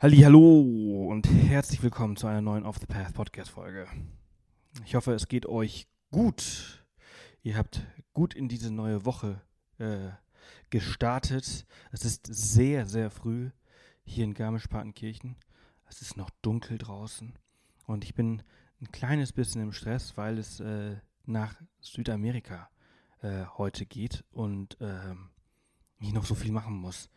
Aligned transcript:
Hallo 0.00 1.08
und 1.10 1.28
herzlich 1.28 1.82
willkommen 1.82 2.16
zu 2.16 2.28
einer 2.28 2.40
neuen 2.40 2.64
Off 2.64 2.78
the 2.78 2.86
Path 2.86 3.14
Podcast 3.14 3.50
Folge. 3.50 3.88
Ich 4.84 4.94
hoffe, 4.94 5.12
es 5.12 5.26
geht 5.26 5.44
euch 5.44 5.88
gut. 6.12 6.86
Ihr 7.42 7.56
habt 7.56 7.84
gut 8.12 8.32
in 8.32 8.46
diese 8.46 8.70
neue 8.72 9.04
Woche 9.04 9.42
äh, 9.78 10.10
gestartet. 10.70 11.66
Es 11.90 12.04
ist 12.04 12.28
sehr, 12.30 12.86
sehr 12.86 13.10
früh 13.10 13.50
hier 14.04 14.22
in 14.22 14.34
Garmisch-Partenkirchen. 14.34 15.34
Es 15.88 16.00
ist 16.00 16.16
noch 16.16 16.30
dunkel 16.42 16.78
draußen 16.78 17.36
und 17.88 18.04
ich 18.04 18.14
bin 18.14 18.44
ein 18.80 18.92
kleines 18.92 19.32
bisschen 19.32 19.62
im 19.62 19.72
Stress, 19.72 20.16
weil 20.16 20.38
es 20.38 20.60
äh, 20.60 20.94
nach 21.26 21.60
Südamerika 21.80 22.70
äh, 23.20 23.46
heute 23.56 23.84
geht 23.84 24.24
und 24.30 24.76
ähm, 24.80 25.30
ich 25.98 26.12
noch 26.12 26.24
so 26.24 26.36
viel 26.36 26.52
machen 26.52 26.76
muss. 26.76 27.10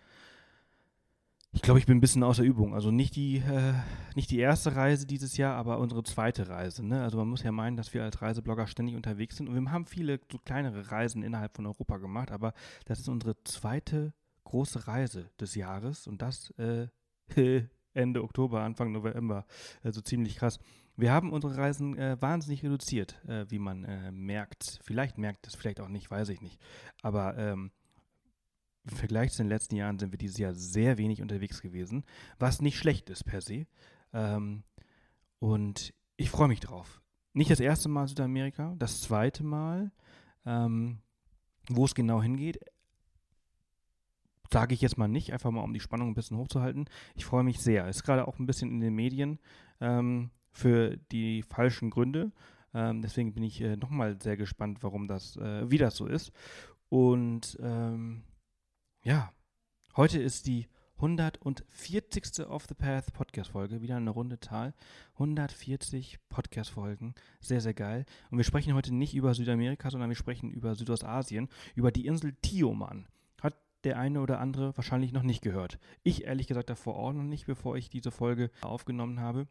Ich 1.54 1.62
glaube, 1.62 1.80
ich 1.80 1.86
bin 1.86 1.98
ein 1.98 2.02
bisschen 2.02 2.24
außer 2.24 2.44
Übung. 2.44 2.74
Also 2.74 2.92
nicht 2.92 3.16
die, 3.16 3.38
äh, 3.38 3.74
nicht 4.16 4.32
die 4.32 4.40
erste 4.40 4.74
Reise 4.76 5.06
dieses 5.06 5.36
Jahr, 5.36 5.56
aber 5.58 5.80
unsere 5.80 6.02
zweite 6.04 6.48
Reise. 6.48 6.86
Ne? 6.86 7.04
Also 7.04 7.18
man 7.18 7.28
muss 7.28 7.44
ja 7.44 7.52
meinen, 7.52 7.76
dass 7.76 7.94
wir 7.94 8.04
als 8.04 8.22
Reiseblogger 8.22 8.68
ständig 8.68 8.96
unterwegs 8.96 9.36
sind. 9.36 9.50
Und 9.50 9.56
wir 9.56 9.72
haben 9.72 9.86
viele 9.86 10.22
so 10.32 10.38
kleinere 10.38 10.92
Reisen 10.92 11.24
innerhalb 11.24 11.56
von 11.56 11.66
Europa 11.66 11.98
gemacht, 11.98 12.32
aber 12.32 12.54
das 12.86 13.00
ist 13.00 13.10
unsere 13.10 13.36
zweite 13.44 14.14
große 14.46 14.88
Reise 14.88 15.30
des 15.40 15.56
Jahres 15.56 16.08
und 16.08 16.22
das 16.22 16.52
äh, 16.52 16.88
Ende 17.94 18.24
Oktober, 18.24 18.62
Anfang 18.62 18.94
November. 18.94 19.46
Also 19.84 20.00
ziemlich 20.00 20.38
krass. 20.38 20.58
Wir 20.96 21.12
haben 21.12 21.34
unsere 21.34 21.58
Reisen 21.58 21.98
äh, 21.98 22.22
wahnsinnig 22.22 22.64
reduziert, 22.64 23.20
äh, 23.28 23.46
wie 23.50 23.60
man 23.60 23.84
äh, 23.84 24.12
merkt. 24.12 24.80
Vielleicht 24.84 25.18
merkt 25.18 25.48
es, 25.48 25.56
vielleicht 25.56 25.82
auch 25.82 25.90
nicht, 25.90 26.10
weiß 26.10 26.30
ich 26.30 26.42
nicht. 26.42 26.62
Aber 27.02 27.38
ähm, 27.38 27.72
im 28.84 28.96
Vergleich 28.96 29.32
zu 29.32 29.44
den 29.44 29.50
letzten 29.50 29.76
Jahren 29.76 30.00
sind 30.00 30.12
wir 30.12 30.18
dieses 30.18 30.38
Jahr 30.38 30.54
sehr 30.54 30.98
wenig 30.98 31.22
unterwegs 31.22 31.62
gewesen, 31.62 32.04
was 32.40 32.62
nicht 32.62 32.78
schlecht 32.78 33.10
ist 33.10 33.24
per 33.24 33.42
se. 33.42 33.68
Ähm, 34.14 34.64
und 35.40 35.94
ich 36.18 36.30
freue 36.30 36.48
mich 36.48 36.60
drauf. 36.60 37.02
Nicht 37.34 37.52
das 37.52 37.60
erste 37.60 37.90
Mal 37.90 38.08
Südamerika, 38.08 38.76
das 38.78 39.02
zweite 39.02 39.44
Mal. 39.44 39.92
Ähm, 40.46 41.00
wo 41.70 41.86
es 41.86 41.96
genau 41.96 42.22
hingeht, 42.22 42.60
sage 44.52 44.74
ich 44.74 44.82
jetzt 44.82 44.98
mal 44.98 45.08
nicht, 45.08 45.32
einfach 45.32 45.52
mal 45.52 45.62
um 45.62 45.74
die 45.74 45.80
Spannung 45.80 46.10
ein 46.10 46.14
bisschen 46.14 46.38
hochzuhalten. 46.38 46.86
Ich 47.16 47.26
freue 47.26 47.44
mich 47.44 47.60
sehr. 47.60 47.88
Ist 47.88 48.04
gerade 48.04 48.28
auch 48.28 48.40
ein 48.40 48.46
bisschen 48.46 48.70
in 48.70 48.80
den 48.80 48.96
Medien 48.96 49.40
ähm, 49.80 50.32
für 50.52 50.98
die 51.12 51.44
falschen 51.44 51.90
Gründe. 51.90 52.32
Ähm, 52.74 53.02
deswegen 53.02 53.34
bin 53.34 53.44
ich 53.44 53.62
äh, 53.62 53.78
nochmal 53.78 54.22
sehr 54.22 54.38
gespannt, 54.38 54.80
warum 54.82 55.08
das, 55.08 55.38
äh, 55.38 55.70
wie 55.70 55.78
das 55.78 55.96
so 55.96 56.06
ist. 56.06 56.32
Und 56.90 57.58
ähm, 57.62 58.24
ja, 59.04 59.34
heute 59.96 60.22
ist 60.22 60.46
die 60.46 60.68
140. 60.98 62.46
Off 62.48 62.68
the 62.68 62.76
Path 62.76 63.12
Podcast-Folge. 63.14 63.82
Wieder 63.82 63.96
eine 63.98 64.12
runde 64.12 64.40
Tal. 64.40 64.76
140 65.14 66.20
Podcast-Folgen. 66.30 67.16
Sehr, 67.40 67.62
sehr 67.62 67.74
geil. 67.74 68.06
Und 68.30 68.38
wir 68.38 68.46
sprechen 68.46 68.76
heute 68.76 68.94
nicht 68.94 69.16
über 69.16 69.34
Südamerika, 69.34 69.90
sondern 69.90 70.10
wir 70.10 70.16
sprechen 70.16 70.52
über 70.52 70.76
Südostasien, 70.76 71.50
über 71.74 71.92
die 71.92 72.06
Insel 72.06 72.34
Tioman. 72.44 73.08
Hat 73.42 73.58
der 73.84 73.98
eine 73.98 74.22
oder 74.22 74.40
andere 74.40 74.78
wahrscheinlich 74.78 75.14
noch 75.14 75.24
nicht 75.24 75.42
gehört. 75.42 75.80
Ich 76.04 76.26
ehrlich 76.26 76.46
gesagt 76.46 76.70
davor 76.70 76.98
auch 76.98 77.14
noch 77.14 77.24
nicht, 77.24 77.48
bevor 77.48 77.78
ich 77.78 77.90
diese 77.90 78.12
Folge 78.12 78.52
aufgenommen 78.62 79.20
habe. 79.20 79.48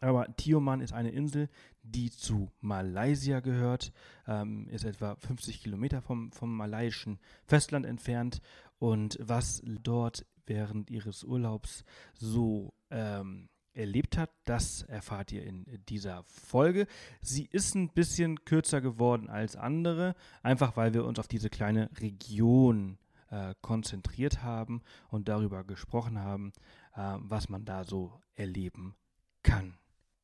Aber 0.00 0.34
Tioman 0.36 0.80
ist 0.80 0.92
eine 0.92 1.10
Insel, 1.10 1.48
die 1.82 2.10
zu 2.10 2.50
Malaysia 2.60 3.40
gehört, 3.40 3.92
ähm, 4.26 4.68
ist 4.68 4.84
etwa 4.84 5.16
50 5.16 5.62
Kilometer 5.62 6.02
vom, 6.02 6.32
vom 6.32 6.54
malaiischen 6.56 7.18
Festland 7.46 7.86
entfernt. 7.86 8.40
Und 8.78 9.18
was 9.20 9.62
dort 9.64 10.24
während 10.46 10.90
ihres 10.90 11.24
Urlaubs 11.24 11.84
so 12.14 12.72
ähm, 12.90 13.48
erlebt 13.74 14.18
hat, 14.18 14.30
das 14.44 14.82
erfahrt 14.82 15.32
ihr 15.32 15.44
in 15.44 15.64
dieser 15.88 16.24
Folge. 16.24 16.86
Sie 17.20 17.48
ist 17.50 17.74
ein 17.74 17.90
bisschen 17.90 18.44
kürzer 18.44 18.80
geworden 18.80 19.30
als 19.30 19.56
andere, 19.56 20.14
einfach 20.42 20.76
weil 20.76 20.94
wir 20.94 21.04
uns 21.04 21.18
auf 21.18 21.28
diese 21.28 21.48
kleine 21.48 21.88
Region 22.00 22.98
äh, 23.30 23.54
konzentriert 23.60 24.42
haben 24.42 24.82
und 25.08 25.28
darüber 25.28 25.64
gesprochen 25.64 26.18
haben, 26.18 26.52
äh, 26.94 27.16
was 27.18 27.48
man 27.48 27.64
da 27.64 27.84
so 27.84 28.20
erleben 28.34 28.96
kann. 29.42 29.78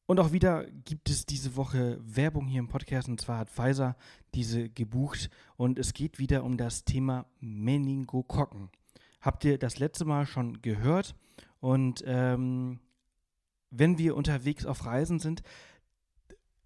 Und 0.06 0.20
auch 0.20 0.32
wieder 0.32 0.66
gibt 0.84 1.09
es 1.09 1.25
diese 1.25 1.56
Woche 1.56 1.98
Werbung 2.03 2.47
hier 2.47 2.59
im 2.59 2.69
Podcast 2.69 3.09
und 3.09 3.19
zwar 3.20 3.38
hat 3.38 3.48
Pfizer 3.48 3.97
diese 4.34 4.69
gebucht 4.69 5.31
und 5.56 5.78
es 5.78 5.94
geht 5.94 6.19
wieder 6.19 6.44
um 6.44 6.59
das 6.59 6.84
Thema 6.84 7.25
Meningokokken. 7.41 8.69
Habt 9.22 9.44
ihr 9.44 9.56
das 9.56 9.78
letzte 9.78 10.04
Mal 10.04 10.26
schon 10.26 10.60
gehört? 10.60 11.14
Und 11.60 12.04
ähm, 12.06 12.81
wenn 13.70 13.97
wir 13.97 14.14
unterwegs 14.14 14.66
auf 14.66 14.84
Reisen 14.84 15.20
sind, 15.20 15.43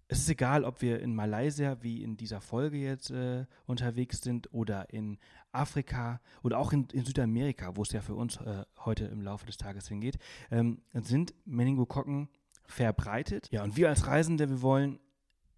es 0.09 0.19
ist 0.19 0.29
egal, 0.29 0.65
ob 0.65 0.81
wir 0.81 0.99
in 0.99 1.15
Malaysia 1.15 1.77
wie 1.81 2.03
in 2.03 2.17
dieser 2.17 2.41
Folge 2.41 2.77
jetzt 2.77 3.11
äh, 3.11 3.45
unterwegs 3.67 4.21
sind 4.21 4.53
oder 4.53 4.91
in 4.91 5.17
Afrika 5.53 6.19
oder 6.43 6.57
auch 6.57 6.73
in, 6.73 6.87
in 6.91 7.05
Südamerika, 7.05 7.77
wo 7.77 7.83
es 7.83 7.93
ja 7.93 8.01
für 8.01 8.15
uns 8.15 8.35
äh, 8.37 8.65
heute 8.79 9.05
im 9.05 9.21
Laufe 9.21 9.45
des 9.45 9.57
Tages 9.57 9.87
hingeht, 9.87 10.17
ähm, 10.51 10.81
sind 10.93 11.33
Meningokokken 11.45 12.27
verbreitet. 12.69 13.49
Ja, 13.51 13.63
und 13.63 13.75
wir 13.75 13.89
als 13.89 14.07
Reisende, 14.07 14.49
wir 14.49 14.61
wollen 14.61 14.99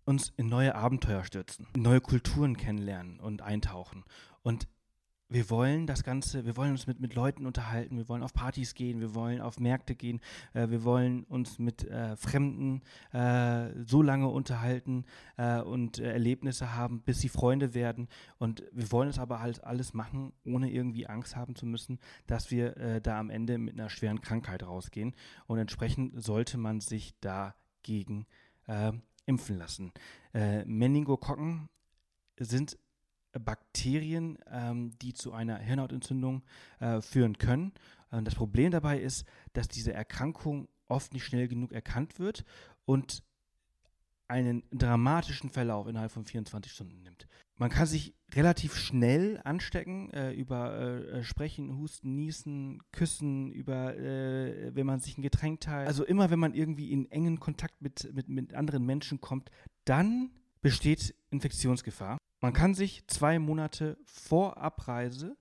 uns 0.06 0.34
in 0.38 0.48
neue 0.48 0.76
Abenteuer 0.76 1.24
stürzen, 1.24 1.68
neue 1.76 2.02
Kulturen 2.02 2.58
kennenlernen 2.58 3.20
und 3.20 3.42
eintauchen. 3.42 4.04
Und 4.42 4.68
wir 5.32 5.50
wollen 5.50 5.88
das 5.88 6.04
Ganze, 6.04 6.46
wir 6.46 6.58
wollen 6.58 6.72
uns 6.72 6.88
mit, 6.88 7.00
mit 7.00 7.16
Leuten 7.16 7.46
unterhalten, 7.46 7.96
wir 7.96 8.10
wollen 8.10 8.22
auf 8.22 8.34
Partys 8.34 8.76
gehen, 8.76 9.00
wir 9.00 9.16
wollen 9.16 9.40
auf 9.40 9.60
Märkte 9.60 9.96
gehen, 9.96 10.20
äh, 10.54 10.70
wir 10.70 10.84
wollen 10.84 11.24
uns 11.24 11.58
mit 11.58 11.88
äh, 11.88 12.18
Fremden 12.18 12.82
äh, 13.14 13.70
so 13.86 14.02
lange 14.02 14.28
unterhalten 14.28 15.06
äh, 15.38 15.62
und 15.62 16.00
äh, 16.00 16.12
Erlebnisse 16.12 16.76
haben, 16.76 17.02
bis 17.02 17.22
sie 17.22 17.30
Freunde 17.30 17.74
werden. 17.74 18.10
Und 18.40 18.64
wir 18.74 18.92
wollen 18.92 19.08
es 19.08 19.20
aber 19.20 19.40
halt 19.40 19.64
alles 19.64 19.94
machen, 19.94 20.34
ohne 20.44 20.70
irgendwie 20.70 21.08
Angst 21.08 21.38
haben 21.38 21.56
zu 21.56 21.66
müssen, 21.66 22.00
dass 22.28 22.52
wir 22.52 22.76
äh, 22.76 23.02
da 23.02 23.18
am 23.18 23.30
Ende 23.30 23.58
mit 23.58 23.80
einer 23.80 23.90
schweren 23.90 24.20
Krankheit 24.20 24.64
rausgehen. 24.64 25.16
Und 25.48 25.60
entsprechend 25.60 26.22
sollte 26.22 26.58
man 26.58 26.82
sich 26.82 27.18
dagegen 27.22 28.26
impfen 29.26 29.58
lassen. 29.58 29.92
Meningokokken 30.66 31.68
sind 32.40 32.78
Bakterien, 33.40 34.38
ähm, 34.50 34.92
die 35.02 35.14
zu 35.14 35.34
einer 35.34 35.58
Hirnhautentzündung 35.58 36.44
äh, 36.80 37.02
führen 37.02 37.38
können. 37.38 37.74
Und 38.12 38.26
das 38.26 38.36
Problem 38.36 38.72
dabei 38.72 39.00
ist, 39.00 39.26
dass 39.54 39.68
diese 39.68 39.94
Erkrankung 39.94 40.68
oft 40.88 41.14
nicht 41.14 41.26
schnell 41.26 41.48
genug 41.48 41.72
erkannt 41.72 42.20
wird 42.20 42.44
und 42.86 43.24
einen 44.28 44.64
dramatischen 44.72 45.50
Verlauf 45.50 45.88
innerhalb 45.88 46.12
von 46.12 46.26
24 46.26 46.72
Stunden 46.72 47.02
nimmt. 47.04 47.28
Man 47.58 47.70
kann 47.70 47.86
sich 47.86 48.16
relativ 48.34 48.76
schnell 48.76 49.40
anstecken 49.44 50.10
äh, 50.14 50.32
über 50.32 50.74
äh, 50.74 51.20
äh, 51.20 51.24
Sprechen, 51.24 51.78
Husten, 51.78 52.16
Niesen, 52.16 52.82
Küssen, 52.92 53.52
über 53.52 53.96
äh, 53.98 54.74
wenn 54.74 54.88
man 54.88 55.00
sich 55.00 55.18
ein 55.18 55.22
Getränk 55.22 55.60
teilt. 55.62 55.88
Also 55.88 56.06
immer 56.06 56.32
wenn 56.32 56.40
man 56.40 56.54
irgendwie 56.54 56.92
in 56.92 57.12
engen 57.12 57.40
Kontakt 57.40 57.82
mit, 57.82 58.10
mit, 58.14 58.30
mit 58.30 58.54
anderen 58.56 58.86
Menschen 58.86 59.22
kommt, 59.22 59.52
dann 59.86 60.32
besteht 60.62 61.14
Infektionsgefahr. 61.30 62.18
Man 62.42 62.54
kann 62.54 62.74
sich 62.74 63.06
zwei 63.08 63.38
Monate 63.40 63.98
vor 64.04 64.58
Abreise 64.58 65.38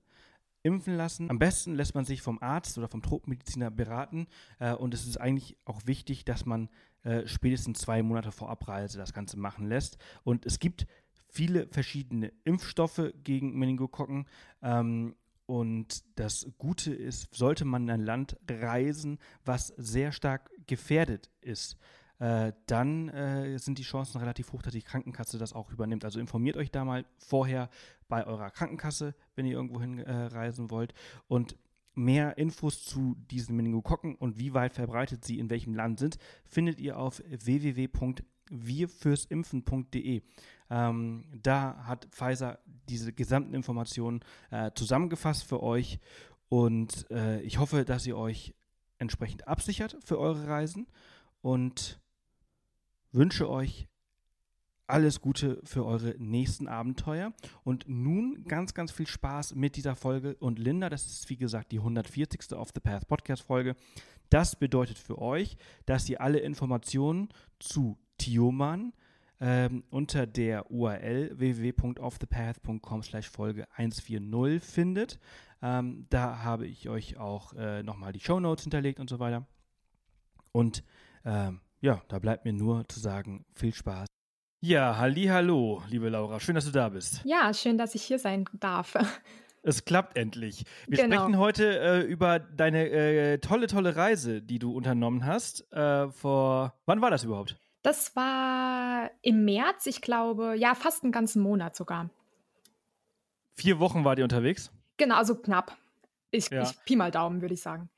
impfen 0.63 0.95
lassen. 0.95 1.29
Am 1.29 1.39
besten 1.39 1.73
lässt 1.73 1.95
man 1.95 2.05
sich 2.05 2.21
vom 2.21 2.39
Arzt 2.41 2.77
oder 2.77 2.87
vom 2.87 3.01
Tropenmediziner 3.01 3.71
beraten. 3.71 4.27
Äh, 4.59 4.73
und 4.73 4.93
es 4.93 5.07
ist 5.07 5.17
eigentlich 5.17 5.57
auch 5.65 5.81
wichtig, 5.85 6.25
dass 6.25 6.45
man 6.45 6.69
äh, 7.03 7.25
spätestens 7.25 7.79
zwei 7.79 8.03
Monate 8.03 8.31
vor 8.31 8.49
Abreise 8.49 8.99
das 8.99 9.13
Ganze 9.13 9.37
machen 9.37 9.67
lässt. 9.67 9.97
Und 10.23 10.45
es 10.45 10.59
gibt 10.59 10.85
viele 11.27 11.67
verschiedene 11.67 12.31
Impfstoffe 12.43 13.11
gegen 13.23 13.57
Meningokokken. 13.57 14.27
Ähm, 14.61 15.15
und 15.47 16.03
das 16.19 16.47
Gute 16.59 16.93
ist, 16.93 17.33
sollte 17.33 17.65
man 17.65 17.83
in 17.83 17.89
ein 17.89 18.05
Land 18.05 18.37
reisen, 18.49 19.17
was 19.43 19.67
sehr 19.77 20.11
stark 20.11 20.51
gefährdet 20.67 21.29
ist, 21.41 21.77
äh, 22.21 22.53
dann 22.67 23.09
äh, 23.09 23.57
sind 23.57 23.79
die 23.79 23.83
Chancen 23.83 24.19
relativ 24.19 24.53
hoch, 24.53 24.61
dass 24.61 24.73
die 24.73 24.83
Krankenkasse 24.83 25.39
das 25.39 25.53
auch 25.53 25.71
übernimmt. 25.71 26.05
Also 26.05 26.19
informiert 26.19 26.55
euch 26.55 26.69
da 26.69 26.85
mal 26.85 27.03
vorher 27.17 27.67
bei 28.07 28.27
eurer 28.27 28.51
Krankenkasse, 28.51 29.15
wenn 29.33 29.47
ihr 29.47 29.53
irgendwo 29.53 29.81
hinreisen 29.81 30.67
äh, 30.67 30.69
wollt. 30.69 30.93
Und 31.27 31.57
mehr 31.95 32.37
Infos 32.37 32.83
zu 32.83 33.15
diesen 33.31 33.55
Meningokokken 33.55 34.13
und 34.13 34.37
wie 34.37 34.53
weit 34.53 34.75
verbreitet 34.75 35.25
sie 35.25 35.39
in 35.39 35.49
welchem 35.49 35.73
Land 35.73 35.97
sind, 35.97 36.19
findet 36.45 36.79
ihr 36.79 36.99
auf 36.99 37.23
www.wirfürsimpfen.de. 37.27 40.21
Ähm, 40.69 41.25
da 41.41 41.85
hat 41.85 42.05
Pfizer 42.11 42.59
diese 42.87 43.13
gesamten 43.13 43.55
Informationen 43.55 44.19
äh, 44.51 44.69
zusammengefasst 44.75 45.43
für 45.43 45.63
euch 45.63 45.99
und 46.49 47.09
äh, 47.09 47.41
ich 47.41 47.57
hoffe, 47.57 47.83
dass 47.83 48.05
ihr 48.05 48.15
euch 48.15 48.53
entsprechend 48.99 49.47
absichert 49.47 49.97
für 50.05 50.19
eure 50.19 50.45
Reisen 50.45 50.85
und 51.41 51.99
wünsche 53.11 53.49
euch 53.49 53.87
alles 54.91 55.21
Gute 55.21 55.61
für 55.63 55.85
eure 55.85 56.15
nächsten 56.17 56.67
Abenteuer. 56.67 57.33
Und 57.63 57.85
nun 57.87 58.43
ganz, 58.43 58.73
ganz 58.73 58.91
viel 58.91 59.07
Spaß 59.07 59.55
mit 59.55 59.75
dieser 59.77 59.95
Folge. 59.95 60.35
Und 60.35 60.59
Linda, 60.59 60.89
das 60.89 61.05
ist 61.07 61.29
wie 61.29 61.37
gesagt 61.37 61.71
die 61.71 61.79
140. 61.79 62.53
Off 62.53 62.69
the 62.73 62.81
Path 62.81 63.07
Podcast 63.07 63.43
Folge. 63.43 63.75
Das 64.29 64.55
bedeutet 64.55 64.97
für 64.97 65.17
euch, 65.19 65.57
dass 65.85 66.07
ihr 66.09 66.21
alle 66.21 66.39
Informationen 66.39 67.29
zu 67.59 67.97
Tioman 68.17 68.93
ähm, 69.39 69.83
unter 69.89 70.27
der 70.27 70.69
URL 70.69 71.31
www.offthepath.com 71.37 73.03
slash 73.03 73.29
Folge 73.29 73.67
140 73.75 74.61
findet. 74.61 75.19
Ähm, 75.61 76.05
da 76.09 76.43
habe 76.43 76.67
ich 76.67 76.89
euch 76.89 77.17
auch 77.17 77.53
äh, 77.53 77.81
nochmal 77.83 78.13
die 78.13 78.19
Show 78.19 78.39
Notes 78.39 78.63
hinterlegt 78.63 78.99
und 78.99 79.09
so 79.09 79.19
weiter. 79.19 79.47
Und 80.51 80.83
ähm, 81.25 81.61
ja, 81.81 82.01
da 82.07 82.19
bleibt 82.19 82.45
mir 82.45 82.53
nur 82.53 82.87
zu 82.87 82.99
sagen, 82.99 83.45
viel 83.55 83.73
Spaß. 83.73 84.07
Ja, 84.63 84.97
halli, 84.97 85.25
hallo, 85.25 85.81
liebe 85.89 86.09
Laura. 86.09 86.39
Schön, 86.39 86.53
dass 86.53 86.65
du 86.65 86.71
da 86.71 86.89
bist. 86.89 87.21
Ja, 87.25 87.51
schön, 87.53 87.79
dass 87.79 87.95
ich 87.95 88.03
hier 88.03 88.19
sein 88.19 88.45
darf. 88.53 88.95
Es 89.63 89.85
klappt 89.85 90.17
endlich. 90.17 90.63
Wir 90.87 91.03
genau. 91.03 91.17
sprechen 91.17 91.37
heute 91.37 91.79
äh, 91.79 92.01
über 92.01 92.39
deine 92.39 92.89
äh, 92.89 93.37
tolle, 93.37 93.67
tolle 93.67 93.95
Reise, 93.95 94.41
die 94.41 94.57
du 94.57 94.75
unternommen 94.75 95.23
hast. 95.23 95.71
Äh, 95.71 96.09
vor 96.09 96.73
wann 96.87 96.99
war 96.99 97.11
das 97.11 97.23
überhaupt? 97.23 97.59
Das 97.83 98.15
war 98.15 99.11
im 99.21 99.45
März, 99.45 99.85
ich 99.85 100.01
glaube, 100.01 100.55
ja, 100.57 100.73
fast 100.73 101.03
einen 101.03 101.11
ganzen 101.11 101.43
Monat 101.43 101.75
sogar. 101.75 102.09
Vier 103.53 103.79
Wochen 103.79 104.03
wart 104.03 104.17
ihr 104.17 104.25
unterwegs? 104.25 104.71
Genau, 104.97 105.13
also 105.13 105.35
knapp. 105.35 105.77
Ich, 106.31 106.49
ja. 106.49 106.63
ich 106.63 106.83
Pi 106.83 106.95
mal 106.95 107.11
Daumen, 107.11 107.41
würde 107.41 107.53
ich 107.53 107.61
sagen. 107.61 107.91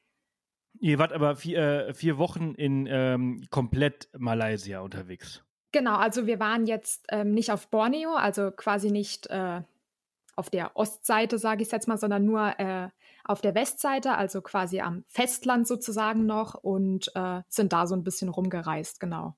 Ihr 0.80 1.00
wart 1.00 1.14
aber 1.14 1.36
vier, 1.36 1.88
äh, 1.88 1.94
vier 1.94 2.18
Wochen 2.18 2.54
in 2.56 2.88
ähm, 2.90 3.46
komplett 3.50 4.10
Malaysia 4.18 4.82
unterwegs. 4.82 5.44
Genau, 5.72 5.96
also 5.96 6.28
wir 6.28 6.40
waren 6.40 6.66
jetzt 6.66 7.06
ähm, 7.10 7.34
nicht 7.34 7.52
auf 7.52 7.68
Borneo, 7.70 8.14
also 8.14 8.52
quasi 8.52 8.92
nicht 8.92 9.28
äh, 9.28 9.62
auf 10.36 10.50
der 10.50 10.76
Ostseite, 10.76 11.38
sage 11.38 11.64
ich 11.64 11.72
jetzt 11.72 11.88
mal, 11.88 11.98
sondern 11.98 12.26
nur 12.26 12.60
äh, 12.60 12.90
auf 13.24 13.42
der 13.42 13.56
Westseite, 13.56 14.16
also 14.16 14.42
quasi 14.42 14.82
am 14.82 15.04
Festland 15.08 15.68
sozusagen 15.68 16.26
noch 16.26 16.56
und 16.56 17.12
äh, 17.16 17.42
sind 17.48 17.74
da 17.74 17.88
so 17.88 17.96
ein 17.96 18.04
bisschen 18.04 18.30
rumgereist, 18.30 19.00
genau. 19.00 19.36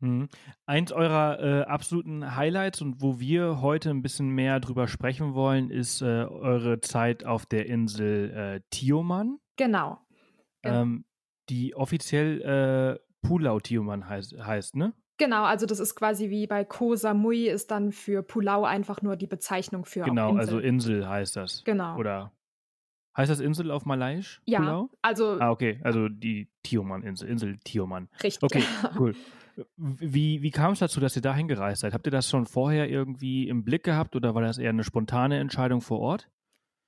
Mhm. 0.00 0.28
Eins 0.66 0.92
eurer 0.92 1.40
äh, 1.40 1.62
absoluten 1.64 2.36
Highlights 2.36 2.82
und 2.82 3.00
wo 3.00 3.18
wir 3.18 3.60
heute 3.60 3.90
ein 3.90 4.02
bisschen 4.02 4.28
mehr 4.28 4.60
drüber 4.60 4.88
sprechen 4.88 5.34
wollen, 5.34 5.70
ist 5.70 6.02
äh, 6.02 6.24
eure 6.24 6.80
Zeit 6.80 7.24
auf 7.24 7.46
der 7.46 7.66
Insel 7.66 8.30
äh, 8.30 8.60
Tioman. 8.70 9.38
Genau. 9.56 9.98
Ähm, 10.74 11.04
die 11.48 11.74
offiziell 11.76 12.42
äh, 12.42 12.98
Pulau 13.26 13.60
Tioman 13.60 14.08
heißt, 14.08 14.36
heißt, 14.38 14.76
ne? 14.76 14.92
Genau, 15.18 15.44
also 15.44 15.64
das 15.64 15.78
ist 15.80 15.94
quasi 15.94 16.28
wie 16.28 16.46
bei 16.46 16.64
Koh 16.64 16.94
Samui 16.94 17.48
ist 17.48 17.70
dann 17.70 17.92
für 17.92 18.22
Pulau 18.22 18.64
einfach 18.64 19.00
nur 19.00 19.16
die 19.16 19.26
Bezeichnung 19.26 19.84
für 19.86 20.02
Genau, 20.02 20.30
Insel. 20.30 20.40
also 20.40 20.58
Insel 20.58 21.08
heißt 21.08 21.36
das. 21.36 21.62
Genau. 21.64 21.96
Oder 21.96 22.32
heißt 23.16 23.30
das 23.30 23.40
Insel 23.40 23.70
auf 23.70 23.86
Malaiisch? 23.86 24.42
Ja, 24.44 24.58
Pulau? 24.60 24.90
also 25.00 25.38
Ah, 25.40 25.50
okay, 25.50 25.80
also 25.82 26.08
die 26.10 26.50
Tioman-Insel, 26.64 27.28
Insel 27.30 27.56
Tioman. 27.64 28.08
Richtig. 28.22 28.42
Okay, 28.42 28.62
cool. 28.98 29.14
Wie, 29.78 30.42
wie 30.42 30.50
kam 30.50 30.72
es 30.72 30.80
dazu, 30.80 31.00
dass 31.00 31.16
ihr 31.16 31.22
da 31.22 31.34
hingereist 31.34 31.80
seid? 31.80 31.94
Habt 31.94 32.06
ihr 32.06 32.10
das 32.10 32.28
schon 32.28 32.44
vorher 32.44 32.90
irgendwie 32.90 33.48
im 33.48 33.64
Blick 33.64 33.84
gehabt 33.84 34.14
oder 34.14 34.34
war 34.34 34.42
das 34.42 34.58
eher 34.58 34.68
eine 34.68 34.84
spontane 34.84 35.38
Entscheidung 35.38 35.80
vor 35.80 36.00
Ort? 36.00 36.28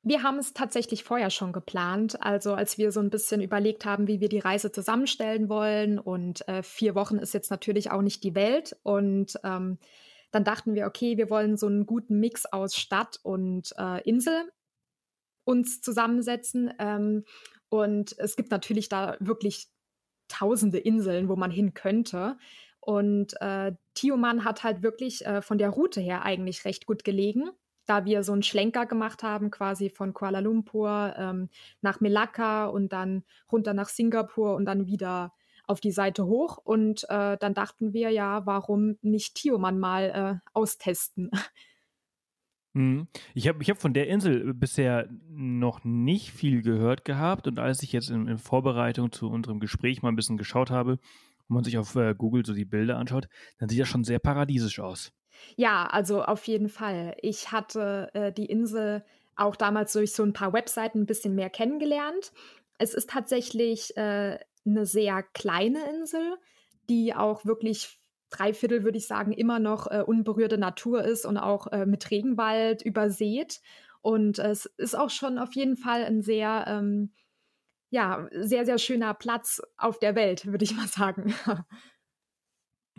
Wir 0.02 0.22
haben 0.22 0.38
es 0.38 0.54
tatsächlich 0.54 1.04
vorher 1.04 1.30
schon 1.30 1.52
geplant. 1.52 2.22
Also 2.22 2.54
als 2.54 2.78
wir 2.78 2.92
so 2.92 3.00
ein 3.00 3.10
bisschen 3.10 3.42
überlegt 3.42 3.84
haben, 3.84 4.06
wie 4.06 4.20
wir 4.20 4.28
die 4.28 4.38
Reise 4.38 4.72
zusammenstellen 4.72 5.48
wollen. 5.48 5.98
Und 5.98 6.46
äh, 6.48 6.62
vier 6.62 6.94
Wochen 6.94 7.18
ist 7.18 7.34
jetzt 7.34 7.50
natürlich 7.50 7.90
auch 7.90 8.02
nicht 8.02 8.22
die 8.22 8.34
Welt. 8.34 8.76
Und 8.82 9.38
ähm, 9.44 9.78
dann 10.30 10.44
dachten 10.44 10.74
wir, 10.74 10.86
okay, 10.86 11.16
wir 11.16 11.30
wollen 11.30 11.56
so 11.56 11.66
einen 11.66 11.86
guten 11.86 12.20
Mix 12.20 12.46
aus 12.46 12.76
Stadt 12.76 13.18
und 13.22 13.72
äh, 13.76 14.02
Insel 14.08 14.50
uns 15.44 15.80
zusammensetzen. 15.80 16.72
Ähm, 16.78 17.24
und 17.70 18.14
es 18.18 18.36
gibt 18.36 18.50
natürlich 18.50 18.88
da 18.88 19.16
wirklich 19.18 19.68
tausende 20.28 20.78
Inseln, 20.78 21.28
wo 21.28 21.36
man 21.36 21.50
hin 21.50 21.74
könnte. 21.74 22.36
Und 22.80 23.34
äh, 23.40 23.72
Tioman 23.94 24.44
hat 24.44 24.62
halt 24.62 24.82
wirklich 24.82 25.24
äh, 25.26 25.42
von 25.42 25.58
der 25.58 25.70
Route 25.70 26.00
her 26.00 26.22
eigentlich 26.22 26.64
recht 26.64 26.86
gut 26.86 27.02
gelegen, 27.04 27.50
da 27.88 28.04
wir 28.04 28.22
so 28.22 28.32
einen 28.32 28.42
Schlenker 28.42 28.86
gemacht 28.86 29.22
haben, 29.22 29.50
quasi 29.50 29.88
von 29.88 30.12
Kuala 30.12 30.40
Lumpur 30.40 31.14
ähm, 31.16 31.48
nach 31.80 32.00
Melaka 32.00 32.66
und 32.66 32.92
dann 32.92 33.24
runter 33.50 33.72
nach 33.72 33.88
Singapur 33.88 34.54
und 34.54 34.66
dann 34.66 34.86
wieder 34.86 35.32
auf 35.66 35.80
die 35.80 35.92
Seite 35.92 36.26
hoch. 36.26 36.58
Und 36.58 37.04
äh, 37.08 37.36
dann 37.38 37.54
dachten 37.54 37.92
wir 37.92 38.10
ja, 38.10 38.44
warum 38.46 38.98
nicht 39.00 39.36
Tioman 39.36 39.78
mal 39.78 40.40
äh, 40.42 40.48
austesten? 40.52 41.30
Mhm. 42.74 43.08
Ich 43.34 43.48
habe 43.48 43.62
ich 43.62 43.70
hab 43.70 43.78
von 43.78 43.94
der 43.94 44.08
Insel 44.08 44.52
bisher 44.52 45.08
noch 45.30 45.84
nicht 45.84 46.30
viel 46.32 46.62
gehört 46.62 47.04
gehabt 47.04 47.46
und 47.46 47.58
als 47.58 47.82
ich 47.82 47.92
jetzt 47.92 48.10
in, 48.10 48.28
in 48.28 48.38
Vorbereitung 48.38 49.10
zu 49.10 49.30
unserem 49.30 49.58
Gespräch 49.58 50.02
mal 50.02 50.10
ein 50.10 50.16
bisschen 50.16 50.36
geschaut 50.36 50.70
habe 50.70 50.92
und 50.92 51.54
man 51.54 51.64
sich 51.64 51.78
auf 51.78 51.96
äh, 51.96 52.14
Google 52.16 52.44
so 52.44 52.52
die 52.52 52.66
Bilder 52.66 52.98
anschaut, 52.98 53.28
dann 53.58 53.70
sieht 53.70 53.80
das 53.80 53.88
schon 53.88 54.04
sehr 54.04 54.18
paradiesisch 54.18 54.80
aus. 54.80 55.12
Ja, 55.56 55.86
also 55.86 56.22
auf 56.22 56.44
jeden 56.46 56.68
Fall. 56.68 57.16
Ich 57.22 57.52
hatte 57.52 58.10
äh, 58.14 58.32
die 58.32 58.46
Insel 58.46 59.04
auch 59.36 59.56
damals 59.56 59.92
durch 59.92 60.12
so 60.12 60.22
ein 60.22 60.32
paar 60.32 60.52
Webseiten 60.52 61.02
ein 61.02 61.06
bisschen 61.06 61.34
mehr 61.34 61.50
kennengelernt. 61.50 62.32
Es 62.78 62.94
ist 62.94 63.10
tatsächlich 63.10 63.96
äh, 63.96 64.38
eine 64.66 64.86
sehr 64.86 65.22
kleine 65.22 65.88
Insel, 65.90 66.36
die 66.88 67.14
auch 67.14 67.44
wirklich 67.44 68.00
drei 68.30 68.52
Viertel, 68.52 68.84
würde 68.84 68.98
ich 68.98 69.06
sagen, 69.06 69.32
immer 69.32 69.58
noch 69.58 69.86
äh, 69.90 70.02
unberührte 70.04 70.58
Natur 70.58 71.04
ist 71.04 71.24
und 71.24 71.38
auch 71.38 71.68
äh, 71.68 71.86
mit 71.86 72.10
Regenwald 72.10 72.82
übersät. 72.82 73.60
Und 74.00 74.38
es 74.38 74.66
ist 74.76 74.96
auch 74.96 75.10
schon 75.10 75.38
auf 75.38 75.54
jeden 75.54 75.76
Fall 75.76 76.04
ein 76.04 76.22
sehr, 76.22 76.64
ähm, 76.68 77.12
ja, 77.90 78.28
sehr, 78.32 78.64
sehr 78.66 78.78
schöner 78.78 79.14
Platz 79.14 79.62
auf 79.76 79.98
der 79.98 80.14
Welt, 80.14 80.46
würde 80.46 80.64
ich 80.64 80.76
mal 80.76 80.88
sagen. 80.88 81.34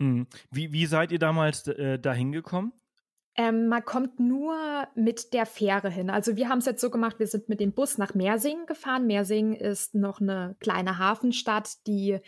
Mhm. 0.00 0.26
Wie, 0.50 0.72
wie 0.72 0.86
seid 0.86 1.12
ihr 1.12 1.18
damals 1.18 1.66
äh, 1.68 1.98
dahin 1.98 2.32
gekommen? 2.32 2.72
Ähm, 3.36 3.68
man 3.68 3.84
kommt 3.84 4.18
nur 4.18 4.56
mit 4.94 5.32
der 5.32 5.46
Fähre 5.46 5.88
hin. 5.88 6.10
Also 6.10 6.36
wir 6.36 6.48
haben 6.48 6.58
es 6.58 6.66
jetzt 6.66 6.80
so 6.80 6.90
gemacht, 6.90 7.18
wir 7.18 7.26
sind 7.26 7.48
mit 7.48 7.60
dem 7.60 7.72
Bus 7.72 7.96
nach 7.96 8.14
Mersing 8.14 8.66
gefahren. 8.66 9.06
Mersing 9.06 9.52
ist 9.52 9.94
noch 9.94 10.20
eine 10.20 10.56
kleine 10.58 10.98
Hafenstadt, 10.98 11.86
die 11.86 12.18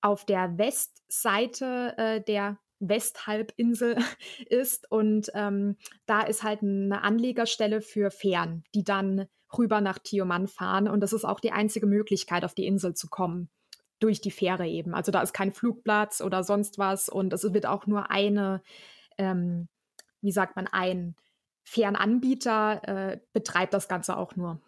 auf 0.00 0.24
der 0.24 0.58
Westseite 0.58 1.94
äh, 1.96 2.20
der 2.22 2.58
Westhalbinsel 2.80 3.96
ist. 4.48 4.90
Und 4.90 5.30
ähm, 5.34 5.76
da 6.06 6.22
ist 6.22 6.42
halt 6.42 6.62
eine 6.62 7.02
Anlegerstelle 7.02 7.80
für 7.80 8.10
Fähren, 8.10 8.64
die 8.74 8.82
dann 8.82 9.26
rüber 9.56 9.80
nach 9.80 9.98
Tioman 9.98 10.48
fahren. 10.48 10.88
Und 10.88 11.00
das 11.00 11.12
ist 11.12 11.24
auch 11.24 11.40
die 11.40 11.52
einzige 11.52 11.86
Möglichkeit, 11.86 12.44
auf 12.44 12.54
die 12.54 12.66
Insel 12.66 12.94
zu 12.94 13.08
kommen. 13.08 13.50
Durch 14.00 14.20
die 14.20 14.30
Fähre 14.30 14.66
eben. 14.66 14.94
Also 14.94 15.12
da 15.12 15.22
ist 15.22 15.32
kein 15.32 15.52
Flugplatz 15.52 16.20
oder 16.20 16.42
sonst 16.42 16.78
was. 16.78 17.08
Und 17.08 17.32
es 17.32 17.42
wird 17.52 17.66
auch 17.66 17.86
nur 17.86 18.10
eine, 18.10 18.62
ähm, 19.18 19.68
wie 20.20 20.32
sagt 20.32 20.56
man, 20.56 20.66
ein 20.66 21.14
Fernanbieter 21.62 22.80
äh, 22.88 23.20
betreibt 23.32 23.74
das 23.74 23.88
Ganze 23.88 24.16
auch 24.16 24.34
nur. 24.36 24.60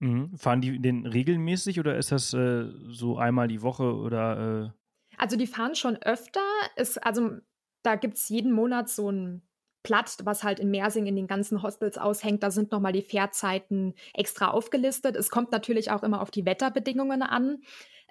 Mhm. 0.00 0.36
Fahren 0.36 0.60
die 0.60 0.80
den 0.80 1.06
regelmäßig 1.06 1.78
oder 1.78 1.96
ist 1.96 2.10
das 2.10 2.34
äh, 2.34 2.64
so 2.88 3.16
einmal 3.16 3.46
die 3.46 3.62
Woche 3.62 3.94
oder? 3.94 4.72
Äh? 4.74 5.16
Also 5.16 5.36
die 5.36 5.46
fahren 5.46 5.76
schon 5.76 5.96
öfter. 5.96 6.42
Ist, 6.74 7.02
also 7.04 7.38
da 7.84 7.94
gibt 7.94 8.16
es 8.16 8.28
jeden 8.28 8.52
Monat 8.52 8.88
so 8.88 9.10
ein 9.10 9.42
Platt, 9.84 10.18
was 10.24 10.44
halt 10.44 10.60
in 10.60 10.70
Mersing 10.70 11.06
in 11.06 11.16
den 11.16 11.26
ganzen 11.26 11.62
Hostels 11.62 11.98
aushängt. 11.98 12.42
Da 12.42 12.50
sind 12.50 12.72
nochmal 12.72 12.92
die 12.92 13.02
Fährzeiten 13.02 13.94
extra 14.14 14.48
aufgelistet. 14.48 15.16
Es 15.16 15.30
kommt 15.30 15.52
natürlich 15.52 15.90
auch 15.90 16.02
immer 16.02 16.20
auf 16.20 16.30
die 16.30 16.46
Wetterbedingungen 16.46 17.22
an. 17.22 17.62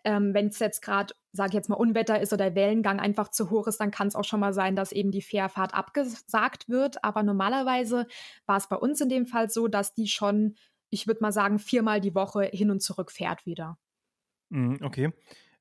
Ähm, 0.04 0.34
Wenn 0.34 0.48
es 0.48 0.60
jetzt 0.60 0.82
gerade, 0.82 1.14
sage 1.32 1.50
ich 1.50 1.54
jetzt 1.54 1.70
mal, 1.70 1.76
Unwetter 1.76 2.20
ist 2.20 2.34
oder 2.34 2.46
der 2.46 2.56
Wellengang 2.56 3.00
einfach 3.00 3.30
zu 3.30 3.50
hoch 3.50 3.68
ist, 3.68 3.80
dann 3.80 3.92
kann 3.92 4.08
es 4.08 4.16
auch 4.16 4.24
schon 4.24 4.40
mal 4.40 4.54
sein, 4.54 4.76
dass 4.76 4.92
eben 4.92 5.12
die 5.12 5.22
Fährfahrt 5.22 5.74
abgesagt 5.74 6.70
wird. 6.70 7.04
Aber 7.04 7.24
normalerweise 7.24 8.08
war 8.46 8.58
es 8.58 8.68
bei 8.68 8.76
uns 8.76 9.00
in 9.02 9.10
dem 9.10 9.26
Fall 9.26 9.50
so, 9.50 9.68
dass 9.68 9.94
die 9.94 10.08
schon 10.08 10.56
ich 10.92 11.08
würde 11.08 11.22
mal 11.22 11.32
sagen, 11.32 11.58
viermal 11.58 12.02
die 12.02 12.14
Woche 12.14 12.44
hin 12.44 12.70
und 12.70 12.82
zurück 12.82 13.12
fährt 13.12 13.46
wieder. 13.46 13.80
Mhm, 14.50 14.80
okay. 14.82 15.12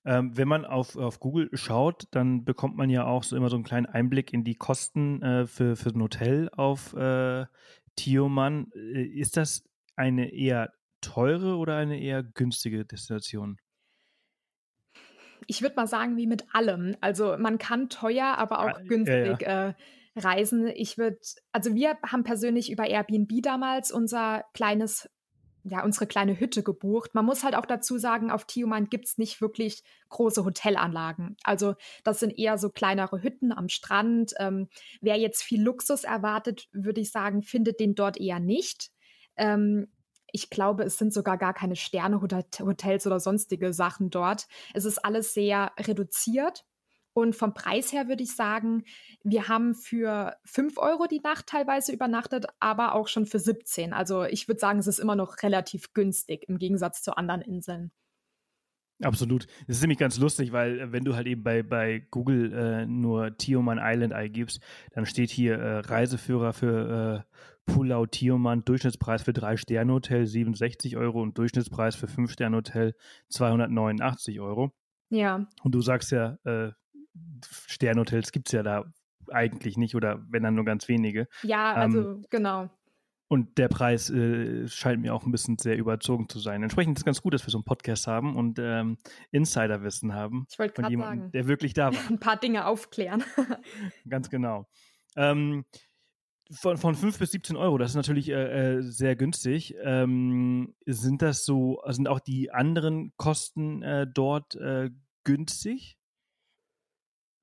Ähm, 0.05 0.37
wenn 0.37 0.49
man 0.49 0.65
auf, 0.65 0.97
auf 0.97 1.21
Google 1.21 1.49
schaut, 1.53 2.09
dann 2.11 2.45
bekommt 2.45 2.77
man 2.77 2.91
ja 2.91 3.05
auch 3.05 3.23
so 3.23 3.37
immer 3.37 3.49
so 3.49 3.57
einen 3.57 3.65
kleinen 3.65 3.87
Einblick 3.87 4.33
in 4.33 4.45
die 4.45 4.57
Kosten 4.57 5.23
äh, 5.23 5.47
für, 5.47 5.77
für 5.77 5.91
ein 5.91 6.03
Hotel 6.03 6.51
auf 6.53 6.95
äh, 6.95 7.47
Tioman. 7.97 8.71
Äh, 8.75 9.05
ist 9.05 9.37
das 9.37 9.63
eine 9.97 10.33
eher 10.33 10.73
teure 11.01 11.57
oder 11.57 11.77
eine 11.77 12.01
eher 12.01 12.23
günstige 12.23 12.85
Destination? 12.85 13.59
Ich 15.47 15.63
würde 15.63 15.77
mal 15.77 15.87
sagen, 15.87 16.17
wie 16.17 16.27
mit 16.27 16.45
allem. 16.55 16.97
Also 17.01 17.37
man 17.39 17.59
kann 17.59 17.89
teuer, 17.89 18.37
aber 18.39 18.61
auch 18.61 18.79
ah, 18.79 18.83
günstig 18.87 19.43
ja, 19.43 19.67
ja. 19.67 19.69
Äh, 19.69 19.75
reisen. 20.17 20.67
Ich 20.67 20.99
würde, 20.99 21.19
also 21.53 21.75
wir 21.75 21.97
haben 22.05 22.25
persönlich 22.25 22.71
über 22.71 22.87
Airbnb 22.87 23.43
damals 23.43 23.93
unser 23.93 24.45
kleines 24.55 25.09
ja, 25.65 25.85
unsere 25.85 26.07
kleine 26.07 26.39
Hütte 26.39 26.63
gebucht. 26.63 27.15
Man 27.15 27.25
muss 27.25 27.45
halt 27.45 27.55
auch 27.55 27.67
dazu 27.67 27.99
sagen, 27.99 28.31
auf 28.31 28.47
Tioman 28.47 28.87
gibt 28.87 29.07
es 29.07 29.19
nicht 29.19 29.41
wirklich 29.41 29.83
große 30.09 30.45
Hotelanlagen. 30.45 31.37
Also 31.43 31.75
das 32.03 32.21
sind 32.21 32.39
eher 32.39 32.57
so 32.59 32.71
kleinere 32.71 33.23
Hütten 33.23 33.53
am 33.53 33.69
Strand. 33.69 34.33
Ähm, 34.39 34.69
wer 35.01 35.17
jetzt 35.17 35.43
viel 35.43 35.63
Luxus 35.63 36.05
erwartet, 36.05 36.69
würde 36.73 37.01
ich 37.01 37.11
sagen, 37.11 37.43
findet 37.43 37.81
den 37.81 37.95
dort 37.95 38.19
eher 38.19 38.41
nicht. 38.41 38.91
Ähm, 39.37 39.89
ich 40.33 40.51
glaube, 40.51 40.85
es 40.85 40.99
sind 40.99 41.13
sogar 41.13 41.39
gar 41.39 41.55
keine 41.55 41.77
Sterne-Hotels 41.77 43.07
oder 43.07 43.21
sonstige 43.21 43.73
Sachen 43.73 44.11
dort. 44.11 44.47
Es 44.75 44.85
ist 44.85 45.05
alles 45.05 45.35
sehr 45.35 45.73
reduziert. 45.79 46.65
Und 47.13 47.35
vom 47.35 47.55
Preis 47.55 47.93
her 47.93 48.09
würde 48.09 48.23
ich 48.23 48.37
sagen, 48.37 48.85
wir 49.25 49.49
haben 49.49 49.75
für 49.75 50.37
5 50.45 50.79
Euro 50.79 51.07
die 51.07 51.21
Nacht 51.21 51.49
teilweise 51.49 51.93
übernachtet, 51.93 52.47
aber 52.61 52.95
auch 52.95 53.09
schon 53.09 53.27
für 53.27 53.41
17. 53.41 53.93
Also 53.93 54.25
ich 54.25 54.47
würde 54.47 54.61
sagen, 54.61 54.79
es 54.79 54.87
ist 54.87 55.01
immer 55.01 55.17
noch 55.17 55.43
relativ 55.43 55.93
günstig 55.93 56.49
im 56.49 56.59
Gegensatz 56.59 57.03
zu 57.03 57.17
anderen 57.17 57.43
Inseln. 57.43 57.91
Absolut. 59.03 59.47
Das 59.67 59.77
ist 59.77 59.83
nämlich 59.83 59.99
ganz 59.99 60.19
lustig, 60.19 60.53
weil 60.53 60.79
äh, 60.79 60.93
wenn 60.93 61.05
du 61.05 61.17
halt 61.17 61.27
eben 61.27 61.43
bei, 61.43 61.63
bei 61.63 62.07
Google 62.11 62.53
äh, 62.53 62.87
nur 62.87 63.37
Tioman 63.37 63.81
Island 63.81 64.13
eingibst, 64.13 64.61
dann 64.93 65.07
steht 65.07 65.31
hier 65.31 65.59
äh, 65.59 65.79
Reiseführer 65.79 66.53
für 66.53 67.25
äh, 67.27 67.37
Pulau 67.73 68.07
Tioman, 68.07 68.65
Durchschnittspreis 68.65 69.23
für 69.23 69.31
3-Sterne-Hotel 69.31 70.27
67 70.27 70.97
Euro 70.97 71.23
und 71.23 71.39
Durchschnittspreis 71.39 71.95
für 71.95 72.07
5-Sterne-Hotel 72.07 72.95
289 73.29 74.41
Euro. 74.41 74.73
Ja. 75.09 75.47
Und 75.63 75.75
du 75.75 75.81
sagst 75.81 76.11
ja, 76.11 76.39
äh, 76.45 76.73
Sternhotels 77.45 78.33
gibt 78.33 78.49
es 78.49 78.53
ja 78.53 78.63
da 78.63 78.85
eigentlich 79.29 79.77
nicht 79.77 79.95
oder 79.95 80.25
wenn 80.29 80.43
dann 80.43 80.55
nur 80.55 80.65
ganz 80.65 80.89
wenige. 80.89 81.29
Ja, 81.43 81.73
also 81.73 81.99
ähm, 82.01 82.25
genau. 82.31 82.71
Und 83.29 83.59
der 83.59 83.69
Preis 83.69 84.11
äh, 84.11 84.67
scheint 84.67 85.03
mir 85.03 85.15
auch 85.15 85.25
ein 85.25 85.31
bisschen 85.31 85.57
sehr 85.57 85.79
überzogen 85.79 86.29
zu 86.29 86.41
sein. 86.41 86.65
Entsprechend 86.65 86.99
ist 86.99 87.03
es 87.03 87.05
ganz 87.05 87.23
gut, 87.23 87.33
dass 87.33 87.47
wir 87.47 87.51
so 87.53 87.59
einen 87.59 87.65
Podcast 87.65 88.09
haben 88.09 88.35
und 88.35 88.59
ähm, 88.61 88.99
Insiderwissen 89.31 90.15
haben. 90.15 90.47
Ich 90.51 90.59
wollte 90.59 90.83
gerade 90.83 90.99
sagen. 90.99 91.31
Der 91.31 91.47
wirklich 91.47 91.73
da 91.73 91.93
war. 91.95 92.01
ein 92.09 92.19
paar 92.19 92.37
Dinge 92.37 92.67
aufklären. 92.67 93.23
ganz 94.09 94.31
genau. 94.31 94.67
Ähm, 95.15 95.65
von, 96.51 96.77
von 96.77 96.95
5 96.95 97.19
bis 97.19 97.31
17 97.33 97.57
Euro, 97.57 97.79
das 97.79 97.91
ist 97.91 97.97
natürlich 97.97 98.29
äh, 98.31 98.79
äh, 98.79 98.83
sehr 98.83 99.17
günstig. 99.17 99.75
Ähm, 99.83 100.75
sind 100.87 101.23
das 101.23 101.45
so, 101.45 101.81
sind 101.89 102.09
auch 102.09 102.21
die 102.21 102.51
anderen 102.51 103.13
Kosten 103.17 103.83
äh, 103.83 104.07
dort 104.13 104.57
äh, 104.57 104.91
günstig? 105.25 105.97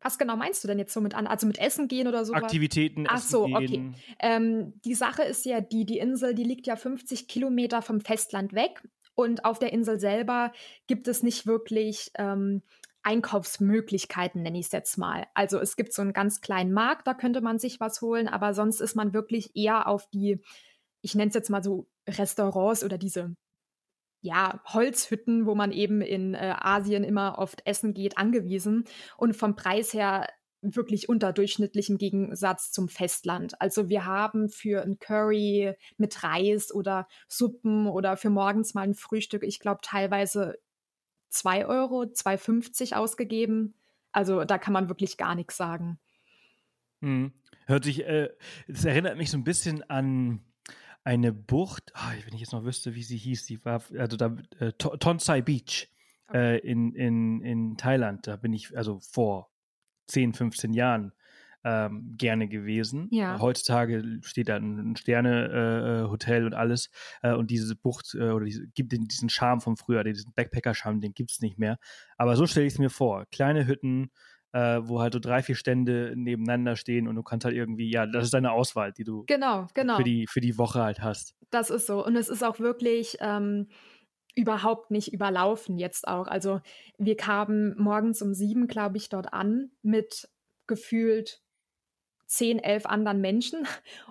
Was 0.01 0.17
genau 0.17 0.35
meinst 0.35 0.63
du 0.63 0.67
denn 0.67 0.77
jetzt 0.77 0.93
so 0.93 1.01
mit 1.01 1.15
an? 1.15 1.25
Also 1.25 1.47
mit 1.47 1.57
Essen 1.57 1.87
gehen 1.87 2.07
oder 2.07 2.23
so? 2.23 2.33
Aktivitäten, 2.33 3.07
Ach 3.09 3.17
so, 3.19 3.45
okay. 3.45 3.91
Ähm, 4.19 4.73
die 4.85 4.93
Sache 4.93 5.23
ist 5.23 5.43
ja 5.45 5.59
die, 5.59 5.85
die 5.85 5.97
Insel, 5.97 6.35
die 6.35 6.43
liegt 6.43 6.67
ja 6.67 6.75
50 6.75 7.27
Kilometer 7.27 7.81
vom 7.81 7.99
Festland 7.99 8.53
weg. 8.53 8.81
Und 9.15 9.45
auf 9.45 9.57
der 9.57 9.73
Insel 9.73 9.99
selber 9.99 10.51
gibt 10.85 11.07
es 11.07 11.23
nicht 11.23 11.47
wirklich 11.47 12.11
ähm, 12.19 12.61
Einkaufsmöglichkeiten, 13.07 14.41
nenne 14.41 14.59
ich 14.59 14.65
es 14.65 14.71
jetzt 14.73 14.97
mal. 14.97 15.27
Also 15.33 15.59
es 15.59 15.77
gibt 15.77 15.93
so 15.93 16.01
einen 16.01 16.11
ganz 16.11 16.41
kleinen 16.41 16.73
Markt, 16.73 17.07
da 17.07 17.13
könnte 17.13 17.39
man 17.39 17.57
sich 17.57 17.79
was 17.79 18.01
holen, 18.01 18.27
aber 18.27 18.53
sonst 18.53 18.81
ist 18.81 18.95
man 18.95 19.13
wirklich 19.13 19.55
eher 19.55 19.87
auf 19.87 20.09
die, 20.09 20.41
ich 21.01 21.15
nenne 21.15 21.29
es 21.29 21.35
jetzt 21.35 21.49
mal 21.49 21.63
so 21.63 21.87
Restaurants 22.05 22.83
oder 22.83 22.97
diese 22.97 23.33
ja, 24.21 24.61
Holzhütten, 24.65 25.45
wo 25.45 25.55
man 25.55 25.71
eben 25.71 26.01
in 26.01 26.33
äh, 26.33 26.53
Asien 26.57 27.05
immer 27.05 27.37
oft 27.37 27.61
essen 27.65 27.93
geht, 27.93 28.17
angewiesen 28.17 28.83
und 29.15 29.37
vom 29.37 29.55
Preis 29.55 29.93
her 29.93 30.27
wirklich 30.61 31.07
unterdurchschnittlich 31.07 31.89
im 31.89 31.97
Gegensatz 31.97 32.71
zum 32.73 32.89
Festland. 32.89 33.61
Also 33.61 33.87
wir 33.87 34.05
haben 34.05 34.49
für 34.49 34.81
ein 34.81 34.99
Curry 34.99 35.75
mit 35.97 36.23
Reis 36.23 36.73
oder 36.73 37.07
Suppen 37.29 37.87
oder 37.87 38.17
für 38.17 38.31
morgens 38.31 38.73
mal 38.73 38.81
ein 38.81 38.95
Frühstück, 38.95 39.43
ich 39.43 39.59
glaube 39.59 39.79
teilweise 39.81 40.57
2 41.29 41.65
Euro, 41.65 42.03
2,50 42.03 42.95
ausgegeben. 42.95 43.75
Also 44.11 44.43
da 44.45 44.57
kann 44.57 44.73
man 44.73 44.89
wirklich 44.89 45.17
gar 45.17 45.35
nichts 45.35 45.57
sagen. 45.57 45.99
Hm. 47.01 47.31
Hört 47.65 47.83
sich, 47.83 48.05
äh, 48.05 48.29
es 48.67 48.85
erinnert 48.85 49.17
mich 49.17 49.29
so 49.29 49.37
ein 49.37 49.43
bisschen 49.43 49.83
an 49.89 50.41
eine 51.03 51.31
Bucht, 51.31 51.93
oh, 51.95 52.25
wenn 52.25 52.33
ich 52.33 52.41
jetzt 52.41 52.51
noch 52.51 52.65
wüsste, 52.65 52.95
wie 52.95 53.03
sie 53.03 53.17
hieß, 53.17 53.45
die 53.45 53.63
war, 53.63 53.81
also 53.97 54.17
da, 54.17 54.35
äh, 54.59 54.73
Tonsai 54.73 55.41
Beach 55.41 55.89
okay. 56.27 56.55
äh, 56.55 56.57
in, 56.59 56.93
in, 56.93 57.41
in 57.41 57.77
Thailand, 57.77 58.27
da 58.27 58.35
bin 58.35 58.51
ich 58.51 58.75
also 58.75 58.99
vor 58.99 59.49
10, 60.07 60.33
15 60.33 60.73
Jahren 60.73 61.13
ähm, 61.67 62.15
gerne 62.17 62.47
gewesen. 62.47 63.09
Ja. 63.11 63.39
Heutzutage 63.41 64.19
steht 64.21 64.47
da 64.47 64.55
ein 64.55 64.95
Sterne-Hotel 64.95 66.43
äh, 66.43 66.45
und 66.45 66.53
alles 66.53 66.89
äh, 67.21 67.33
und 67.33 67.51
diese 67.51 67.75
Bucht 67.75 68.15
äh, 68.15 68.29
oder 68.29 68.45
diese, 68.45 68.67
gibt 68.67 68.93
diesen 68.93 69.29
Charme 69.29 69.59
vom 69.59 69.75
früher, 69.75 70.05
diesen 70.05 70.31
Backpacker-Charme, 70.33 71.01
den 71.01 71.13
gibt 71.13 71.31
es 71.31 71.41
nicht 71.41 71.59
mehr. 71.59 71.77
Aber 72.15 72.37
so 72.37 72.47
stelle 72.47 72.65
ich 72.65 72.73
es 72.73 72.79
mir 72.79 72.89
vor. 72.89 73.25
Kleine 73.31 73.67
Hütten, 73.67 74.11
äh, 74.53 74.79
wo 74.81 75.01
halt 75.01 75.11
so 75.11 75.19
drei, 75.19 75.43
vier 75.43 75.55
Stände 75.55 76.13
nebeneinander 76.15 76.77
stehen 76.77 77.05
und 77.05 77.15
du 77.15 77.23
kannst 77.23 77.43
halt 77.43 77.55
irgendwie, 77.55 77.91
ja, 77.91 78.05
das 78.05 78.23
ist 78.23 78.33
deine 78.33 78.53
Auswahl, 78.53 78.93
die 78.93 79.03
du 79.03 79.25
genau, 79.25 79.67
genau. 79.73 79.97
Für, 79.97 80.03
die, 80.03 80.25
für 80.27 80.39
die 80.39 80.57
Woche 80.57 80.81
halt 80.81 81.01
hast. 81.01 81.35
Das 81.49 81.69
ist 81.69 81.85
so. 81.85 82.05
Und 82.05 82.15
es 82.15 82.29
ist 82.29 82.45
auch 82.45 82.59
wirklich 82.59 83.17
ähm, 83.19 83.67
überhaupt 84.35 84.89
nicht 84.89 85.11
überlaufen 85.11 85.77
jetzt 85.77 86.07
auch. 86.07 86.27
Also 86.27 86.61
wir 86.97 87.17
kamen 87.17 87.75
morgens 87.77 88.21
um 88.21 88.33
sieben, 88.33 88.67
glaube 88.67 88.95
ich, 88.95 89.09
dort 89.09 89.33
an 89.33 89.71
mit 89.81 90.29
gefühlt 90.65 91.41
zehn, 92.27 92.59
elf 92.59 92.85
anderen 92.85 93.21
Menschen. 93.21 93.67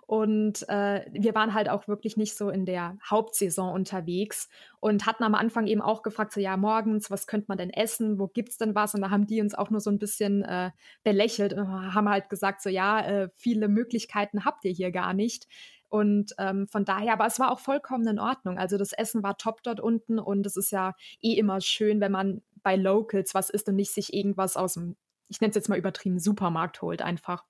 Und 0.07 0.69
äh, 0.69 1.05
wir 1.13 1.35
waren 1.35 1.53
halt 1.53 1.69
auch 1.69 1.89
wirklich 1.89 2.17
nicht 2.17 2.37
so 2.37 2.49
in 2.51 2.65
der 2.65 2.97
Hauptsaison 3.09 3.73
unterwegs 3.73 4.49
und 4.81 5.05
hatten 5.05 5.25
am 5.25 5.35
Anfang 5.35 5.67
eben 5.67 5.83
auch 5.83 6.03
gefragt, 6.03 6.33
so 6.33 6.41
ja, 6.41 6.57
morgens, 6.57 7.11
was 7.11 7.27
könnte 7.27 7.47
man 7.49 7.59
denn 7.59 7.71
essen? 7.71 8.19
Wo 8.19 8.29
gibt's 8.29 8.57
denn 8.57 8.75
was? 8.75 8.95
Und 8.95 9.03
da 9.03 9.11
haben 9.11 9.27
die 9.27 9.41
uns 9.41 9.55
auch 9.55 9.71
nur 9.71 9.81
so 9.81 9.91
ein 9.91 9.99
bisschen 9.99 10.43
äh, 10.45 10.71
belächelt 11.03 11.53
und 11.53 11.69
haben 11.69 12.09
halt 12.09 12.31
gesagt, 12.31 12.63
so 12.63 12.71
ja, 12.71 13.01
äh, 13.01 13.29
viele 13.35 13.69
Möglichkeiten 13.69 14.45
habt 14.45 14.65
ihr 14.65 14.73
hier 14.73 14.93
gar 14.93 15.13
nicht. 15.13 15.47
Und 15.89 16.35
ähm, 16.39 16.67
von 16.69 16.85
daher, 16.85 17.13
aber 17.13 17.27
es 17.27 17.39
war 17.39 17.51
auch 17.51 17.61
vollkommen 17.61 18.07
in 18.07 18.19
Ordnung. 18.19 18.59
Also 18.59 18.77
das 18.79 18.93
Essen 18.93 19.23
war 19.23 19.37
top 19.39 19.63
dort 19.63 19.81
unten 19.81 20.19
und 20.19 20.47
es 20.47 20.57
ist 20.57 20.73
ja 20.73 20.95
eh 21.21 21.35
immer 21.35 21.61
schön, 21.61 22.01
wenn 22.01 22.13
man 22.13 22.43
bei 22.63 22.77
Locals 22.77 23.35
was 23.35 23.51
isst 23.51 23.69
und 23.69 23.77
nicht 23.77 23.93
sich 23.93 24.13
irgendwas 24.13 24.57
aus 24.57 24.75
dem, 24.75 24.97
ich 25.29 25.41
nenne 25.41 25.51
es 25.51 25.57
jetzt 25.57 25.69
mal 25.69 25.79
übertrieben, 25.79 26.19
Supermarkt 26.19 26.83
holt 26.83 27.03
einfach. 27.03 27.45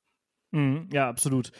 Mhm, 0.52 0.88
ja, 0.92 1.08
absolut. 1.08 1.52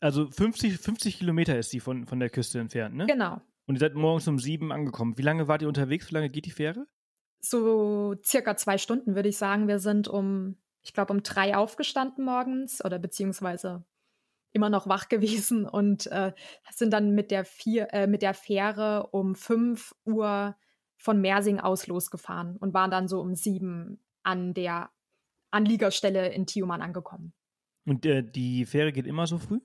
Also 0.00 0.30
50, 0.30 0.78
50 0.78 1.18
Kilometer 1.18 1.58
ist 1.58 1.70
sie 1.70 1.80
von, 1.80 2.06
von 2.06 2.20
der 2.20 2.30
Küste 2.30 2.58
entfernt, 2.58 2.94
ne? 2.94 3.06
Genau. 3.06 3.40
Und 3.66 3.76
ihr 3.76 3.80
seid 3.80 3.94
morgens 3.94 4.28
um 4.28 4.38
sieben 4.38 4.72
angekommen. 4.72 5.16
Wie 5.16 5.22
lange 5.22 5.48
wart 5.48 5.62
ihr 5.62 5.68
unterwegs? 5.68 6.10
Wie 6.10 6.14
lange 6.14 6.28
geht 6.28 6.44
die 6.46 6.50
Fähre? 6.50 6.86
So 7.40 8.14
circa 8.24 8.56
zwei 8.56 8.78
Stunden, 8.78 9.14
würde 9.14 9.28
ich 9.28 9.38
sagen. 9.38 9.68
Wir 9.68 9.78
sind 9.78 10.08
um, 10.08 10.56
ich 10.82 10.92
glaube, 10.92 11.12
um 11.12 11.22
drei 11.22 11.56
aufgestanden 11.56 12.24
morgens 12.24 12.84
oder 12.84 12.98
beziehungsweise 12.98 13.84
immer 14.52 14.70
noch 14.70 14.86
wach 14.86 15.08
gewesen 15.10 15.66
und 15.66 16.06
äh, 16.08 16.32
sind 16.70 16.92
dann 16.92 17.14
mit 17.14 17.30
der, 17.30 17.44
vier, 17.44 17.88
äh, 17.92 18.06
mit 18.06 18.22
der 18.22 18.34
Fähre 18.34 19.08
um 19.12 19.34
fünf 19.34 19.94
Uhr 20.04 20.56
von 20.96 21.20
Mersing 21.20 21.60
aus 21.60 21.86
losgefahren 21.86 22.56
und 22.56 22.72
waren 22.72 22.90
dann 22.90 23.08
so 23.08 23.20
um 23.20 23.34
sieben 23.34 24.00
an 24.22 24.54
der 24.54 24.90
Anliegerstelle 25.54 26.32
in 26.32 26.46
Tioman 26.46 26.82
angekommen. 26.82 27.32
Und 27.86 28.04
äh, 28.06 28.22
die 28.22 28.66
Fähre 28.66 28.92
geht 28.92 29.06
immer 29.06 29.26
so 29.26 29.38
früh? 29.38 29.60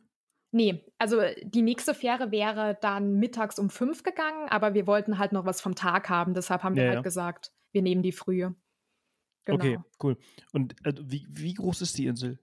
Nee, 0.51 0.83
also 0.97 1.21
die 1.43 1.61
nächste 1.61 1.93
Fähre 1.93 2.31
wäre 2.31 2.77
dann 2.81 3.15
mittags 3.19 3.59
um 3.59 3.69
fünf 3.69 4.03
gegangen, 4.03 4.49
aber 4.49 4.73
wir 4.73 4.87
wollten 4.87 5.19
halt 5.19 5.31
noch 5.31 5.45
was 5.45 5.61
vom 5.61 5.75
Tag 5.75 6.09
haben, 6.09 6.33
deshalb 6.33 6.63
haben 6.63 6.75
wir 6.75 6.83
ja, 6.83 6.89
halt 6.89 6.97
ja. 6.97 7.03
gesagt, 7.03 7.51
wir 7.71 7.83
nehmen 7.83 8.01
die 8.01 8.11
frühe. 8.11 8.55
Genau. 9.45 9.57
Okay, 9.57 9.79
cool. 10.03 10.17
Und 10.51 10.73
äh, 10.85 10.93
wie, 11.01 11.25
wie 11.29 11.53
groß 11.53 11.81
ist 11.81 11.97
die 11.97 12.07
Insel? 12.07 12.39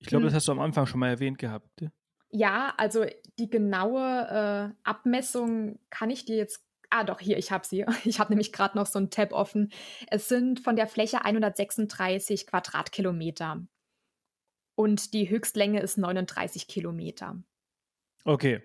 Ich 0.00 0.08
glaube, 0.08 0.22
hm. 0.22 0.26
das 0.26 0.34
hast 0.34 0.48
du 0.48 0.52
am 0.52 0.60
Anfang 0.60 0.86
schon 0.86 1.00
mal 1.00 1.08
erwähnt 1.08 1.38
gehabt. 1.38 1.80
Ne? 1.80 1.92
Ja, 2.30 2.74
also 2.76 3.06
die 3.38 3.48
genaue 3.48 4.00
äh, 4.02 4.74
Abmessung 4.82 5.78
kann 5.90 6.10
ich 6.10 6.24
dir 6.24 6.36
jetzt 6.36 6.63
Ah, 6.96 7.02
doch, 7.02 7.18
hier, 7.18 7.36
ich 7.38 7.50
habe 7.50 7.66
sie. 7.66 7.84
Ich 8.04 8.20
habe 8.20 8.30
nämlich 8.30 8.52
gerade 8.52 8.78
noch 8.78 8.86
so 8.86 9.00
einen 9.00 9.10
Tab 9.10 9.32
offen. 9.32 9.72
Es 10.10 10.28
sind 10.28 10.60
von 10.60 10.76
der 10.76 10.86
Fläche 10.86 11.24
136 11.24 12.46
Quadratkilometer. 12.46 13.66
Und 14.76 15.12
die 15.12 15.28
Höchstlänge 15.28 15.80
ist 15.80 15.98
39 15.98 16.68
Kilometer. 16.68 17.42
Okay. 18.24 18.62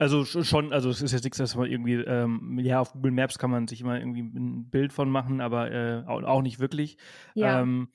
Also 0.00 0.24
schon, 0.24 0.72
also 0.72 0.90
es 0.90 1.00
ist 1.00 1.12
jetzt 1.12 1.22
nichts, 1.22 1.38
dass 1.38 1.54
man 1.54 1.70
irgendwie, 1.70 1.94
ähm, 1.94 2.58
ja, 2.60 2.80
auf 2.80 2.92
Google 2.92 3.12
Maps 3.12 3.38
kann 3.38 3.50
man 3.50 3.68
sich 3.68 3.82
immer 3.82 4.00
irgendwie 4.00 4.22
ein 4.22 4.68
Bild 4.70 4.92
von 4.92 5.08
machen, 5.08 5.40
aber 5.40 5.70
äh, 5.70 6.04
auch 6.06 6.42
nicht 6.42 6.58
wirklich. 6.58 6.96
Ja. 7.34 7.60
Ähm, 7.60 7.92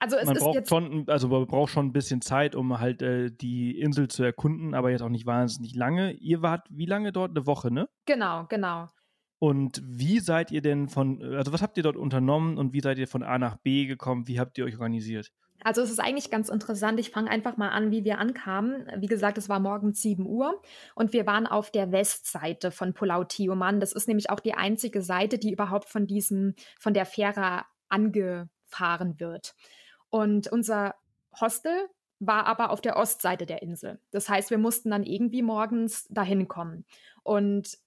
also 0.00 0.16
es 0.16 0.26
man 0.26 0.36
ist 0.36 0.42
braucht 0.42 0.68
schon, 0.68 1.04
also 1.08 1.28
man 1.28 1.46
braucht 1.46 1.70
schon 1.70 1.86
ein 1.86 1.92
bisschen 1.92 2.22
Zeit, 2.22 2.54
um 2.54 2.80
halt 2.80 3.02
äh, 3.02 3.30
die 3.30 3.78
Insel 3.78 4.08
zu 4.08 4.24
erkunden, 4.24 4.74
aber 4.74 4.90
jetzt 4.90 5.02
auch 5.02 5.10
nicht 5.10 5.26
wahnsinnig 5.26 5.76
lange. 5.76 6.12
Ihr 6.12 6.42
wart 6.42 6.66
wie 6.70 6.86
lange 6.86 7.12
dort? 7.12 7.30
Eine 7.30 7.46
Woche, 7.46 7.70
ne? 7.70 7.88
Genau, 8.06 8.46
genau. 8.48 8.88
Und 9.38 9.82
wie 9.84 10.20
seid 10.20 10.50
ihr 10.50 10.62
denn 10.62 10.88
von, 10.88 11.22
also 11.34 11.52
was 11.52 11.62
habt 11.62 11.76
ihr 11.76 11.82
dort 11.82 11.96
unternommen 11.96 12.58
und 12.58 12.72
wie 12.72 12.80
seid 12.80 12.98
ihr 12.98 13.08
von 13.08 13.22
A 13.22 13.38
nach 13.38 13.56
B 13.56 13.86
gekommen? 13.86 14.26
Wie 14.26 14.40
habt 14.40 14.58
ihr 14.58 14.64
euch 14.64 14.74
organisiert? 14.74 15.32
Also 15.62 15.82
es 15.82 15.90
ist 15.90 16.00
eigentlich 16.00 16.30
ganz 16.30 16.48
interessant. 16.48 16.98
Ich 16.98 17.10
fange 17.10 17.30
einfach 17.30 17.56
mal 17.56 17.68
an, 17.68 17.90
wie 17.90 18.04
wir 18.04 18.18
ankamen. 18.18 18.86
Wie 18.96 19.06
gesagt, 19.06 19.36
es 19.38 19.48
war 19.48 19.60
morgens 19.60 20.00
7 20.00 20.26
Uhr 20.26 20.60
und 20.94 21.12
wir 21.12 21.26
waren 21.26 21.46
auf 21.46 21.70
der 21.70 21.92
Westseite 21.92 22.70
von 22.70 22.94
Pulau 22.94 23.24
Tioman. 23.24 23.80
Das 23.80 23.92
ist 23.92 24.08
nämlich 24.08 24.30
auch 24.30 24.40
die 24.40 24.54
einzige 24.54 25.02
Seite, 25.02 25.38
die 25.38 25.52
überhaupt 25.52 25.88
von 25.88 26.06
diesem, 26.06 26.54
von 26.78 26.94
der 26.94 27.04
Fähre 27.04 27.64
angefahren 27.88 29.20
wird. 29.20 29.54
Und 30.10 30.48
unser 30.48 30.94
Hostel 31.40 31.88
war 32.18 32.46
aber 32.46 32.70
auf 32.70 32.80
der 32.80 32.96
Ostseite 32.96 33.46
der 33.46 33.62
Insel. 33.62 33.98
Das 34.10 34.28
heißt, 34.28 34.50
wir 34.50 34.58
mussten 34.58 34.90
dann 34.90 35.04
irgendwie 35.04 35.42
morgens 35.42 36.06
dahin 36.08 36.48
kommen. 36.48 36.84
Und 37.22 37.78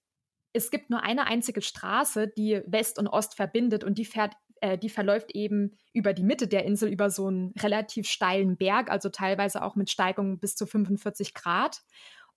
es 0.54 0.72
gibt 0.72 0.90
nur 0.90 1.04
eine 1.04 1.26
einzige 1.28 1.62
Straße, 1.62 2.28
die 2.28 2.62
West 2.66 3.00
und 3.00 3.08
Ost 3.08 3.36
verbindet 3.36 3.84
und 3.84 3.98
die 3.98 4.06
fährt 4.06 4.36
äh, 4.64 4.78
die 4.78 4.90
verläuft 4.90 5.32
eben 5.36 5.78
über 5.92 6.14
die 6.14 6.24
Mitte 6.24 6.48
der 6.48 6.64
Insel, 6.64 6.90
über 6.90 7.10
so 7.10 7.28
einen 7.28 7.54
relativ 7.60 8.08
steilen 8.08 8.56
Berg, 8.56 8.90
also 8.90 9.10
teilweise 9.10 9.62
auch 9.62 9.76
mit 9.76 9.90
Steigung 9.90 10.40
bis 10.40 10.56
zu 10.56 10.66
45 10.66 11.34
Grad. 11.34 11.82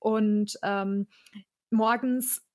Und 0.01 0.59
ähm, 0.65 1.07
morgens 1.71 2.46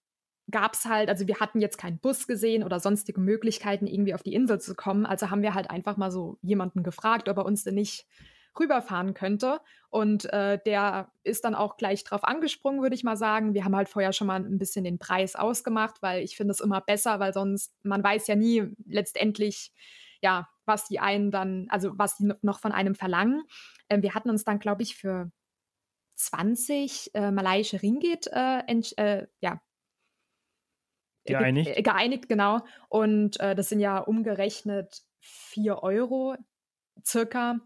gab 0.51 0.73
es 0.73 0.85
halt, 0.85 1.09
also 1.09 1.27
wir 1.27 1.39
hatten 1.39 1.59
jetzt 1.59 1.77
keinen 1.77 1.99
Bus 1.99 2.27
gesehen 2.27 2.63
oder 2.63 2.79
sonstige 2.79 3.19
Möglichkeiten, 3.19 3.87
irgendwie 3.87 4.13
auf 4.13 4.23
die 4.23 4.33
Insel 4.33 4.59
zu 4.59 4.75
kommen. 4.75 5.05
Also 5.05 5.29
haben 5.29 5.41
wir 5.41 5.53
halt 5.53 5.69
einfach 5.69 5.97
mal 5.97 6.11
so 6.11 6.37
jemanden 6.41 6.83
gefragt, 6.83 7.29
ob 7.29 7.37
er 7.37 7.45
uns 7.45 7.63
denn 7.63 7.75
nicht 7.75 8.05
rüberfahren 8.59 9.13
könnte. 9.13 9.61
Und 9.89 10.31
äh, 10.33 10.59
der 10.65 11.11
ist 11.23 11.45
dann 11.45 11.55
auch 11.55 11.77
gleich 11.77 12.03
drauf 12.03 12.23
angesprungen, 12.23 12.81
würde 12.81 12.95
ich 12.95 13.03
mal 13.03 13.17
sagen. 13.17 13.53
Wir 13.53 13.65
haben 13.65 13.75
halt 13.75 13.89
vorher 13.89 14.13
schon 14.13 14.27
mal 14.27 14.39
ein 14.39 14.57
bisschen 14.57 14.83
den 14.83 14.99
Preis 14.99 15.35
ausgemacht, 15.35 16.01
weil 16.01 16.23
ich 16.23 16.35
finde 16.35 16.51
es 16.51 16.59
immer 16.59 16.81
besser, 16.81 17.19
weil 17.19 17.33
sonst, 17.33 17.73
man 17.83 18.03
weiß 18.03 18.27
ja 18.27 18.35
nie 18.35 18.67
letztendlich, 18.85 19.71
ja, 20.21 20.49
was 20.65 20.87
die 20.87 20.99
einen 20.99 21.31
dann, 21.31 21.67
also 21.69 21.91
was 21.95 22.17
die 22.17 22.31
noch 22.41 22.59
von 22.59 22.71
einem 22.71 22.95
verlangen. 22.95 23.43
Ähm, 23.89 24.01
wir 24.03 24.13
hatten 24.13 24.29
uns 24.29 24.43
dann, 24.43 24.59
glaube 24.59 24.83
ich, 24.83 24.95
für 24.95 25.31
20 26.15 27.11
äh, 27.13 27.31
malaiische 27.31 27.81
Ringgit 27.81 28.27
äh, 28.27 28.61
äh, 28.97 29.27
ja, 29.39 29.61
geeinigt. 31.39 31.83
geeinigt, 31.83 32.29
genau. 32.29 32.59
Und 32.89 33.39
äh, 33.39 33.55
das 33.55 33.69
sind 33.69 33.79
ja 33.79 33.99
umgerechnet 33.99 35.01
4 35.19 35.83
Euro 35.83 36.35
circa. 37.05 37.59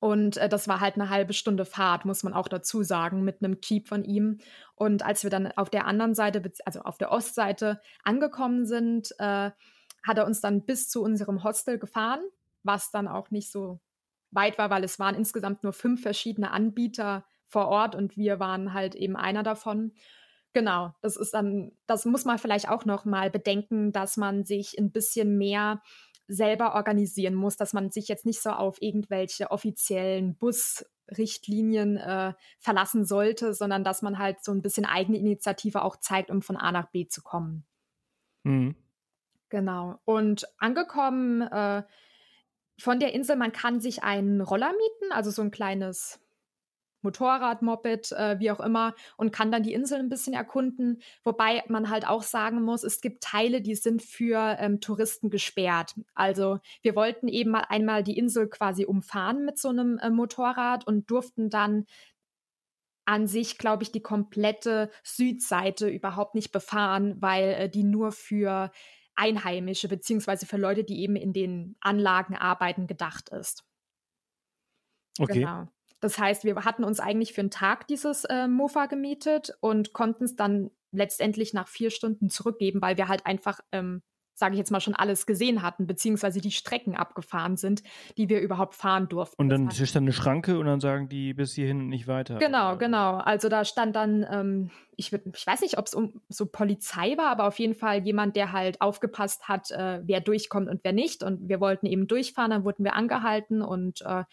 Und 0.00 0.36
äh, 0.36 0.48
das 0.48 0.68
war 0.68 0.80
halt 0.80 0.96
eine 0.96 1.08
halbe 1.08 1.32
Stunde 1.32 1.64
Fahrt, 1.64 2.04
muss 2.04 2.22
man 2.22 2.34
auch 2.34 2.48
dazu 2.48 2.82
sagen, 2.82 3.24
mit 3.24 3.42
einem 3.42 3.58
Jeep 3.62 3.88
von 3.88 4.04
ihm. 4.04 4.38
Und 4.74 5.02
als 5.02 5.22
wir 5.22 5.30
dann 5.30 5.50
auf 5.52 5.70
der 5.70 5.86
anderen 5.86 6.14
Seite, 6.14 6.42
also 6.64 6.80
auf 6.80 6.98
der 6.98 7.10
Ostseite 7.10 7.80
angekommen 8.02 8.66
sind, 8.66 9.12
äh, 9.18 9.50
hat 10.06 10.18
er 10.18 10.26
uns 10.26 10.40
dann 10.40 10.66
bis 10.66 10.88
zu 10.88 11.02
unserem 11.02 11.42
Hostel 11.42 11.78
gefahren, 11.78 12.20
was 12.62 12.90
dann 12.90 13.08
auch 13.08 13.30
nicht 13.30 13.50
so 13.50 13.80
weit 14.30 14.58
war, 14.58 14.68
weil 14.68 14.84
es 14.84 14.98
waren 14.98 15.14
insgesamt 15.14 15.62
nur 15.62 15.72
fünf 15.72 16.02
verschiedene 16.02 16.50
Anbieter 16.50 17.24
vor 17.46 17.68
Ort 17.68 17.94
und 17.94 18.16
wir 18.16 18.40
waren 18.40 18.74
halt 18.74 18.94
eben 18.94 19.16
einer 19.16 19.42
davon. 19.42 19.92
Genau, 20.54 20.94
das 21.00 21.16
ist 21.16 21.34
dann, 21.34 21.72
das 21.86 22.04
muss 22.04 22.24
man 22.24 22.38
vielleicht 22.38 22.68
auch 22.68 22.84
noch 22.84 23.04
mal 23.04 23.28
bedenken, 23.28 23.90
dass 23.90 24.16
man 24.16 24.44
sich 24.44 24.78
ein 24.78 24.92
bisschen 24.92 25.36
mehr 25.36 25.82
selber 26.28 26.76
organisieren 26.76 27.34
muss, 27.34 27.56
dass 27.56 27.72
man 27.72 27.90
sich 27.90 28.06
jetzt 28.06 28.24
nicht 28.24 28.40
so 28.40 28.50
auf 28.50 28.80
irgendwelche 28.80 29.50
offiziellen 29.50 30.36
Busrichtlinien 30.36 31.96
äh, 31.96 32.34
verlassen 32.60 33.04
sollte, 33.04 33.52
sondern 33.52 33.82
dass 33.82 34.00
man 34.00 34.18
halt 34.18 34.44
so 34.44 34.52
ein 34.52 34.62
bisschen 34.62 34.86
eigene 34.86 35.18
Initiative 35.18 35.82
auch 35.82 35.96
zeigt, 35.96 36.30
um 36.30 36.40
von 36.40 36.56
A 36.56 36.70
nach 36.70 36.88
B 36.90 37.08
zu 37.08 37.22
kommen. 37.22 37.66
Mhm. 38.44 38.76
Genau. 39.48 39.98
Und 40.04 40.46
angekommen 40.58 41.42
äh, 41.42 41.82
von 42.78 43.00
der 43.00 43.12
Insel, 43.12 43.34
man 43.34 43.50
kann 43.50 43.80
sich 43.80 44.04
einen 44.04 44.40
Roller 44.40 44.70
mieten, 44.72 45.12
also 45.12 45.32
so 45.32 45.42
ein 45.42 45.50
kleines 45.50 46.23
Motorrad, 47.04 47.62
Moped, 47.62 48.12
äh, 48.12 48.38
wie 48.40 48.50
auch 48.50 48.60
immer, 48.60 48.94
und 49.16 49.32
kann 49.32 49.52
dann 49.52 49.62
die 49.62 49.72
Insel 49.72 50.00
ein 50.00 50.08
bisschen 50.08 50.34
erkunden. 50.34 51.00
Wobei 51.22 51.62
man 51.68 51.90
halt 51.90 52.08
auch 52.08 52.22
sagen 52.22 52.62
muss, 52.62 52.82
es 52.82 53.00
gibt 53.00 53.22
Teile, 53.22 53.60
die 53.60 53.76
sind 53.76 54.02
für 54.02 54.56
ähm, 54.58 54.80
Touristen 54.80 55.30
gesperrt. 55.30 55.94
Also 56.14 56.58
wir 56.82 56.96
wollten 56.96 57.28
eben 57.28 57.50
mal 57.50 57.66
einmal 57.68 58.02
die 58.02 58.18
Insel 58.18 58.48
quasi 58.48 58.84
umfahren 58.84 59.44
mit 59.44 59.58
so 59.58 59.68
einem 59.68 59.98
äh, 59.98 60.10
Motorrad 60.10 60.86
und 60.86 61.10
durften 61.10 61.50
dann 61.50 61.84
an 63.06 63.26
sich, 63.26 63.58
glaube 63.58 63.82
ich, 63.82 63.92
die 63.92 64.02
komplette 64.02 64.90
Südseite 65.02 65.88
überhaupt 65.88 66.34
nicht 66.34 66.52
befahren, 66.52 67.20
weil 67.20 67.50
äh, 67.50 67.68
die 67.68 67.84
nur 67.84 68.12
für 68.12 68.70
Einheimische 69.14 69.88
beziehungsweise 69.88 70.46
für 70.46 70.56
Leute, 70.56 70.84
die 70.84 71.00
eben 71.00 71.16
in 71.16 71.32
den 71.32 71.76
Anlagen 71.80 72.34
arbeiten, 72.36 72.86
gedacht 72.86 73.28
ist. 73.28 73.64
Okay. 75.18 75.40
Genau. 75.40 75.68
Das 76.00 76.18
heißt, 76.18 76.44
wir 76.44 76.56
hatten 76.56 76.84
uns 76.84 77.00
eigentlich 77.00 77.32
für 77.32 77.40
einen 77.40 77.50
Tag 77.50 77.86
dieses 77.86 78.24
äh, 78.24 78.46
Mofa 78.46 78.86
gemietet 78.86 79.56
und 79.60 79.92
konnten 79.92 80.24
es 80.24 80.36
dann 80.36 80.70
letztendlich 80.94 81.52
nach 81.52 81.68
vier 81.68 81.90
Stunden 81.90 82.30
zurückgeben, 82.30 82.80
weil 82.80 82.96
wir 82.96 83.08
halt 83.08 83.26
einfach, 83.26 83.60
ähm, 83.72 84.02
sage 84.36 84.54
ich 84.54 84.58
jetzt 84.58 84.70
mal, 84.70 84.80
schon 84.80 84.94
alles 84.94 85.26
gesehen 85.26 85.62
hatten, 85.62 85.86
beziehungsweise 85.86 86.40
die 86.40 86.50
Strecken 86.50 86.96
abgefahren 86.96 87.56
sind, 87.56 87.82
die 88.16 88.28
wir 88.28 88.40
überhaupt 88.40 88.74
fahren 88.74 89.08
durften. 89.08 89.40
Und 89.40 89.48
dann 89.48 89.68
ist 89.68 89.94
dann 89.94 90.04
eine 90.04 90.12
Schranke 90.12 90.58
und 90.58 90.66
dann 90.66 90.80
sagen 90.80 91.08
die 91.08 91.34
bis 91.34 91.54
hierhin 91.54 91.82
und 91.82 91.88
nicht 91.88 92.08
weiter. 92.08 92.38
Genau, 92.38 92.76
genau. 92.76 93.18
Also 93.18 93.48
da 93.48 93.64
stand 93.64 93.94
dann, 93.94 94.26
ähm, 94.28 94.70
ich, 94.96 95.12
würd, 95.12 95.22
ich 95.36 95.46
weiß 95.46 95.60
nicht, 95.60 95.78
ob 95.78 95.86
es 95.86 95.94
um 95.94 96.20
so 96.28 96.46
Polizei 96.46 97.16
war, 97.16 97.30
aber 97.30 97.46
auf 97.46 97.58
jeden 97.58 97.74
Fall 97.74 98.04
jemand, 98.04 98.34
der 98.34 98.52
halt 98.52 98.80
aufgepasst 98.80 99.48
hat, 99.48 99.70
äh, 99.70 100.00
wer 100.04 100.20
durchkommt 100.20 100.68
und 100.68 100.80
wer 100.82 100.92
nicht. 100.92 101.22
Und 101.22 101.48
wir 101.48 101.60
wollten 101.60 101.86
eben 101.86 102.08
durchfahren, 102.08 102.50
dann 102.50 102.64
wurden 102.64 102.84
wir 102.84 102.94
angehalten 102.94 103.62
und 103.62 104.02
äh, 104.02 104.24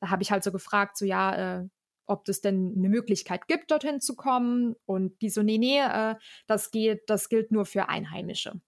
da 0.00 0.10
habe 0.10 0.22
ich 0.22 0.30
halt 0.30 0.44
so 0.44 0.52
gefragt, 0.52 0.96
so 0.96 1.04
ja, 1.04 1.60
äh, 1.60 1.68
ob 2.06 2.28
es 2.28 2.40
denn 2.40 2.74
eine 2.76 2.88
Möglichkeit 2.88 3.46
gibt, 3.48 3.70
dorthin 3.70 4.00
zu 4.00 4.14
kommen. 4.14 4.74
Und 4.86 5.20
die 5.22 5.30
so, 5.30 5.42
nee, 5.42 5.58
nee, 5.58 5.80
äh, 5.80 6.16
das 6.46 6.70
geht, 6.70 7.08
das 7.08 7.28
gilt 7.28 7.50
nur 7.50 7.64
für 7.64 7.88
Einheimische. 7.88 8.60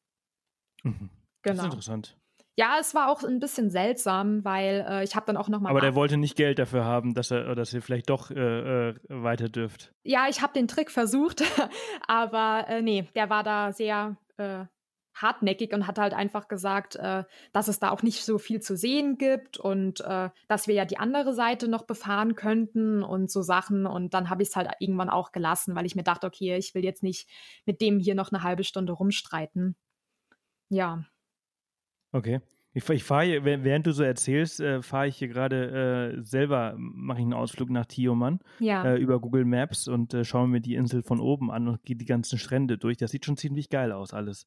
Mhm. 0.83 0.93
Genau. 0.93 1.11
Das 1.43 1.53
ist 1.53 1.61
genau. 1.61 1.65
interessant. 1.65 2.19
Ja, 2.59 2.79
es 2.81 2.95
war 2.95 3.11
auch 3.11 3.23
ein 3.23 3.39
bisschen 3.39 3.69
seltsam, 3.69 4.43
weil 4.43 4.87
äh, 4.89 5.05
ich 5.05 5.15
habe 5.15 5.27
dann 5.27 5.37
auch 5.37 5.51
noch 5.51 5.61
mal. 5.61 5.69
Aber 5.69 5.83
der 5.83 5.95
wollte 5.95 6.17
nicht 6.17 6.37
Geld 6.37 6.59
dafür 6.59 6.87
haben, 6.87 7.13
dass 7.13 7.31
er, 7.31 7.55
dass 7.55 7.75
ihr 7.75 7.83
vielleicht 7.83 8.09
doch 8.09 8.31
äh, 8.31 8.89
äh, 8.89 8.95
weiter 9.09 9.51
dürft. 9.51 9.93
Ja, 10.05 10.27
ich 10.31 10.41
habe 10.41 10.55
den 10.55 10.67
Trick 10.67 10.91
versucht, 10.91 11.43
aber 12.09 12.65
äh, 12.69 12.81
nee, 12.81 13.09
der 13.15 13.29
war 13.29 13.43
da 13.43 13.73
sehr 13.73 14.17
äh, 14.39 14.65
hartnäckig 15.17 15.73
und 15.73 15.87
hat 15.87 15.99
halt 15.99 16.15
einfach 16.15 16.49
gesagt, 16.49 16.97
äh, 16.97 17.25
dass 17.53 17.69
es 17.69 17.79
da 17.79 17.91
auch 17.91 18.03
nicht 18.03 18.25
so 18.25 18.39
viel 18.39 18.61
zu 18.61 18.77
sehen 18.77 19.19
gibt 19.19 19.59
und 19.59 20.01
äh, 20.01 20.31
dass 20.49 20.69
wir 20.69 20.75
ja 20.75 20.85
die 20.85 20.99
andere 20.99 21.35
Seite 21.35 21.69
noch 21.69 21.83
befahren 21.83 22.35
könnten 22.35 23.03
und 23.03 23.31
so 23.31 23.43
Sachen. 23.43 23.87
Und 23.87 24.15
dann 24.15 24.31
habe 24.31 24.43
ich 24.43 24.51
es 24.51 24.57
halt 24.57 24.71
irgendwann 24.79 25.11
auch 25.11 25.33
gelassen, 25.33 25.75
weil 25.75 25.87
ich 25.87 25.97
mir 25.97 26.05
dachte, 26.05 26.27
okay, 26.27 26.57
ich 26.57 26.75
will 26.75 26.85
jetzt 26.85 27.03
nicht 27.03 27.29
mit 27.65 27.81
dem 27.81 27.99
hier 27.99 28.15
noch 28.15 28.31
eine 28.31 28.43
halbe 28.43 28.65
Stunde 28.65 28.93
rumstreiten. 28.93 29.75
Ja. 30.69 31.05
Okay. 32.13 32.41
Ich, 32.77 32.87
ich 32.91 33.05
fahre, 33.05 33.43
während 33.43 33.87
du 33.87 33.93
so 33.93 34.03
erzählst, 34.03 34.61
äh, 34.61 34.83
fahre 34.83 35.09
ich 35.09 35.17
hier 35.17 35.29
gerade 35.29 36.13
äh, 36.19 36.23
selber, 36.23 36.75
mache 36.77 37.21
ich 37.21 37.25
einen 37.25 37.33
Ausflug 37.33 37.71
nach 37.71 37.87
Tioman 37.87 38.41
ja. 38.59 38.85
äh, 38.85 38.99
über 38.99 39.19
Google 39.19 39.47
Maps 39.47 39.89
und 39.89 40.13
äh, 40.13 40.25
schaue 40.25 40.47
mir 40.47 40.61
die 40.61 40.75
Insel 40.75 41.03
von 41.03 41.19
oben 41.19 41.51
an 41.51 41.69
und 41.69 41.83
gehe 41.85 41.97
die 41.97 42.05
ganzen 42.05 42.39
Strände 42.39 42.77
durch. 42.77 42.99
Das 42.99 43.13
sieht 43.13 43.25
schon 43.25 43.39
ziemlich 43.39 43.71
geil 43.71 43.93
aus 43.93 44.13
alles 44.13 44.45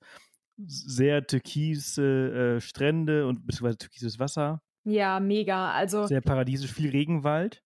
sehr 0.66 1.26
türkise 1.26 2.58
äh, 2.58 2.62
Strände 2.62 3.28
und 3.28 3.46
beziehungsweise 3.46 3.78
türkises 3.78 4.20
Wasser. 4.20 4.62
Ja, 4.84 5.20
mega. 5.20 5.72
Also 5.72 6.08
sehr 6.08 6.22
paradiesisch, 6.22 6.72
viel 6.72 6.90
Regenwald. 6.90 7.64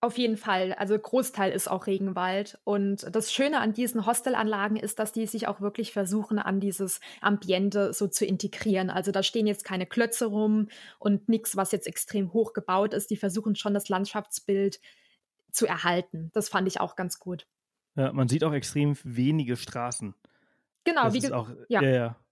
Auf 0.00 0.18
jeden 0.18 0.36
Fall. 0.36 0.74
Also 0.74 0.98
Großteil 0.98 1.52
ist 1.52 1.70
auch 1.70 1.86
Regenwald. 1.86 2.58
Und 2.64 3.06
das 3.10 3.32
Schöne 3.32 3.60
an 3.60 3.72
diesen 3.72 4.04
Hostelanlagen 4.04 4.76
ist, 4.76 4.98
dass 4.98 5.12
die 5.12 5.26
sich 5.26 5.48
auch 5.48 5.62
wirklich 5.62 5.92
versuchen, 5.92 6.38
an 6.38 6.60
dieses 6.60 7.00
Ambiente 7.22 7.94
so 7.94 8.06
zu 8.06 8.26
integrieren. 8.26 8.90
Also 8.90 9.12
da 9.12 9.22
stehen 9.22 9.46
jetzt 9.46 9.64
keine 9.64 9.86
Klötze 9.86 10.26
rum 10.26 10.68
und 10.98 11.30
nichts, 11.30 11.56
was 11.56 11.72
jetzt 11.72 11.86
extrem 11.86 12.34
hoch 12.34 12.52
gebaut 12.52 12.92
ist. 12.92 13.10
Die 13.10 13.16
versuchen 13.16 13.56
schon 13.56 13.72
das 13.72 13.88
Landschaftsbild 13.88 14.78
zu 15.50 15.66
erhalten. 15.66 16.30
Das 16.34 16.50
fand 16.50 16.68
ich 16.68 16.80
auch 16.80 16.96
ganz 16.96 17.18
gut. 17.18 17.46
Ja, 17.96 18.12
man 18.12 18.28
sieht 18.28 18.44
auch 18.44 18.52
extrem 18.52 18.98
wenige 19.04 19.56
Straßen. 19.56 20.14
Genau, 20.84 21.04
das 21.04 21.14
wie 21.14 21.32
auch, 21.32 21.48
ja. 21.68 21.80
ja, 21.80 21.90
ja 21.90 22.23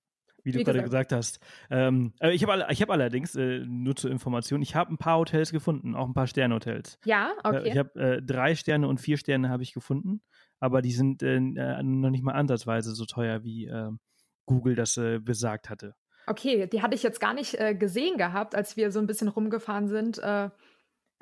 wie 0.42 0.52
du 0.52 0.58
wie 0.58 0.64
gerade 0.64 0.82
gesagt 0.82 1.12
hast. 1.12 1.40
Ähm, 1.70 2.12
äh, 2.20 2.32
ich 2.32 2.44
habe 2.44 2.62
hab 2.62 2.90
allerdings, 2.90 3.34
äh, 3.34 3.60
nur 3.60 3.96
zur 3.96 4.10
Information, 4.10 4.62
ich 4.62 4.74
habe 4.74 4.92
ein 4.92 4.98
paar 4.98 5.18
Hotels 5.18 5.52
gefunden, 5.52 5.94
auch 5.94 6.06
ein 6.06 6.14
paar 6.14 6.26
Sternhotels. 6.26 6.98
Ja, 7.04 7.32
äh, 7.44 7.48
okay. 7.48 7.68
ich 7.68 7.78
habe 7.78 8.00
äh, 8.00 8.22
drei 8.22 8.54
Sterne 8.54 8.88
und 8.88 9.00
vier 9.00 9.16
Sterne 9.16 9.48
habe 9.48 9.62
ich 9.62 9.72
gefunden, 9.72 10.22
aber 10.60 10.82
die 10.82 10.92
sind 10.92 11.22
äh, 11.22 11.36
äh, 11.36 11.82
noch 11.82 12.10
nicht 12.10 12.24
mal 12.24 12.34
ansatzweise 12.34 12.94
so 12.94 13.04
teuer, 13.04 13.44
wie 13.44 13.66
ähm, 13.66 14.00
Google 14.46 14.74
das 14.74 15.00
besagt 15.20 15.70
hatte. 15.70 15.94
Okay, 16.26 16.66
die 16.66 16.82
hatte 16.82 16.96
ich 16.96 17.02
jetzt 17.04 17.20
gar 17.20 17.32
nicht 17.32 17.56
gesehen 17.78 18.18
gehabt, 18.18 18.56
als 18.56 18.76
wir 18.76 18.90
so 18.90 18.98
ein 18.98 19.06
bisschen 19.06 19.28
rumgefahren 19.28 19.86
sind. 19.86 20.20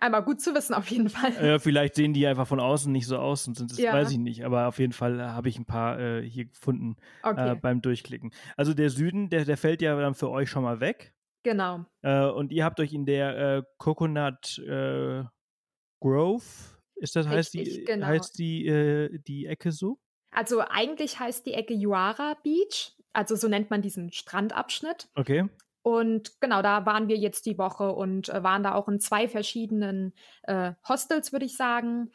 Aber 0.00 0.22
gut 0.22 0.40
zu 0.40 0.54
wissen 0.54 0.74
auf 0.74 0.88
jeden 0.90 1.08
Fall. 1.10 1.32
Äh, 1.36 1.58
vielleicht 1.58 1.94
sehen 1.94 2.12
die 2.12 2.26
einfach 2.26 2.46
von 2.46 2.58
außen 2.58 2.90
nicht 2.90 3.06
so 3.06 3.18
aus 3.18 3.46
und 3.46 3.56
sind 3.56 3.70
es, 3.70 3.78
ja. 3.78 3.92
weiß 3.92 4.10
ich 4.10 4.18
nicht. 4.18 4.44
Aber 4.44 4.66
auf 4.66 4.78
jeden 4.78 4.92
Fall 4.92 5.20
habe 5.32 5.48
ich 5.48 5.58
ein 5.58 5.66
paar 5.66 6.00
äh, 6.00 6.22
hier 6.22 6.46
gefunden 6.46 6.96
okay. 7.22 7.52
äh, 7.52 7.54
beim 7.54 7.82
Durchklicken. 7.82 8.32
Also 8.56 8.74
der 8.74 8.90
Süden, 8.90 9.28
der, 9.28 9.44
der 9.44 9.56
fällt 9.56 9.82
ja 9.82 9.98
dann 10.00 10.14
für 10.14 10.30
euch 10.30 10.48
schon 10.48 10.62
mal 10.62 10.80
weg. 10.80 11.14
Genau. 11.42 11.84
Äh, 12.02 12.24
und 12.26 12.52
ihr 12.52 12.64
habt 12.64 12.80
euch 12.80 12.92
in 12.92 13.06
der 13.06 13.56
äh, 13.58 13.62
Coconut 13.78 14.58
äh, 14.58 15.24
Grove, 16.00 16.44
ist 16.96 17.16
das 17.16 17.28
heißt 17.28 17.54
die 17.54 17.84
genau. 17.84 18.06
heißt 18.06 18.38
die 18.38 19.20
die 19.26 19.46
Ecke 19.46 19.72
so? 19.72 19.98
Also 20.30 20.60
eigentlich 20.60 21.18
heißt 21.18 21.44
die 21.46 21.54
Ecke 21.54 21.74
Yuara 21.74 22.36
Beach, 22.42 22.96
also 23.12 23.36
so 23.36 23.48
nennt 23.48 23.70
man 23.70 23.82
diesen 23.82 24.12
Strandabschnitt. 24.12 25.08
Okay. 25.14 25.48
Und 25.82 26.40
genau, 26.40 26.62
da 26.62 26.84
waren 26.86 27.08
wir 27.08 27.16
jetzt 27.16 27.46
die 27.46 27.58
Woche 27.58 27.92
und 27.92 28.28
äh, 28.28 28.42
waren 28.42 28.62
da 28.62 28.74
auch 28.74 28.88
in 28.88 29.00
zwei 29.00 29.28
verschiedenen 29.28 30.12
äh, 30.42 30.72
Hostels, 30.86 31.32
würde 31.32 31.46
ich 31.46 31.56
sagen. 31.56 32.10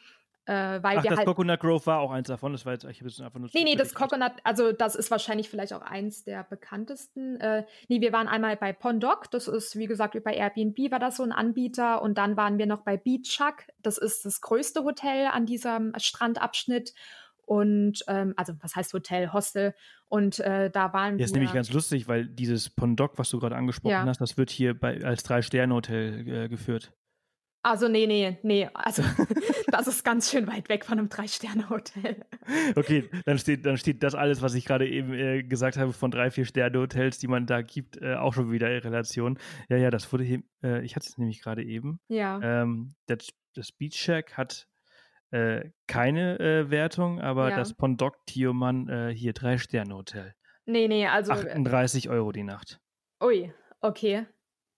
Äh, 0.47 0.83
weil 0.83 0.99
Ach, 0.99 1.03
wir 1.03 1.09
das 1.09 1.17
halt, 1.17 1.27
Coconut 1.27 1.59
Grove 1.59 1.85
war 1.87 1.99
auch 1.99 2.11
eins 2.11 2.27
davon. 2.27 2.51
Das 2.51 2.67
war 2.67 2.73
jetzt, 2.73 2.85
ich 2.85 2.99
habe 2.99 3.09
jetzt 3.09 3.19
einfach 3.19 3.39
nur. 3.39 3.49
Nee, 3.53 3.63
nee, 3.63 3.75
das 3.75 3.95
Coconut, 3.95 4.33
also 4.43 4.71
das 4.71 4.93
ist 4.93 5.09
wahrscheinlich 5.09 5.49
vielleicht 5.49 5.73
auch 5.73 5.81
eins 5.81 6.23
der 6.23 6.43
bekanntesten. 6.43 7.39
Äh, 7.41 7.65
nee, 7.87 7.99
wir 7.99 8.13
waren 8.13 8.27
einmal 8.27 8.55
bei 8.55 8.71
Pondoc, 8.71 9.31
das 9.31 9.47
ist, 9.47 9.75
wie 9.75 9.87
gesagt, 9.87 10.21
bei 10.23 10.35
Airbnb 10.35 10.91
war 10.91 10.99
das 10.99 11.17
so 11.17 11.23
ein 11.23 11.31
Anbieter. 11.31 12.03
Und 12.03 12.19
dann 12.19 12.37
waren 12.37 12.59
wir 12.59 12.67
noch 12.67 12.81
bei 12.81 12.95
Beach 12.95 13.25
Shack, 13.25 13.71
das 13.81 13.97
ist 13.97 14.23
das 14.25 14.41
größte 14.41 14.83
Hotel 14.83 15.27
an 15.27 15.47
diesem 15.47 15.93
Strandabschnitt. 15.97 16.93
Und 17.45 18.03
ähm, 18.07 18.33
also 18.37 18.53
was 18.61 18.75
heißt 18.75 18.93
Hotel, 18.93 19.31
Hostel 19.33 19.73
und 20.07 20.39
äh, 20.39 20.69
da 20.69 20.93
waren 20.93 21.13
ja, 21.13 21.19
wir. 21.19 21.25
ist 21.25 21.33
nämlich 21.33 21.53
ganz 21.53 21.71
lustig, 21.71 22.07
weil 22.07 22.27
dieses 22.27 22.69
Pondoc, 22.69 23.17
was 23.17 23.29
du 23.29 23.39
gerade 23.39 23.55
angesprochen 23.55 23.91
ja. 23.91 24.05
hast, 24.05 24.21
das 24.21 24.37
wird 24.37 24.49
hier 24.49 24.77
bei, 24.77 25.03
als 25.03 25.23
Drei-Sterne-Hotel 25.23 26.27
äh, 26.27 26.49
geführt. 26.49 26.91
Also 27.65 27.87
nee, 27.87 28.05
nee, 28.05 28.37
nee. 28.43 28.69
Also 28.75 29.01
das 29.71 29.87
ist 29.87 30.03
ganz 30.03 30.29
schön 30.29 30.45
weit 30.45 30.69
weg 30.69 30.85
von 30.85 30.99
einem 30.99 31.09
Drei-Sterne-Hotel. 31.09 32.23
Okay, 32.75 33.09
dann 33.25 33.39
steht, 33.39 33.65
dann 33.65 33.77
steht 33.77 34.03
das 34.03 34.13
alles, 34.13 34.43
was 34.43 34.53
ich 34.53 34.65
gerade 34.65 34.87
eben 34.87 35.13
äh, 35.13 35.41
gesagt 35.41 35.77
habe, 35.77 35.91
von 35.91 36.11
drei, 36.11 36.29
vier 36.29 36.45
Sterne-Hotels, 36.45 37.17
die 37.17 37.27
man 37.27 37.47
da 37.47 37.63
gibt, 37.63 37.99
äh, 38.01 38.15
auch 38.15 38.35
schon 38.35 38.51
wieder 38.51 38.71
in 38.71 38.81
Relation. 38.81 39.39
Ja, 39.67 39.77
ja, 39.77 39.89
das 39.89 40.11
wurde 40.13 40.23
hier, 40.23 40.43
äh, 40.63 40.85
ich 40.85 40.95
hatte 40.95 41.07
es 41.09 41.17
nämlich 41.17 41.41
gerade 41.41 41.63
eben. 41.63 41.99
Ja. 42.07 42.39
Ähm, 42.41 42.93
das, 43.07 43.29
das 43.55 43.71
Beach 43.71 43.95
Shack 43.95 44.37
hat 44.37 44.67
äh, 45.35 45.71
keine 45.87 46.39
äh, 46.39 46.69
Wertung, 46.69 47.19
aber 47.19 47.49
ja. 47.49 47.57
das 47.57 47.73
Pondoc 47.73 48.25
Tioman 48.25 48.87
äh, 48.87 49.13
hier 49.13 49.33
Drei-Sterne-Hotel. 49.33 50.33
Nee, 50.65 50.87
nee, 50.87 51.07
also. 51.07 51.33
38 51.33 52.09
Euro 52.09 52.31
die 52.31 52.43
Nacht. 52.43 52.79
Ui, 53.21 53.53
okay. 53.81 54.25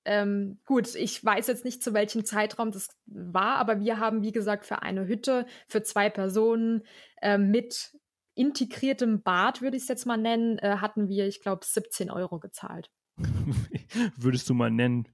Ähm, 0.03 0.59
gut, 0.65 0.95
ich 0.95 1.23
weiß 1.23 1.47
jetzt 1.47 1.63
nicht, 1.63 1.83
zu 1.83 1.93
welchem 1.93 2.25
Zeitraum 2.25 2.71
das 2.71 2.87
war, 3.05 3.57
aber 3.57 3.81
wir 3.81 3.99
haben, 3.99 4.23
wie 4.23 4.31
gesagt, 4.31 4.65
für 4.65 4.81
eine 4.81 5.07
Hütte 5.07 5.45
für 5.67 5.83
zwei 5.83 6.09
Personen 6.09 6.83
äh, 7.21 7.37
mit 7.37 7.95
integriertem 8.33 9.21
Bad, 9.21 9.61
würde 9.61 9.77
ich 9.77 9.83
es 9.83 9.89
jetzt 9.89 10.05
mal 10.05 10.17
nennen, 10.17 10.57
äh, 10.59 10.77
hatten 10.77 11.07
wir, 11.07 11.27
ich 11.27 11.41
glaube, 11.41 11.65
17 11.65 12.09
Euro 12.09 12.39
gezahlt. 12.39 12.89
Würdest 14.17 14.49
du 14.49 14.53
mal 14.53 14.71
nennen? 14.71 15.07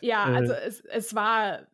Ja, 0.00 0.30
äh, 0.30 0.36
also 0.36 0.52
es, 0.52 0.80
es 0.80 1.14
war 1.14 1.66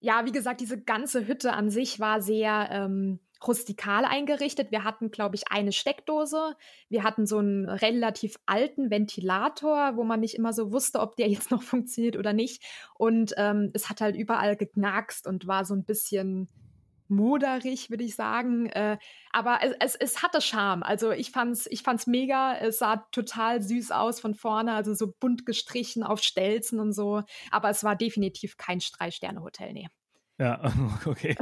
ja, 0.00 0.24
wie 0.24 0.32
gesagt, 0.32 0.60
diese 0.60 0.80
ganze 0.80 1.26
Hütte 1.26 1.52
an 1.52 1.70
sich 1.70 2.00
war 2.00 2.22
sehr 2.22 2.68
ähm, 2.70 3.20
rustikal 3.46 4.04
eingerichtet. 4.04 4.70
Wir 4.70 4.84
hatten, 4.84 5.10
glaube 5.10 5.36
ich, 5.36 5.50
eine 5.50 5.72
Steckdose. 5.72 6.56
Wir 6.88 7.04
hatten 7.04 7.26
so 7.26 7.38
einen 7.38 7.68
relativ 7.68 8.36
alten 8.46 8.90
Ventilator, 8.90 9.96
wo 9.96 10.04
man 10.04 10.20
nicht 10.20 10.34
immer 10.34 10.52
so 10.52 10.72
wusste, 10.72 11.00
ob 11.00 11.16
der 11.16 11.28
jetzt 11.30 11.50
noch 11.50 11.62
funktioniert 11.62 12.16
oder 12.16 12.32
nicht. 12.32 12.62
Und 12.94 13.34
ähm, 13.36 13.70
es 13.72 13.88
hat 13.88 14.00
halt 14.00 14.16
überall 14.16 14.56
geknackst 14.56 15.26
und 15.26 15.46
war 15.46 15.64
so 15.64 15.74
ein 15.74 15.84
bisschen 15.84 16.48
moderig, 17.10 17.90
würde 17.90 18.04
ich 18.04 18.14
sagen. 18.14 18.66
Äh, 18.66 18.98
aber 19.32 19.60
es, 19.62 19.74
es, 19.80 19.94
es 19.96 20.22
hatte 20.22 20.40
Charme. 20.40 20.82
Also 20.82 21.10
ich 21.10 21.30
fand's, 21.30 21.66
ich 21.70 21.82
fand's 21.82 22.06
mega. 22.06 22.54
Es 22.54 22.78
sah 22.78 22.96
total 23.12 23.62
süß 23.62 23.90
aus 23.90 24.20
von 24.20 24.34
vorne, 24.34 24.72
also 24.74 24.94
so 24.94 25.12
bunt 25.18 25.46
gestrichen 25.46 26.02
auf 26.02 26.22
Stelzen 26.22 26.80
und 26.80 26.92
so. 26.92 27.22
Aber 27.50 27.70
es 27.70 27.84
war 27.84 27.96
definitiv 27.96 28.56
kein 28.56 28.78
Drei-Sterne-Hotel, 28.78 29.72
nee. 29.72 29.88
Ja, 30.40 30.58
okay. 31.04 31.36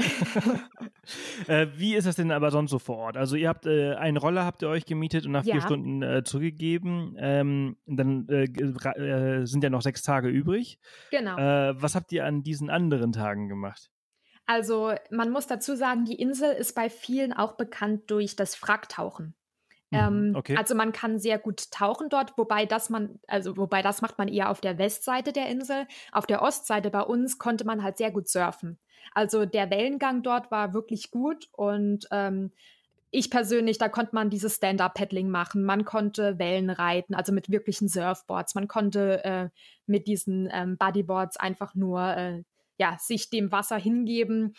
äh, 1.46 1.68
wie 1.76 1.94
ist 1.94 2.08
das 2.08 2.16
denn 2.16 2.32
aber 2.32 2.50
sonst 2.50 2.72
so 2.72 2.80
vor 2.80 2.96
Ort? 2.96 3.16
Also 3.16 3.36
ihr 3.36 3.48
habt 3.48 3.64
äh, 3.64 3.94
einen 3.94 4.16
Roller 4.16 4.44
habt 4.44 4.62
ihr 4.62 4.68
euch 4.68 4.86
gemietet 4.86 5.24
und 5.24 5.30
nach 5.32 5.44
ja. 5.44 5.54
vier 5.54 5.62
Stunden 5.62 6.02
äh, 6.02 6.24
zurückgegeben. 6.24 7.14
Ähm, 7.16 7.76
dann 7.86 8.26
äh, 8.28 8.46
äh, 8.46 9.46
sind 9.46 9.62
ja 9.62 9.70
noch 9.70 9.82
sechs 9.82 10.02
Tage 10.02 10.28
übrig. 10.28 10.80
Genau. 11.12 11.36
Was 11.36 11.94
habt 11.94 12.10
ihr 12.10 12.24
an 12.24 12.42
diesen 12.42 12.70
anderen 12.70 13.12
Tagen 13.12 13.48
gemacht? 13.48 13.92
Also 14.48 14.94
man 15.10 15.30
muss 15.30 15.46
dazu 15.46 15.76
sagen, 15.76 16.06
die 16.06 16.14
Insel 16.14 16.50
ist 16.54 16.74
bei 16.74 16.88
vielen 16.88 17.34
auch 17.34 17.52
bekannt 17.52 18.10
durch 18.10 18.34
das 18.34 18.60
Wracktauchen. 18.62 19.34
Mhm, 19.90 19.98
ähm, 19.98 20.32
okay. 20.34 20.56
Also 20.56 20.74
man 20.74 20.92
kann 20.92 21.18
sehr 21.18 21.38
gut 21.38 21.70
tauchen 21.70 22.08
dort, 22.08 22.38
wobei 22.38 22.64
das 22.64 22.88
man, 22.88 23.20
also 23.26 23.58
wobei 23.58 23.82
das 23.82 24.00
macht 24.00 24.16
man 24.16 24.26
eher 24.26 24.48
auf 24.48 24.62
der 24.62 24.78
Westseite 24.78 25.34
der 25.34 25.50
Insel. 25.50 25.86
Auf 26.12 26.24
der 26.24 26.40
Ostseite 26.40 26.88
bei 26.88 27.02
uns 27.02 27.38
konnte 27.38 27.66
man 27.66 27.82
halt 27.82 27.98
sehr 27.98 28.10
gut 28.10 28.26
surfen. 28.26 28.78
Also 29.12 29.44
der 29.44 29.68
Wellengang 29.70 30.22
dort 30.22 30.50
war 30.50 30.72
wirklich 30.72 31.10
gut 31.10 31.50
und 31.52 32.08
ähm, 32.10 32.50
ich 33.10 33.30
persönlich, 33.30 33.76
da 33.76 33.90
konnte 33.90 34.14
man 34.14 34.30
dieses 34.30 34.56
Stand-up-Paddling 34.56 35.28
machen, 35.28 35.62
man 35.62 35.84
konnte 35.84 36.38
Wellen 36.38 36.70
reiten, 36.70 37.14
also 37.14 37.32
mit 37.32 37.50
wirklichen 37.50 37.88
Surfboards, 37.88 38.54
man 38.54 38.66
konnte 38.66 39.24
äh, 39.24 39.48
mit 39.86 40.06
diesen 40.06 40.48
ähm, 40.50 40.78
Bodyboards 40.78 41.36
einfach 41.36 41.74
nur 41.74 42.00
äh, 42.16 42.44
ja, 42.78 42.96
sich 42.98 43.30
dem 43.30 43.52
Wasser 43.52 43.76
hingeben. 43.76 44.54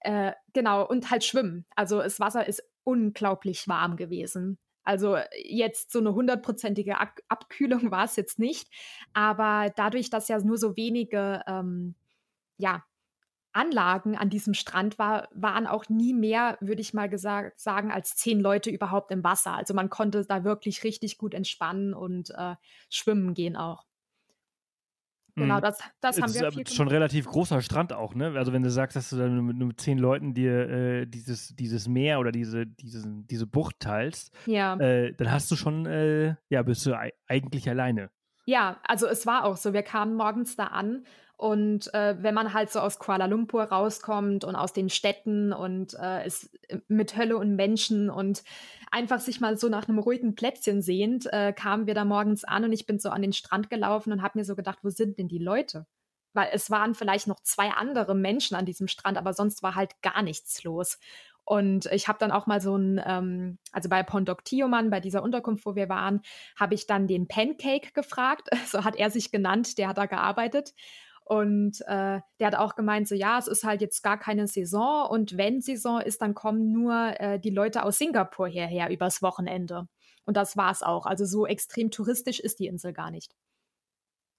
Äh, 0.00 0.32
genau, 0.52 0.86
und 0.86 1.10
halt 1.10 1.24
schwimmen. 1.24 1.66
Also 1.76 1.98
das 1.98 2.20
Wasser 2.20 2.46
ist 2.46 2.62
unglaublich 2.84 3.68
warm 3.68 3.96
gewesen. 3.96 4.58
Also 4.84 5.16
jetzt 5.42 5.90
so 5.90 5.98
eine 5.98 6.14
hundertprozentige 6.14 7.00
Ab 7.00 7.18
Abkühlung 7.28 7.90
war 7.90 8.04
es 8.04 8.16
jetzt 8.16 8.38
nicht, 8.38 8.68
aber 9.12 9.72
dadurch, 9.76 10.10
dass 10.10 10.28
ja 10.28 10.38
nur 10.38 10.58
so 10.58 10.76
wenige 10.76 11.42
ähm, 11.46 11.94
ja, 12.58 12.84
Anlagen 13.54 14.16
an 14.16 14.30
diesem 14.30 14.52
Strand 14.52 14.98
war, 14.98 15.28
waren 15.32 15.66
auch 15.66 15.88
nie 15.88 16.12
mehr, 16.12 16.58
würde 16.60 16.82
ich 16.82 16.92
mal 16.92 17.08
gesagt, 17.08 17.60
sagen, 17.60 17.92
als 17.92 18.16
zehn 18.16 18.40
Leute 18.40 18.68
überhaupt 18.68 19.10
im 19.12 19.24
Wasser. 19.24 19.52
Also 19.54 19.74
man 19.74 19.90
konnte 19.90 20.24
da 20.26 20.44
wirklich 20.44 20.82
richtig 20.84 21.18
gut 21.18 21.34
entspannen 21.34 21.94
und 21.94 22.30
äh, 22.30 22.56
schwimmen 22.90 23.32
gehen 23.32 23.56
auch. 23.56 23.86
Genau, 25.36 25.56
mhm. 25.56 25.62
das, 25.62 25.78
das 26.00 26.20
haben 26.20 26.32
wir 26.32 26.52
viel 26.52 26.62
ist 26.62 26.74
schon 26.74 26.86
relativ 26.86 27.26
großer 27.26 27.60
Strand 27.60 27.92
auch, 27.92 28.14
ne? 28.14 28.34
Also 28.36 28.52
wenn 28.52 28.62
du 28.62 28.70
sagst, 28.70 28.96
dass 28.96 29.10
du 29.10 29.16
dann 29.16 29.44
mit, 29.44 29.56
mit 29.56 29.80
zehn 29.80 29.98
Leuten 29.98 30.32
dir 30.32 30.68
äh, 30.68 31.06
dieses, 31.06 31.56
dieses 31.56 31.88
Meer 31.88 32.20
oder 32.20 32.30
diese, 32.30 32.66
diese, 32.66 33.02
diese 33.06 33.46
Bucht 33.46 33.80
teilst, 33.80 34.32
ja. 34.46 34.76
äh, 34.76 35.12
dann 35.14 35.32
hast 35.32 35.50
du 35.50 35.56
schon, 35.56 35.86
äh, 35.86 36.36
ja, 36.50 36.62
bist 36.62 36.86
du 36.86 36.96
eigentlich 37.26 37.68
alleine. 37.68 38.10
Ja, 38.46 38.76
also 38.86 39.06
es 39.06 39.26
war 39.26 39.44
auch 39.44 39.56
so. 39.56 39.72
Wir 39.72 39.82
kamen 39.82 40.14
morgens 40.14 40.54
da 40.54 40.66
an 40.66 41.04
und 41.36 41.92
äh, 41.94 42.16
wenn 42.22 42.34
man 42.34 42.54
halt 42.54 42.70
so 42.70 42.78
aus 42.78 42.98
Kuala 42.98 43.26
Lumpur 43.26 43.64
rauskommt 43.64 44.44
und 44.44 44.54
aus 44.54 44.72
den 44.72 44.88
Städten 44.88 45.52
und 45.52 45.94
äh, 45.94 46.22
es 46.24 46.50
äh, 46.68 46.78
mit 46.86 47.16
Hölle 47.16 47.36
und 47.36 47.56
Menschen 47.56 48.08
und 48.08 48.44
einfach 48.92 49.18
sich 49.18 49.40
mal 49.40 49.58
so 49.58 49.68
nach 49.68 49.88
einem 49.88 49.98
ruhigen 49.98 50.36
Plätzchen 50.36 50.80
sehend, 50.80 51.26
äh, 51.32 51.52
kamen 51.52 51.88
wir 51.88 51.94
da 51.94 52.04
morgens 52.04 52.44
an 52.44 52.64
und 52.64 52.72
ich 52.72 52.86
bin 52.86 53.00
so 53.00 53.10
an 53.10 53.22
den 53.22 53.32
Strand 53.32 53.68
gelaufen 53.68 54.12
und 54.12 54.22
habe 54.22 54.38
mir 54.38 54.44
so 54.44 54.54
gedacht, 54.54 54.78
wo 54.82 54.90
sind 54.90 55.18
denn 55.18 55.26
die 55.26 55.38
Leute? 55.38 55.86
Weil 56.34 56.50
es 56.52 56.70
waren 56.70 56.94
vielleicht 56.94 57.26
noch 57.26 57.40
zwei 57.40 57.70
andere 57.70 58.14
Menschen 58.14 58.56
an 58.56 58.66
diesem 58.66 58.86
Strand, 58.86 59.18
aber 59.18 59.34
sonst 59.34 59.62
war 59.62 59.74
halt 59.74 60.00
gar 60.02 60.22
nichts 60.22 60.62
los. 60.62 60.98
Und 61.44 61.86
ich 61.86 62.08
habe 62.08 62.18
dann 62.18 62.30
auch 62.30 62.46
mal 62.46 62.60
so 62.60 62.76
ein, 62.76 63.00
ähm, 63.04 63.58
also 63.72 63.88
bei 63.88 64.02
Pondoc 64.02 64.44
Tioman, 64.44 64.90
bei 64.90 65.00
dieser 65.00 65.22
Unterkunft, 65.22 65.66
wo 65.66 65.74
wir 65.74 65.88
waren, 65.88 66.22
habe 66.56 66.74
ich 66.74 66.86
dann 66.86 67.06
den 67.06 67.28
Pancake 67.28 67.92
gefragt. 67.92 68.48
So 68.66 68.84
hat 68.84 68.96
er 68.96 69.10
sich 69.10 69.30
genannt, 69.30 69.78
der 69.78 69.88
hat 69.88 69.98
da 69.98 70.06
gearbeitet. 70.06 70.74
Und 71.24 71.80
äh, 71.86 72.20
der 72.38 72.46
hat 72.46 72.54
auch 72.54 72.74
gemeint, 72.74 73.08
so 73.08 73.14
ja, 73.14 73.38
es 73.38 73.48
ist 73.48 73.64
halt 73.64 73.80
jetzt 73.80 74.02
gar 74.02 74.18
keine 74.18 74.46
Saison 74.46 75.08
und 75.08 75.38
wenn 75.38 75.62
Saison 75.62 76.00
ist, 76.00 76.20
dann 76.20 76.34
kommen 76.34 76.70
nur 76.70 77.18
äh, 77.18 77.40
die 77.40 77.50
Leute 77.50 77.82
aus 77.82 77.96
Singapur 77.96 78.46
hierher 78.46 78.90
übers 78.90 79.22
Wochenende. 79.22 79.88
Und 80.26 80.36
das 80.36 80.56
war's 80.56 80.82
auch. 80.82 81.06
Also 81.06 81.24
so 81.24 81.46
extrem 81.46 81.90
touristisch 81.90 82.40
ist 82.40 82.58
die 82.58 82.66
Insel 82.66 82.92
gar 82.92 83.10
nicht. 83.10 83.34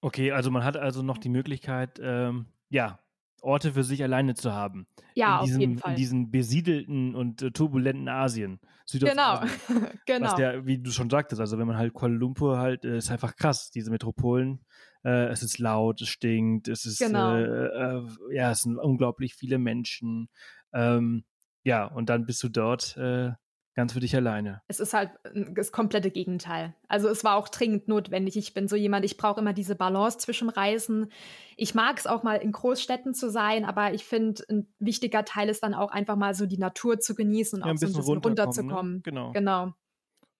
Okay, 0.01 0.31
also 0.31 0.51
man 0.51 0.63
hat 0.63 0.77
also 0.77 1.01
noch 1.01 1.17
die 1.17 1.29
Möglichkeit, 1.29 1.99
ähm, 2.01 2.45
ja, 2.69 2.99
Orte 3.41 3.73
für 3.73 3.83
sich 3.83 4.01
alleine 4.03 4.33
zu 4.35 4.53
haben. 4.53 4.87
Ja, 5.13 5.39
in 5.39 5.45
diesem, 5.45 5.55
auf 5.55 5.61
jeden 5.61 5.77
Fall. 5.77 5.91
In 5.91 5.97
diesem 5.97 6.31
besiedelten 6.31 7.15
und 7.15 7.41
äh, 7.41 7.51
turbulenten 7.51 8.09
Asien. 8.09 8.59
Genau, 8.91 9.41
genau. 10.05 10.27
Was 10.27 10.35
der, 10.35 10.65
wie 10.65 10.79
du 10.79 10.91
schon 10.91 11.09
sagtest, 11.09 11.41
also 11.41 11.57
wenn 11.57 11.67
man 11.67 11.77
halt 11.77 11.93
Kuala 11.93 12.15
Lumpur 12.15 12.57
halt, 12.57 12.85
äh, 12.85 12.97
ist 12.97 13.11
einfach 13.11 13.35
krass, 13.35 13.71
diese 13.71 13.91
Metropolen. 13.91 14.63
Äh, 15.03 15.27
es 15.27 15.43
ist 15.43 15.59
laut, 15.59 16.01
es 16.01 16.09
stinkt, 16.09 16.67
es 16.67 16.85
ist, 16.85 16.99
genau. 16.99 17.35
äh, 17.35 17.43
äh, 17.43 18.07
ja, 18.31 18.51
es 18.51 18.61
sind 18.61 18.77
unglaublich 18.77 19.35
viele 19.35 19.57
Menschen. 19.57 20.29
Ähm, 20.73 21.25
ja, 21.63 21.85
und 21.85 22.09
dann 22.09 22.25
bist 22.25 22.41
du 22.43 22.49
dort, 22.49 22.95
äh, 22.97 23.31
Ganz 23.75 23.91
für 23.91 23.99
dich 23.99 24.15
alleine. 24.15 24.61
Es 24.69 24.79
ist 24.79 24.93
halt 24.93 25.11
das 25.51 25.73
komplette 25.73 26.09
Gegenteil. 26.09 26.73
Also 26.87 27.09
es 27.09 27.25
war 27.25 27.35
auch 27.35 27.49
dringend 27.49 27.89
notwendig. 27.89 28.37
Ich 28.37 28.53
bin 28.53 28.69
so 28.69 28.77
jemand, 28.77 29.03
ich 29.03 29.17
brauche 29.17 29.41
immer 29.41 29.51
diese 29.51 29.75
Balance 29.75 30.17
zwischen 30.17 30.49
Reisen. 30.49 31.11
Ich 31.57 31.75
mag 31.75 31.99
es 31.99 32.07
auch 32.07 32.23
mal 32.23 32.35
in 32.35 32.53
Großstädten 32.53 33.13
zu 33.13 33.29
sein, 33.29 33.65
aber 33.65 33.93
ich 33.93 34.05
finde, 34.05 34.43
ein 34.49 34.73
wichtiger 34.79 35.25
Teil 35.25 35.49
ist 35.49 35.61
dann 35.61 35.73
auch 35.73 35.91
einfach 35.91 36.15
mal 36.15 36.33
so 36.33 36.45
die 36.45 36.57
Natur 36.57 36.99
zu 36.99 37.15
genießen 37.15 37.61
und 37.61 37.67
ja, 37.67 37.73
auch 37.73 37.77
so 37.77 37.85
ein 37.87 37.93
bisschen 37.93 38.15
ne? 38.15 38.21
runterzukommen. 38.23 38.93
Ne? 38.93 39.01
Genau. 39.03 39.31
Genau. 39.33 39.73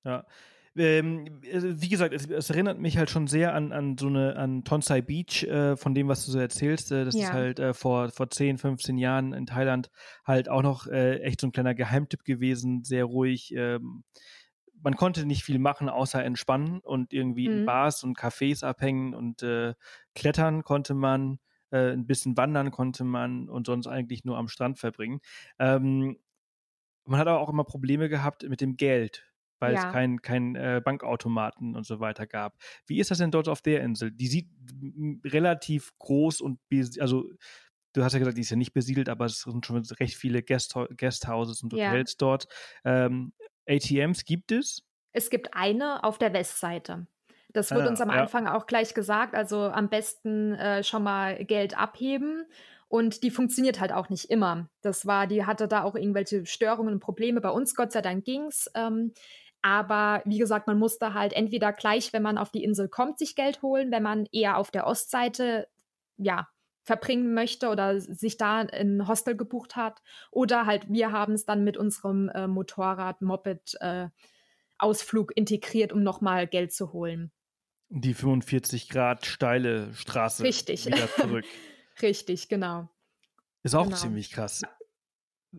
Ja 0.06 0.26
ähm, 0.78 1.42
also, 1.54 1.82
wie 1.82 1.90
gesagt, 1.90 2.14
es, 2.14 2.30
es, 2.30 2.50
erinnert 2.50 2.80
mich 2.80 2.98
halt 2.98 3.10
schon 3.10 3.28
sehr 3.28 3.54
an, 3.54 3.72
an 3.72 3.98
so 3.98 4.08
eine, 4.08 4.36
an 4.36 4.64
Tonsai 4.64 5.02
Beach, 5.02 5.44
äh, 5.44 5.78
von 5.78 5.96
dem, 5.96 6.08
was 6.08 6.26
du 6.26 6.32
so 6.32 6.40
erzählst. 6.40 6.92
Äh, 6.92 7.06
das 7.06 7.16
ja. 7.16 7.24
ist 7.24 7.34
halt 7.34 7.60
äh, 7.60 7.74
vor, 7.74 8.10
vor 8.10 8.30
10, 8.30 8.58
15 8.58 8.98
Jahren 8.98 9.34
in 9.34 9.46
Thailand 9.46 9.90
halt 10.26 10.50
auch 10.50 10.62
noch 10.62 10.88
äh, 10.88 11.20
echt 11.20 11.42
so 11.42 11.48
ein 11.48 11.52
kleiner 11.52 11.76
Geheimtipp 11.76 12.24
gewesen, 12.26 12.84
sehr 12.84 13.06
ruhig. 13.06 13.54
Ähm, 13.56 14.04
man 14.82 14.96
konnte 14.96 15.26
nicht 15.26 15.44
viel 15.44 15.60
machen, 15.60 15.90
außer 15.90 16.24
entspannen 16.24 16.80
und 16.80 17.14
irgendwie 17.14 17.48
mhm. 17.48 17.60
in 17.60 17.66
Bars 17.66 18.04
und 18.04 18.18
Cafés 18.18 18.64
abhängen 18.64 19.14
und 19.14 19.44
äh, 19.44 19.74
klettern 20.14 20.64
konnte 20.64 20.94
man, 20.94 21.40
äh, 21.72 21.92
ein 21.92 22.06
bisschen 22.06 22.38
wandern 22.38 22.72
konnte 22.72 23.04
man 23.04 23.50
und 23.50 23.66
sonst 23.66 23.88
eigentlich 23.88 24.26
nur 24.26 24.38
am 24.38 24.50
Strand 24.50 24.78
verbringen. 24.78 25.22
Ähm, 25.58 26.18
man 27.06 27.20
hat 27.20 27.28
aber 27.28 27.40
auch 27.40 27.50
immer 27.50 27.64
Probleme 27.64 28.10
gehabt 28.10 28.48
mit 28.48 28.62
dem 28.62 28.78
Geld 28.78 29.24
weil 29.60 29.74
ja. 29.74 29.88
es 29.88 29.94
kein, 29.94 30.22
kein 30.22 30.56
äh, 30.56 30.82
Bankautomaten 30.84 31.76
und 31.76 31.86
so 31.86 32.00
weiter 32.00 32.28
gab. 32.28 32.58
Wie 32.86 33.00
ist 33.00 33.12
das 33.12 33.18
denn 33.18 33.32
dort 33.32 33.48
auf 33.48 33.62
der 33.62 33.82
Insel? 33.82 34.12
Die 34.12 34.28
sieht 34.28 34.50
relativ 35.26 35.92
groß 36.00 36.42
und, 36.42 36.60
also 37.00 37.30
du 37.94 38.04
hast 38.04 38.14
ja 38.14 38.20
gesagt, 38.20 38.38
die 38.38 38.42
ist 38.42 38.50
ja 38.50 38.58
nicht 38.58 38.74
besiedelt, 38.74 39.10
aber 39.10 39.26
es 39.26 39.42
sind 39.42 39.66
schon 39.66 39.78
recht 40.00 40.16
viele 40.16 40.44
Guest 40.44 40.76
Guesthouses 40.98 41.64
und 41.64 41.74
Hotels 41.74 42.12
ja. 42.12 42.18
dort. 42.18 42.48
Ähm, 42.84 43.34
ATMs 43.68 44.26
gibt 44.26 44.52
es? 44.52 44.84
Es 45.12 45.30
gibt 45.30 45.54
eine 45.54 46.04
auf 46.04 46.18
der 46.18 46.34
Westseite. 46.34 47.08
Das 47.54 47.72
wurde 47.72 47.86
ah, 47.86 47.90
uns 47.90 48.02
am 48.02 48.10
ja. 48.10 48.16
Anfang 48.16 48.48
auch 48.48 48.68
gleich 48.68 48.94
gesagt. 48.94 49.34
Also 49.34 49.62
am 49.62 49.90
besten 49.90 50.56
äh, 50.56 50.84
schon 50.84 51.04
mal 51.04 51.44
Geld 51.46 51.78
abheben. 51.78 52.46
Und 52.88 53.24
die 53.24 53.32
funktioniert 53.32 53.80
halt 53.80 53.92
auch 53.92 54.10
nicht 54.10 54.30
immer. 54.30 54.70
Das 54.82 55.06
war, 55.06 55.26
die 55.26 55.46
hatte 55.46 55.68
da 55.68 55.84
auch 55.84 55.96
irgendwelche 55.96 56.46
Störungen 56.46 56.94
und 56.94 57.00
Probleme. 57.00 57.42
Bei 57.42 57.50
uns, 57.50 57.76
Gott 57.76 57.92
sei 57.92 58.02
Dank, 58.02 58.26
ging's. 58.26 58.70
Ähm, 58.76 59.14
aber 59.66 60.22
wie 60.26 60.38
gesagt, 60.38 60.68
man 60.68 60.78
musste 60.78 61.16
halt 61.16 61.34
entweder 61.34 61.74
gleich, 61.74 62.14
wenn 62.14 62.22
man 62.22 62.38
auf 62.38 62.52
die 62.52 62.64
Insel 62.64 62.88
kommt, 62.88 63.18
sich 63.18 63.36
Geld 63.36 63.64
holen, 63.64 63.90
wenn 63.90 64.04
man 64.04 64.28
eher 64.32 64.58
auf 64.58 64.70
der 64.70 64.86
Ostseite, 64.86 65.68
ja, 66.18 66.48
verbringen 66.84 67.34
möchte 67.34 67.70
oder 67.70 68.00
sich 68.00 68.38
da 68.38 68.60
ein 68.60 69.08
Hostel 69.08 69.36
gebucht 69.36 69.76
hat. 69.76 70.04
Oder 70.30 70.68
halt, 70.68 70.86
wir 70.88 71.12
haben 71.12 71.34
es 71.34 71.46
dann 71.46 71.64
mit 71.64 71.78
unserem 71.78 72.30
äh, 72.30 72.46
Motorrad, 72.46 73.24
Moped, 73.24 73.76
äh, 73.80 74.10
Ausflug 74.78 75.36
integriert, 75.36 75.92
um 75.92 76.04
nochmal 76.04 76.46
Geld 76.46 76.72
zu 76.72 76.94
holen. 76.94 77.32
Die 77.90 78.14
45 78.14 78.88
Grad 78.88 79.26
steile 79.26 79.92
Straße 79.96 80.44
Richtig. 80.44 80.86
wieder 80.86 81.12
zurück. 81.12 81.46
Richtig, 82.04 82.50
genau. 82.50 82.88
Ist 83.64 83.74
auch 83.74 83.86
genau. 83.86 83.98
ziemlich 83.98 84.30
krass. 84.30 84.62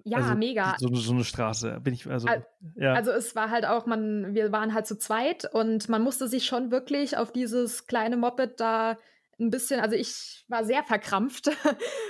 Ja, 0.05 0.19
also, 0.19 0.35
mega. 0.35 0.75
So, 0.79 0.95
so, 0.95 1.13
eine 1.13 1.25
Straße 1.25 1.81
bin 1.83 1.95
ich 1.95 2.07
also. 2.07 2.29
Ja. 2.77 2.95
also 2.95 3.11
es 3.11 3.35
war 3.35 3.51
halt 3.51 3.67
auch, 3.67 3.87
man, 3.87 4.35
wir 4.35 4.53
waren 4.53 4.75
halt 4.75 4.87
zu 4.87 4.99
zweit 4.99 5.49
und 5.53 5.89
man 5.89 6.03
musste 6.03 6.29
sich 6.29 6.47
schon 6.47 6.71
wirklich 6.71 7.17
auf 7.17 7.33
dieses 7.33 7.87
kleine 7.87 8.17
Moped 8.17 8.61
da 8.61 8.97
ein 9.39 9.51
bisschen, 9.51 9.81
also 9.81 9.97
ich 9.97 10.45
war 10.49 10.65
sehr 10.65 10.83
verkrampft. 10.83 11.51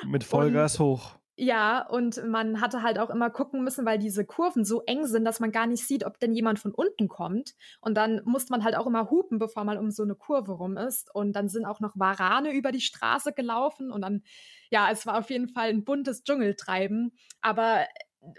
Mit 0.06 0.24
Vollgas 0.24 0.78
und, 0.78 0.86
hoch. 0.86 1.15
Ja, 1.38 1.86
und 1.86 2.24
man 2.26 2.62
hatte 2.62 2.82
halt 2.82 2.98
auch 2.98 3.10
immer 3.10 3.28
gucken 3.28 3.62
müssen, 3.62 3.84
weil 3.84 3.98
diese 3.98 4.24
Kurven 4.24 4.64
so 4.64 4.82
eng 4.86 5.04
sind, 5.06 5.24
dass 5.26 5.38
man 5.38 5.52
gar 5.52 5.66
nicht 5.66 5.86
sieht, 5.86 6.04
ob 6.04 6.18
denn 6.18 6.32
jemand 6.32 6.58
von 6.58 6.72
unten 6.72 7.08
kommt. 7.08 7.54
Und 7.82 7.94
dann 7.94 8.22
musste 8.24 8.52
man 8.52 8.64
halt 8.64 8.74
auch 8.74 8.86
immer 8.86 9.10
hupen, 9.10 9.38
bevor 9.38 9.64
man 9.64 9.76
um 9.76 9.90
so 9.90 10.02
eine 10.02 10.14
Kurve 10.14 10.52
rum 10.52 10.78
ist. 10.78 11.14
Und 11.14 11.32
dann 11.36 11.50
sind 11.50 11.66
auch 11.66 11.80
noch 11.80 11.92
Warane 11.94 12.52
über 12.54 12.72
die 12.72 12.80
Straße 12.80 13.34
gelaufen. 13.34 13.92
Und 13.92 14.00
dann, 14.00 14.22
ja, 14.70 14.90
es 14.90 15.04
war 15.04 15.18
auf 15.18 15.28
jeden 15.28 15.48
Fall 15.50 15.68
ein 15.68 15.84
buntes 15.84 16.22
Dschungeltreiben. 16.24 17.12
Aber 17.42 17.84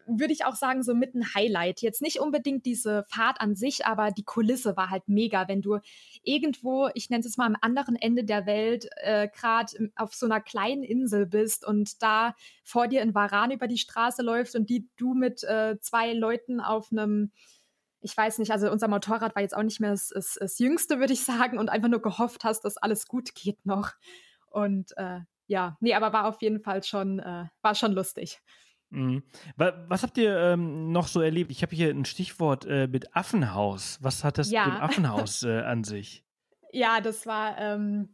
würde 0.06 0.34
ich 0.34 0.46
auch 0.46 0.56
sagen, 0.56 0.84
so 0.84 0.94
mit 0.94 1.16
ein 1.16 1.34
Highlight. 1.34 1.82
Jetzt 1.82 2.02
nicht 2.02 2.20
unbedingt 2.20 2.66
diese 2.66 3.06
Fahrt 3.10 3.42
an 3.42 3.56
sich, 3.56 3.86
aber 3.86 4.12
die 4.12 4.24
Kulisse 4.24 4.78
war 4.78 4.90
halt 4.90 5.08
mega, 5.08 5.48
wenn 5.48 5.62
du 5.62 5.80
irgendwo, 6.24 6.90
ich 6.94 7.10
nenne 7.10 7.26
es 7.26 7.38
mal 7.38 7.46
am 7.46 7.58
anderen 7.62 7.96
Ende 7.96 8.24
der 8.24 8.46
Welt, 8.46 8.90
äh, 8.98 9.28
gerade 9.28 9.92
auf 9.96 10.14
so 10.14 10.26
einer 10.26 10.42
kleinen 10.42 10.84
Insel 10.84 11.26
bist 11.26 11.66
und 11.66 12.02
da 12.02 12.36
vor 12.64 12.88
dir 12.88 13.02
ein 13.02 13.16
Varan 13.16 13.52
über 13.52 13.68
die 13.68 13.78
Straße 13.78 14.22
läuft 14.22 14.56
und 14.56 14.70
die 14.70 14.88
du 14.98 15.14
mit 15.14 15.44
äh, 15.44 15.78
zwei 15.80 16.14
Leuten 16.14 16.60
auf 16.60 16.92
einem 16.92 17.32
ich 18.00 18.16
weiß 18.16 18.38
nicht, 18.38 18.52
also 18.52 18.72
unser 18.72 18.88
Motorrad 18.88 19.36
war 19.36 19.42
jetzt 19.42 19.58
auch 19.58 19.64
nicht 19.64 19.80
mehr 19.80 19.90
das, 19.90 20.10
das, 20.10 20.38
das 20.40 20.60
Jüngste, 20.60 21.00
würde 21.00 21.14
ich 21.14 21.26
sagen, 21.26 21.58
und 21.58 21.70
einfach 21.70 21.90
nur 21.90 22.02
gehofft 22.02 22.44
hast, 22.44 22.62
dass 22.62 22.78
alles 22.78 23.08
gut 23.08 23.34
geht 23.34 23.66
noch. 23.66 23.94
Und 24.50 24.96
äh, 24.98 25.22
ja, 25.48 25.78
nee, 25.80 25.94
aber 25.94 26.14
war 26.14 26.26
auf 26.26 26.42
jeden 26.42 26.62
Fall 26.62 26.84
schon, 26.84 27.20
äh, 27.20 27.46
war 27.62 27.76
schon 27.76 27.94
lustig. 27.94 28.40
Mhm. 28.90 29.24
Was 29.56 30.04
habt 30.04 30.18
ihr 30.18 30.38
ähm, 30.38 30.92
noch 30.92 31.08
so 31.08 31.22
erlebt? 31.22 31.52
Ich 31.52 31.62
habe 31.62 31.76
hier 31.76 31.90
ein 31.90 32.06
Stichwort 32.06 32.66
äh, 32.66 32.88
mit 32.88 33.16
Affenhaus. 33.16 34.00
Was 34.02 34.24
hat 34.24 34.38
das 34.38 34.50
ja. 34.50 34.66
mit 34.66 34.76
dem 34.76 34.82
Affenhaus 34.82 35.44
äh, 35.44 35.62
an 35.62 35.84
sich? 35.84 36.24
Ja, 36.74 37.00
das 37.00 37.26
war, 37.26 37.58
ähm, 37.60 38.14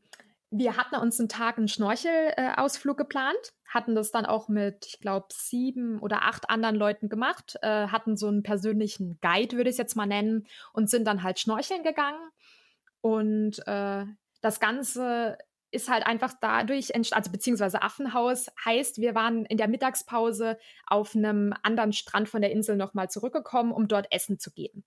wir 0.51 0.77
hatten 0.77 0.95
uns 0.95 1.19
einen 1.19 1.27
Tag 1.27 1.57
einen 1.57 1.67
Schnorchelausflug 1.67 2.99
äh, 2.99 3.03
geplant, 3.03 3.53
hatten 3.65 3.95
das 3.95 4.11
dann 4.11 4.27
auch 4.27 4.47
mit, 4.47 4.85
ich 4.85 4.99
glaube, 4.99 5.25
sieben 5.31 5.99
oder 5.99 6.21
acht 6.21 6.51
anderen 6.51 6.75
Leuten 6.75 7.09
gemacht, 7.09 7.57
äh, 7.63 7.87
hatten 7.87 8.15
so 8.15 8.27
einen 8.27 8.43
persönlichen 8.43 9.17
Guide, 9.21 9.57
würde 9.57 9.71
ich 9.71 9.73
es 9.73 9.79
jetzt 9.79 9.95
mal 9.95 10.05
nennen, 10.05 10.45
und 10.71 10.87
sind 10.87 11.05
dann 11.05 11.23
halt 11.23 11.39
schnorcheln 11.39 11.83
gegangen. 11.83 12.29
Und 13.01 13.67
äh, 13.67 14.05
das 14.41 14.59
Ganze 14.59 15.39
ist 15.73 15.89
halt 15.89 16.05
einfach 16.05 16.33
dadurch, 16.39 16.95
also 16.95 17.31
beziehungsweise 17.31 17.81
Affenhaus 17.81 18.47
heißt, 18.63 18.99
wir 18.99 19.15
waren 19.15 19.45
in 19.45 19.57
der 19.57 19.67
Mittagspause 19.67 20.57
auf 20.85 21.15
einem 21.15 21.53
anderen 21.63 21.93
Strand 21.93 22.29
von 22.29 22.41
der 22.41 22.51
Insel 22.51 22.77
nochmal 22.77 23.09
zurückgekommen, 23.09 23.71
um 23.71 23.87
dort 23.87 24.07
essen 24.11 24.39
zu 24.39 24.51
gehen. 24.51 24.83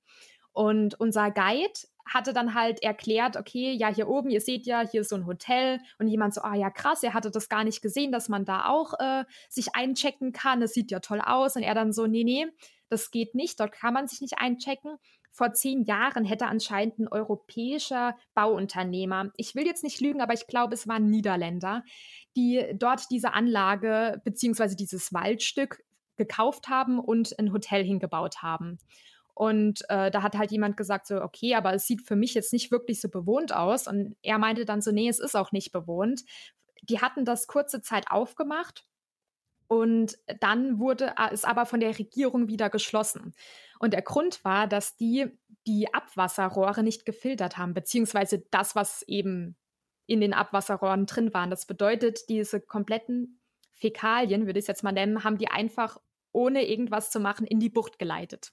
Und 0.52 0.98
unser 0.98 1.30
Guide 1.30 1.72
hatte 2.06 2.32
dann 2.32 2.54
halt 2.54 2.82
erklärt, 2.82 3.36
okay, 3.36 3.72
ja, 3.72 3.92
hier 3.92 4.08
oben, 4.08 4.30
ihr 4.30 4.40
seht 4.40 4.64
ja, 4.64 4.88
hier 4.88 5.02
ist 5.02 5.10
so 5.10 5.16
ein 5.16 5.26
Hotel. 5.26 5.80
Und 5.98 6.08
jemand 6.08 6.32
so, 6.32 6.40
ah 6.40 6.54
ja, 6.54 6.70
krass, 6.70 7.02
er 7.02 7.12
hatte 7.12 7.30
das 7.30 7.48
gar 7.48 7.64
nicht 7.64 7.82
gesehen, 7.82 8.12
dass 8.12 8.28
man 8.28 8.44
da 8.44 8.68
auch 8.68 8.94
äh, 8.98 9.24
sich 9.50 9.74
einchecken 9.74 10.32
kann. 10.32 10.60
Das 10.60 10.72
sieht 10.72 10.90
ja 10.90 11.00
toll 11.00 11.20
aus. 11.20 11.56
Und 11.56 11.62
er 11.62 11.74
dann 11.74 11.92
so, 11.92 12.06
nee, 12.06 12.24
nee, 12.24 12.46
das 12.88 13.10
geht 13.10 13.34
nicht, 13.34 13.58
dort 13.58 13.72
kann 13.72 13.92
man 13.92 14.06
sich 14.06 14.20
nicht 14.20 14.38
einchecken. 14.38 14.96
Vor 15.36 15.52
zehn 15.52 15.84
Jahren 15.84 16.24
hätte 16.24 16.46
anscheinend 16.46 16.98
ein 16.98 17.08
europäischer 17.08 18.16
Bauunternehmer, 18.34 19.32
ich 19.36 19.54
will 19.54 19.66
jetzt 19.66 19.84
nicht 19.84 20.00
lügen, 20.00 20.22
aber 20.22 20.32
ich 20.32 20.46
glaube, 20.46 20.72
es 20.72 20.88
waren 20.88 21.10
Niederländer, 21.10 21.82
die 22.36 22.64
dort 22.74 23.10
diese 23.10 23.34
Anlage 23.34 24.22
beziehungsweise 24.24 24.76
dieses 24.76 25.12
Waldstück 25.12 25.84
gekauft 26.16 26.68
haben 26.68 26.98
und 26.98 27.38
ein 27.38 27.52
Hotel 27.52 27.84
hingebaut 27.84 28.40
haben. 28.40 28.78
Und 29.34 29.82
äh, 29.90 30.10
da 30.10 30.22
hat 30.22 30.38
halt 30.38 30.52
jemand 30.52 30.78
gesagt, 30.78 31.06
so, 31.06 31.20
okay, 31.20 31.54
aber 31.54 31.74
es 31.74 31.86
sieht 31.86 32.00
für 32.00 32.16
mich 32.16 32.32
jetzt 32.32 32.54
nicht 32.54 32.70
wirklich 32.70 33.02
so 33.02 33.10
bewohnt 33.10 33.54
aus. 33.54 33.86
Und 33.86 34.16
er 34.22 34.38
meinte 34.38 34.64
dann 34.64 34.80
so, 34.80 34.90
nee, 34.90 35.06
es 35.06 35.18
ist 35.18 35.36
auch 35.36 35.52
nicht 35.52 35.70
bewohnt. 35.70 36.22
Die 36.88 37.02
hatten 37.02 37.26
das 37.26 37.46
kurze 37.46 37.82
Zeit 37.82 38.10
aufgemacht 38.10 38.86
und 39.68 40.18
dann 40.40 40.78
wurde 40.78 41.14
es 41.32 41.44
aber 41.44 41.66
von 41.66 41.80
der 41.80 41.98
Regierung 41.98 42.48
wieder 42.48 42.70
geschlossen. 42.70 43.34
Und 43.78 43.92
der 43.92 44.02
Grund 44.02 44.44
war, 44.44 44.66
dass 44.66 44.96
die 44.96 45.26
die 45.66 45.92
Abwasserrohre 45.92 46.82
nicht 46.82 47.04
gefiltert 47.04 47.58
haben, 47.58 47.74
beziehungsweise 47.74 48.44
das, 48.50 48.76
was 48.76 49.02
eben 49.02 49.56
in 50.06 50.20
den 50.20 50.32
Abwasserrohren 50.32 51.06
drin 51.06 51.34
waren. 51.34 51.50
Das 51.50 51.66
bedeutet, 51.66 52.28
diese 52.28 52.60
kompletten 52.60 53.40
Fäkalien, 53.72 54.46
würde 54.46 54.58
ich 54.58 54.64
es 54.64 54.68
jetzt 54.68 54.84
mal 54.84 54.92
nennen, 54.92 55.24
haben 55.24 55.38
die 55.38 55.48
einfach 55.48 55.98
ohne 56.32 56.66
irgendwas 56.66 57.10
zu 57.10 57.18
machen 57.18 57.46
in 57.46 57.58
die 57.58 57.68
Bucht 57.70 57.98
geleitet. 57.98 58.52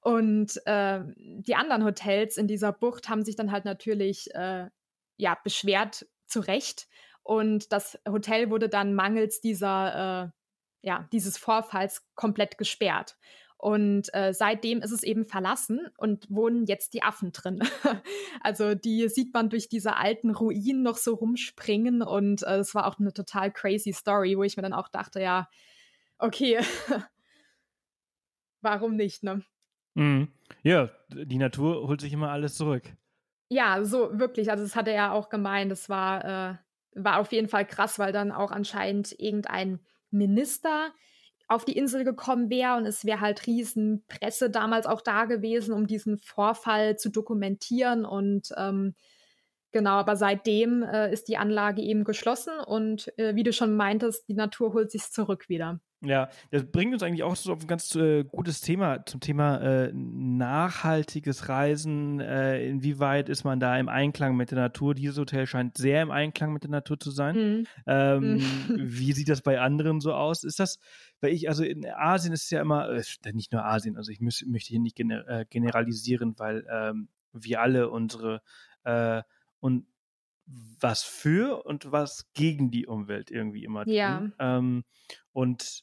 Und 0.00 0.60
äh, 0.66 1.00
die 1.16 1.54
anderen 1.54 1.84
Hotels 1.84 2.36
in 2.36 2.48
dieser 2.48 2.72
Bucht 2.72 3.08
haben 3.08 3.24
sich 3.24 3.36
dann 3.36 3.52
halt 3.52 3.64
natürlich 3.64 4.34
äh, 4.34 4.68
ja 5.16 5.38
beschwert, 5.42 6.06
zu 6.26 6.40
Recht, 6.40 6.88
und 7.26 7.72
das 7.72 7.98
Hotel 8.08 8.50
wurde 8.50 8.68
dann 8.68 8.94
mangels 8.94 9.40
dieser, 9.40 10.32
äh, 10.82 10.86
ja, 10.86 11.08
dieses 11.10 11.36
Vorfalls 11.36 12.06
komplett 12.14 12.56
gesperrt. 12.56 13.16
Und 13.58 14.14
äh, 14.14 14.32
seitdem 14.32 14.80
ist 14.80 14.92
es 14.92 15.02
eben 15.02 15.24
verlassen 15.24 15.88
und 15.96 16.30
wohnen 16.30 16.66
jetzt 16.66 16.94
die 16.94 17.02
Affen 17.02 17.32
drin. 17.32 17.64
also 18.42 18.76
die 18.76 19.08
sieht 19.08 19.34
man 19.34 19.50
durch 19.50 19.68
diese 19.68 19.96
alten 19.96 20.30
Ruinen 20.30 20.84
noch 20.84 20.98
so 20.98 21.14
rumspringen 21.14 22.00
und 22.00 22.44
äh, 22.44 22.58
es 22.58 22.76
war 22.76 22.86
auch 22.86 23.00
eine 23.00 23.12
total 23.12 23.50
crazy 23.50 23.92
Story, 23.92 24.36
wo 24.36 24.44
ich 24.44 24.56
mir 24.56 24.62
dann 24.62 24.72
auch 24.72 24.88
dachte, 24.88 25.20
ja, 25.20 25.48
okay, 26.18 26.60
warum 28.60 28.94
nicht, 28.94 29.24
ne? 29.24 29.42
Mhm. 29.94 30.28
Ja, 30.62 30.90
die 31.08 31.38
Natur 31.38 31.88
holt 31.88 32.02
sich 32.02 32.12
immer 32.12 32.30
alles 32.30 32.54
zurück. 32.54 32.84
Ja, 33.48 33.82
so 33.84 34.16
wirklich. 34.16 34.50
Also 34.50 34.62
das 34.62 34.76
hat 34.76 34.86
er 34.86 34.94
ja 34.94 35.12
auch 35.12 35.28
gemeint. 35.28 35.72
Das 35.72 35.88
war 35.88 36.24
äh, 36.24 36.54
war 36.96 37.20
auf 37.20 37.32
jeden 37.32 37.48
Fall 37.48 37.66
krass, 37.66 37.98
weil 37.98 38.12
dann 38.12 38.32
auch 38.32 38.50
anscheinend 38.50 39.14
irgendein 39.18 39.80
Minister 40.10 40.92
auf 41.48 41.64
die 41.64 41.76
Insel 41.76 42.04
gekommen 42.04 42.50
wäre 42.50 42.76
und 42.76 42.86
es 42.86 43.04
wäre 43.04 43.20
halt 43.20 43.46
Riesenpresse 43.46 44.50
damals 44.50 44.86
auch 44.86 45.00
da 45.00 45.26
gewesen, 45.26 45.72
um 45.72 45.86
diesen 45.86 46.18
Vorfall 46.18 46.98
zu 46.98 47.10
dokumentieren 47.10 48.04
und 48.04 48.52
ähm, 48.56 48.94
Genau, 49.76 49.90
aber 49.90 50.16
seitdem 50.16 50.82
äh, 50.82 51.12
ist 51.12 51.28
die 51.28 51.36
Anlage 51.36 51.82
eben 51.82 52.04
geschlossen 52.04 52.58
und 52.66 53.12
äh, 53.18 53.34
wie 53.34 53.42
du 53.42 53.52
schon 53.52 53.76
meintest, 53.76 54.26
die 54.26 54.34
Natur 54.34 54.72
holt 54.72 54.90
sich 54.90 55.10
zurück 55.10 55.50
wieder. 55.50 55.80
Ja, 56.02 56.28
das 56.50 56.64
bringt 56.70 56.92
uns 56.92 57.02
eigentlich 57.02 57.22
auch 57.22 57.36
so 57.36 57.52
auf 57.52 57.62
ein 57.62 57.66
ganz 57.66 57.94
äh, 57.94 58.22
gutes 58.24 58.60
Thema 58.60 59.06
zum 59.06 59.20
Thema 59.20 59.60
äh, 59.60 59.92
nachhaltiges 59.94 61.48
Reisen. 61.48 62.20
Äh, 62.20 62.68
inwieweit 62.68 63.30
ist 63.30 63.44
man 63.44 63.60
da 63.60 63.78
im 63.78 63.88
Einklang 63.88 64.36
mit 64.36 64.50
der 64.50 64.58
Natur? 64.58 64.94
Dieses 64.94 65.16
Hotel 65.16 65.46
scheint 65.46 65.78
sehr 65.78 66.02
im 66.02 66.10
Einklang 66.10 66.52
mit 66.52 66.64
der 66.64 66.70
Natur 66.70 67.00
zu 67.00 67.10
sein. 67.10 67.36
Mhm. 67.36 67.66
Ähm, 67.86 68.34
mhm. 68.34 68.42
wie 68.78 69.12
sieht 69.12 69.30
das 69.30 69.40
bei 69.40 69.58
anderen 69.58 70.00
so 70.00 70.12
aus? 70.12 70.44
Ist 70.44 70.60
das, 70.60 70.78
weil 71.20 71.32
ich, 71.32 71.48
also 71.48 71.64
in 71.64 71.86
Asien 71.86 72.34
ist 72.34 72.44
es 72.44 72.50
ja 72.50 72.60
immer, 72.60 72.90
äh, 72.90 73.02
nicht 73.32 73.52
nur 73.52 73.64
Asien, 73.64 73.96
also 73.96 74.12
ich 74.12 74.20
muss, 74.20 74.44
möchte 74.46 74.68
hier 74.68 74.80
nicht 74.80 74.96
gener 74.96 75.46
generalisieren, 75.46 76.34
weil 76.38 76.66
ähm, 76.70 77.08
wir 77.32 77.60
alle 77.60 77.90
unsere 77.90 78.42
und 79.58 79.84
was 80.46 81.02
für 81.02 81.64
und 81.64 81.92
was 81.92 82.32
gegen 82.32 82.70
die 82.70 82.86
Umwelt 82.86 83.30
irgendwie 83.30 83.64
immer 83.64 83.84
tun. 83.84 83.92
Ja. 83.92 84.30
Ähm, 84.38 84.84
und 85.32 85.82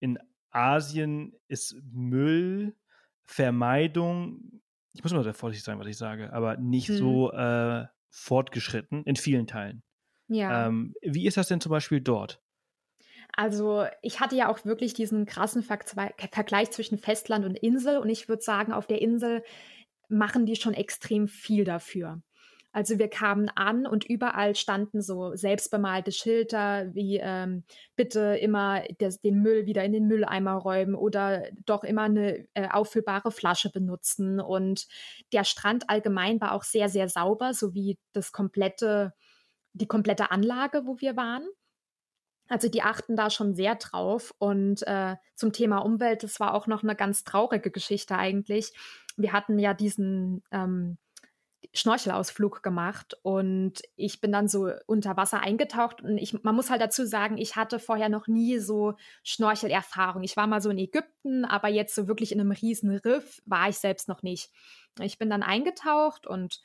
in 0.00 0.18
Asien 0.50 1.34
ist 1.48 1.76
Müllvermeidung, 1.90 4.60
ich 4.92 5.02
muss 5.02 5.12
mal 5.12 5.24
sehr 5.24 5.34
vorsichtig 5.34 5.64
sein, 5.64 5.78
was 5.78 5.86
ich 5.86 5.96
sage, 5.96 6.32
aber 6.32 6.58
nicht 6.58 6.88
hm. 6.88 6.96
so 6.96 7.32
äh, 7.32 7.86
fortgeschritten 8.10 9.04
in 9.04 9.16
vielen 9.16 9.46
Teilen. 9.46 9.82
Ja. 10.28 10.66
Ähm, 10.66 10.94
wie 11.02 11.26
ist 11.26 11.36
das 11.36 11.48
denn 11.48 11.60
zum 11.60 11.70
Beispiel 11.70 12.00
dort? 12.00 12.40
Also 13.34 13.86
ich 14.02 14.20
hatte 14.20 14.36
ja 14.36 14.48
auch 14.48 14.66
wirklich 14.66 14.92
diesen 14.92 15.24
krassen 15.24 15.62
Ver 15.62 15.78
Vergleich 16.30 16.70
zwischen 16.70 16.98
Festland 16.98 17.46
und 17.46 17.56
Insel 17.56 17.96
und 17.98 18.10
ich 18.10 18.28
würde 18.28 18.42
sagen, 18.42 18.72
auf 18.72 18.86
der 18.86 19.00
Insel 19.00 19.42
machen 20.08 20.44
die 20.44 20.56
schon 20.56 20.74
extrem 20.74 21.28
viel 21.28 21.64
dafür. 21.64 22.20
Also 22.72 22.98
wir 22.98 23.08
kamen 23.08 23.50
an 23.50 23.86
und 23.86 24.04
überall 24.04 24.56
standen 24.56 25.02
so 25.02 25.36
selbstbemalte 25.36 26.10
Schilder 26.10 26.94
wie 26.94 27.18
ähm, 27.22 27.64
bitte 27.96 28.38
immer 28.40 28.82
des, 28.98 29.20
den 29.20 29.42
Müll 29.42 29.66
wieder 29.66 29.84
in 29.84 29.92
den 29.92 30.06
Mülleimer 30.06 30.54
räumen 30.54 30.94
oder 30.94 31.44
doch 31.66 31.84
immer 31.84 32.02
eine 32.02 32.46
äh, 32.54 32.68
auffüllbare 32.68 33.30
Flasche 33.30 33.70
benutzen. 33.70 34.40
Und 34.40 34.88
der 35.32 35.44
Strand 35.44 35.90
allgemein 35.90 36.40
war 36.40 36.52
auch 36.52 36.62
sehr, 36.62 36.88
sehr 36.88 37.10
sauber, 37.10 37.52
sowie 37.52 37.98
das 38.12 38.32
komplette, 38.32 39.12
die 39.74 39.86
komplette 39.86 40.30
Anlage, 40.30 40.86
wo 40.86 40.98
wir 40.98 41.14
waren. 41.14 41.46
Also 42.48 42.68
die 42.68 42.82
achten 42.82 43.16
da 43.16 43.28
schon 43.28 43.54
sehr 43.54 43.74
drauf. 43.74 44.34
Und 44.38 44.86
äh, 44.86 45.16
zum 45.36 45.52
Thema 45.52 45.78
Umwelt, 45.78 46.22
das 46.22 46.40
war 46.40 46.54
auch 46.54 46.66
noch 46.66 46.82
eine 46.82 46.96
ganz 46.96 47.24
traurige 47.24 47.70
Geschichte 47.70 48.16
eigentlich. 48.16 48.72
Wir 49.18 49.32
hatten 49.32 49.58
ja 49.58 49.74
diesen 49.74 50.42
ähm, 50.50 50.96
Schnorchelausflug 51.74 52.62
gemacht 52.62 53.16
und 53.22 53.80
ich 53.96 54.20
bin 54.20 54.30
dann 54.30 54.46
so 54.46 54.70
unter 54.86 55.16
Wasser 55.16 55.40
eingetaucht 55.40 56.02
und 56.02 56.18
ich, 56.18 56.42
man 56.42 56.54
muss 56.54 56.68
halt 56.68 56.82
dazu 56.82 57.06
sagen, 57.06 57.38
ich 57.38 57.56
hatte 57.56 57.78
vorher 57.78 58.10
noch 58.10 58.26
nie 58.26 58.58
so 58.58 58.94
Schnorchelerfahrung. 59.22 60.22
Ich 60.22 60.36
war 60.36 60.46
mal 60.46 60.60
so 60.60 60.68
in 60.68 60.78
Ägypten, 60.78 61.46
aber 61.46 61.68
jetzt 61.68 61.94
so 61.94 62.08
wirklich 62.08 62.30
in 62.30 62.40
einem 62.40 62.52
riesen 62.52 62.90
Riff 62.90 63.40
war 63.46 63.70
ich 63.70 63.78
selbst 63.78 64.06
noch 64.08 64.22
nicht. 64.22 64.50
Ich 65.00 65.18
bin 65.18 65.30
dann 65.30 65.42
eingetaucht 65.42 66.26
und 66.26 66.60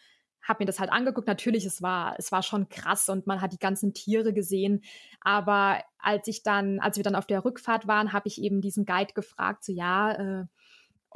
habe 0.47 0.63
mir 0.63 0.65
das 0.65 0.79
halt 0.79 0.91
angeguckt. 0.91 1.27
Natürlich, 1.27 1.65
es 1.65 1.81
war, 1.81 2.15
es 2.17 2.31
war 2.31 2.43
schon 2.43 2.69
krass 2.69 3.09
und 3.09 3.27
man 3.27 3.41
hat 3.41 3.53
die 3.53 3.59
ganzen 3.59 3.93
Tiere 3.93 4.33
gesehen. 4.33 4.81
Aber 5.21 5.81
als 5.99 6.27
ich 6.27 6.43
dann, 6.43 6.79
als 6.79 6.97
wir 6.97 7.03
dann 7.03 7.15
auf 7.15 7.27
der 7.27 7.43
Rückfahrt 7.43 7.87
waren, 7.87 8.13
habe 8.13 8.27
ich 8.27 8.41
eben 8.41 8.61
diesen 8.61 8.85
Guide 8.85 9.13
gefragt, 9.13 9.63
so 9.63 9.71
ja, 9.71 10.11
äh, 10.41 10.45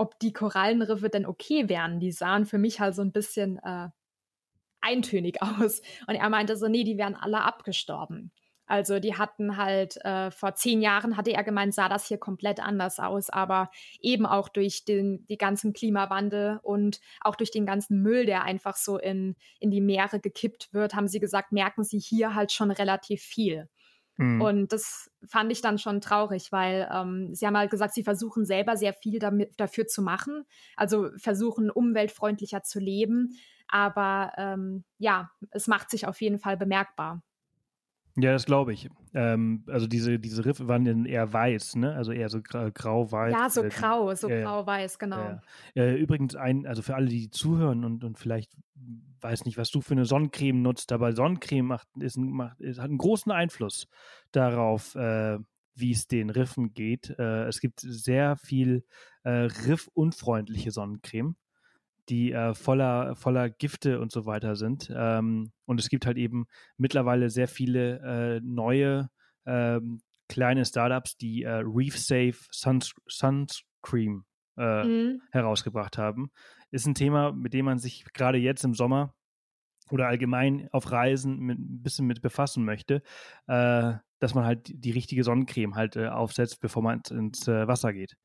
ob 0.02 0.18
die 0.18 0.34
Korallenriffe 0.34 1.10
denn 1.10 1.28
okay 1.28 1.70
wären. 1.70 2.00
Die 2.00 2.12
sahen 2.12 2.48
für 2.48 2.58
mich 2.58 2.80
halt 2.80 2.96
so 2.96 3.04
ein 3.04 3.12
bisschen 3.12 3.60
äh, 3.60 3.90
eintönig 4.82 5.42
aus. 5.44 5.82
Und 6.08 6.16
er 6.16 6.30
meinte 6.30 6.58
so, 6.58 6.68
nee, 6.68 6.84
die 6.84 6.98
wären 6.98 7.16
alle 7.16 7.42
abgestorben. 7.42 8.32
Also 8.66 9.00
die 9.00 9.16
hatten 9.16 9.58
halt, 9.58 9.98
äh, 10.06 10.32
vor 10.32 10.56
zehn 10.56 10.82
Jahren 10.82 11.18
hatte 11.18 11.34
er 11.34 11.44
gemeint, 11.44 11.76
sah 11.76 11.88
das 11.88 12.08
hier 12.08 12.18
komplett 12.18 12.60
anders 12.62 13.00
aus, 13.00 13.30
aber 13.30 13.70
eben 14.00 14.26
auch 14.26 14.50
durch 14.50 14.86
den 14.86 15.26
die 15.28 15.38
ganzen 15.38 15.74
Klimawandel 15.74 16.60
und 16.64 17.00
auch 17.20 17.36
durch 17.36 17.52
den 17.52 17.66
ganzen 17.66 18.02
Müll, 18.02 18.26
der 18.26 18.44
einfach 18.44 18.78
so 18.78 18.98
in, 18.98 19.36
in 19.60 19.70
die 19.72 19.82
Meere 19.82 20.20
gekippt 20.20 20.74
wird, 20.74 20.96
haben 20.96 21.10
sie 21.10 21.20
gesagt, 21.20 21.52
merken 21.52 21.84
sie 21.84 22.00
hier 22.00 22.34
halt 22.34 22.54
schon 22.54 22.72
relativ 22.72 23.22
viel. 23.22 23.68
Mhm. 24.22 24.42
Und 24.42 24.72
das 24.72 25.10
fand 25.28 25.52
ich 25.52 25.62
dann 25.62 25.80
schon 25.80 26.00
traurig, 26.00 26.52
weil 26.52 26.88
ähm, 26.94 27.34
sie 27.34 27.48
haben 27.48 27.58
halt 27.58 27.72
gesagt, 27.72 27.94
sie 27.94 28.04
versuchen 28.04 28.46
selber 28.46 28.78
sehr 28.78 28.94
viel 28.94 29.20
damit, 29.20 29.60
dafür 29.60 29.88
zu 29.88 30.02
machen, 30.02 30.44
also 30.76 31.10
versuchen 31.18 31.72
umweltfreundlicher 31.72 32.62
zu 32.64 32.80
leben. 32.80 33.38
Aber 33.68 34.32
ähm, 34.38 34.84
ja, 34.98 35.32
es 35.50 35.68
macht 35.68 35.90
sich 35.90 36.08
auf 36.08 36.22
jeden 36.22 36.40
Fall 36.40 36.58
bemerkbar. 36.58 37.24
Ja, 38.18 38.34
das 38.34 38.46
glaube 38.46 38.74
ich. 38.74 38.90
Ähm, 39.14 39.64
also 39.68 39.88
diese, 39.88 40.20
diese 40.20 40.44
Riffe 40.44 40.68
waren 40.68 40.84
dann 40.84 41.06
eher 41.06 41.32
weiß, 41.32 41.76
ne? 41.76 41.94
Also 41.96 42.12
eher 42.12 42.30
so 42.30 42.42
grau-weiß. 42.42 43.34
Ja, 43.34 43.50
so 43.50 43.64
äh, 43.64 43.70
grau, 43.70 44.14
so 44.16 44.28
äh, 44.28 44.44
grau-weiß, 44.44 45.00
genau. 45.00 45.40
Äh, 45.76 45.96
übrigens 45.96 46.36
ein, 46.36 46.66
also 46.66 46.82
für 46.82 46.96
alle, 46.96 47.08
die 47.08 47.30
zuhören 47.30 47.86
und, 47.86 48.04
und 48.04 48.18
vielleicht 48.18 48.52
weiß 49.22 49.46
nicht, 49.46 49.58
was 49.58 49.70
du 49.70 49.82
für 49.82 49.94
eine 49.94 50.06
Sonnencreme 50.06 50.62
nutzt, 50.62 50.92
aber 50.92 51.14
Sonnencreme 51.14 51.68
macht, 51.68 51.88
ist, 52.00 52.18
macht, 52.18 52.60
ist, 52.60 52.80
hat 52.80 52.90
einen 52.90 52.98
großen 52.98 53.32
Einfluss 53.32 53.88
darauf, 54.32 54.96
äh, 54.96 55.38
wie 55.76 55.92
es 55.92 56.08
den 56.08 56.30
Riffen 56.30 56.74
geht. 56.74 57.16
Äh, 57.18 57.46
es 57.46 57.62
gibt 57.62 57.80
sehr 57.80 58.36
viel 58.36 58.84
äh, 59.24 59.30
riffunfreundliche 59.30 60.72
Sonnencreme 60.72 61.36
die 62.10 62.32
äh, 62.32 62.54
voller, 62.54 63.16
voller 63.16 63.50
Gifte 63.50 64.00
und 64.00 64.12
so 64.12 64.26
weiter 64.26 64.56
sind. 64.56 64.92
Ähm, 64.96 65.52
und 65.66 65.80
es 65.80 65.90
gibt 65.90 66.06
halt 66.06 66.18
eben 66.18 66.46
mittlerweile 66.78 67.30
sehr 67.30 67.48
viele 67.48 68.00
äh, 68.00 68.42
neue 68.44 69.10
ähm, 69.46 70.02
kleine 70.28 70.66
Startups, 70.66 71.18
die 71.18 71.44
äh, 71.44 71.62
Reef 71.64 71.98
Safe 71.98 72.38
Suns 72.52 72.94
Sunscreen 73.08 74.26
äh, 74.58 74.84
mhm. 74.84 75.22
herausgebracht 75.32 75.98
haben. 75.98 76.32
Ist 76.72 76.86
ein 76.86 76.96
Thema, 76.96 77.32
mit 77.34 77.54
dem 77.54 77.66
man 77.66 77.80
sich 77.80 78.06
gerade 78.14 78.38
jetzt 78.38 78.64
im 78.64 78.74
Sommer 78.74 79.14
oder 79.90 80.08
allgemein 80.08 80.70
auf 80.72 80.92
Reisen 80.92 81.38
mit, 81.40 81.60
ein 81.60 81.84
bisschen 81.84 82.08
mit 82.08 82.22
befassen 82.22 82.64
möchte, 82.64 83.02
äh, 83.48 83.94
dass 84.20 84.36
man 84.36 84.46
halt 84.46 84.72
die 84.74 84.92
richtige 84.92 85.24
Sonnencreme 85.24 85.76
halt 85.76 85.98
äh, 85.98 86.08
aufsetzt, 86.08 86.62
bevor 86.62 86.82
man 86.82 87.02
ins 87.10 87.48
Wasser 87.48 87.92
geht 87.92 88.16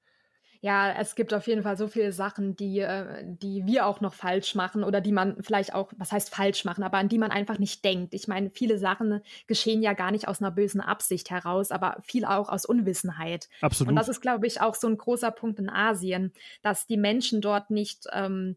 ja, 0.66 0.92
es 0.98 1.14
gibt 1.14 1.32
auf 1.32 1.46
jeden 1.46 1.62
Fall 1.62 1.76
so 1.76 1.86
viele 1.86 2.10
Sachen, 2.10 2.56
die, 2.56 2.80
äh, 2.80 3.22
die 3.24 3.64
wir 3.66 3.86
auch 3.86 4.00
noch 4.00 4.14
falsch 4.14 4.56
machen 4.56 4.82
oder 4.82 5.00
die 5.00 5.12
man 5.12 5.40
vielleicht 5.40 5.72
auch, 5.72 5.92
was 5.96 6.10
heißt 6.10 6.34
falsch 6.34 6.64
machen, 6.64 6.82
aber 6.82 6.98
an 6.98 7.08
die 7.08 7.18
man 7.18 7.30
einfach 7.30 7.60
nicht 7.60 7.84
denkt. 7.84 8.14
Ich 8.14 8.26
meine, 8.26 8.50
viele 8.50 8.76
Sachen 8.76 9.20
geschehen 9.46 9.80
ja 9.80 9.92
gar 9.92 10.10
nicht 10.10 10.26
aus 10.26 10.42
einer 10.42 10.50
bösen 10.50 10.80
Absicht 10.80 11.30
heraus, 11.30 11.70
aber 11.70 11.98
viel 12.02 12.24
auch 12.24 12.48
aus 12.48 12.66
Unwissenheit. 12.66 13.48
Absolut. 13.60 13.90
Und 13.90 13.94
das 13.94 14.08
ist, 14.08 14.20
glaube 14.20 14.48
ich, 14.48 14.60
auch 14.60 14.74
so 14.74 14.88
ein 14.88 14.98
großer 14.98 15.30
Punkt 15.30 15.60
in 15.60 15.70
Asien, 15.70 16.32
dass 16.62 16.88
die 16.88 16.96
Menschen 16.96 17.40
dort 17.40 17.70
nicht, 17.70 18.08
ähm, 18.12 18.56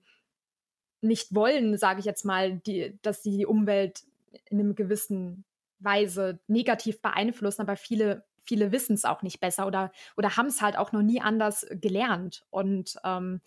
nicht 1.02 1.36
wollen, 1.36 1.78
sage 1.78 2.00
ich 2.00 2.06
jetzt 2.08 2.26
mal, 2.26 2.58
die, 2.58 2.98
dass 3.04 3.22
sie 3.22 3.38
die 3.38 3.46
Umwelt 3.46 4.02
in 4.50 4.60
einem 4.60 4.74
gewissen 4.74 5.46
Weise 5.78 6.40
negativ 6.48 7.04
beeinflussen, 7.04 7.62
aber 7.62 7.76
viele 7.76 8.24
viele 8.50 8.72
wissen 8.72 8.96
es 8.96 9.06
auch 9.06 9.22
nicht 9.22 9.40
besser 9.40 9.68
oder, 9.68 9.92
oder 10.18 10.36
haben 10.36 10.48
es 10.48 10.62
halt 10.62 10.76
auch 10.76 10.92
noch 10.92 11.04
nie 11.04 11.22
anders 11.22 11.68
gelernt. 11.70 12.44
Und 12.50 12.96
ähm, 13.06 13.42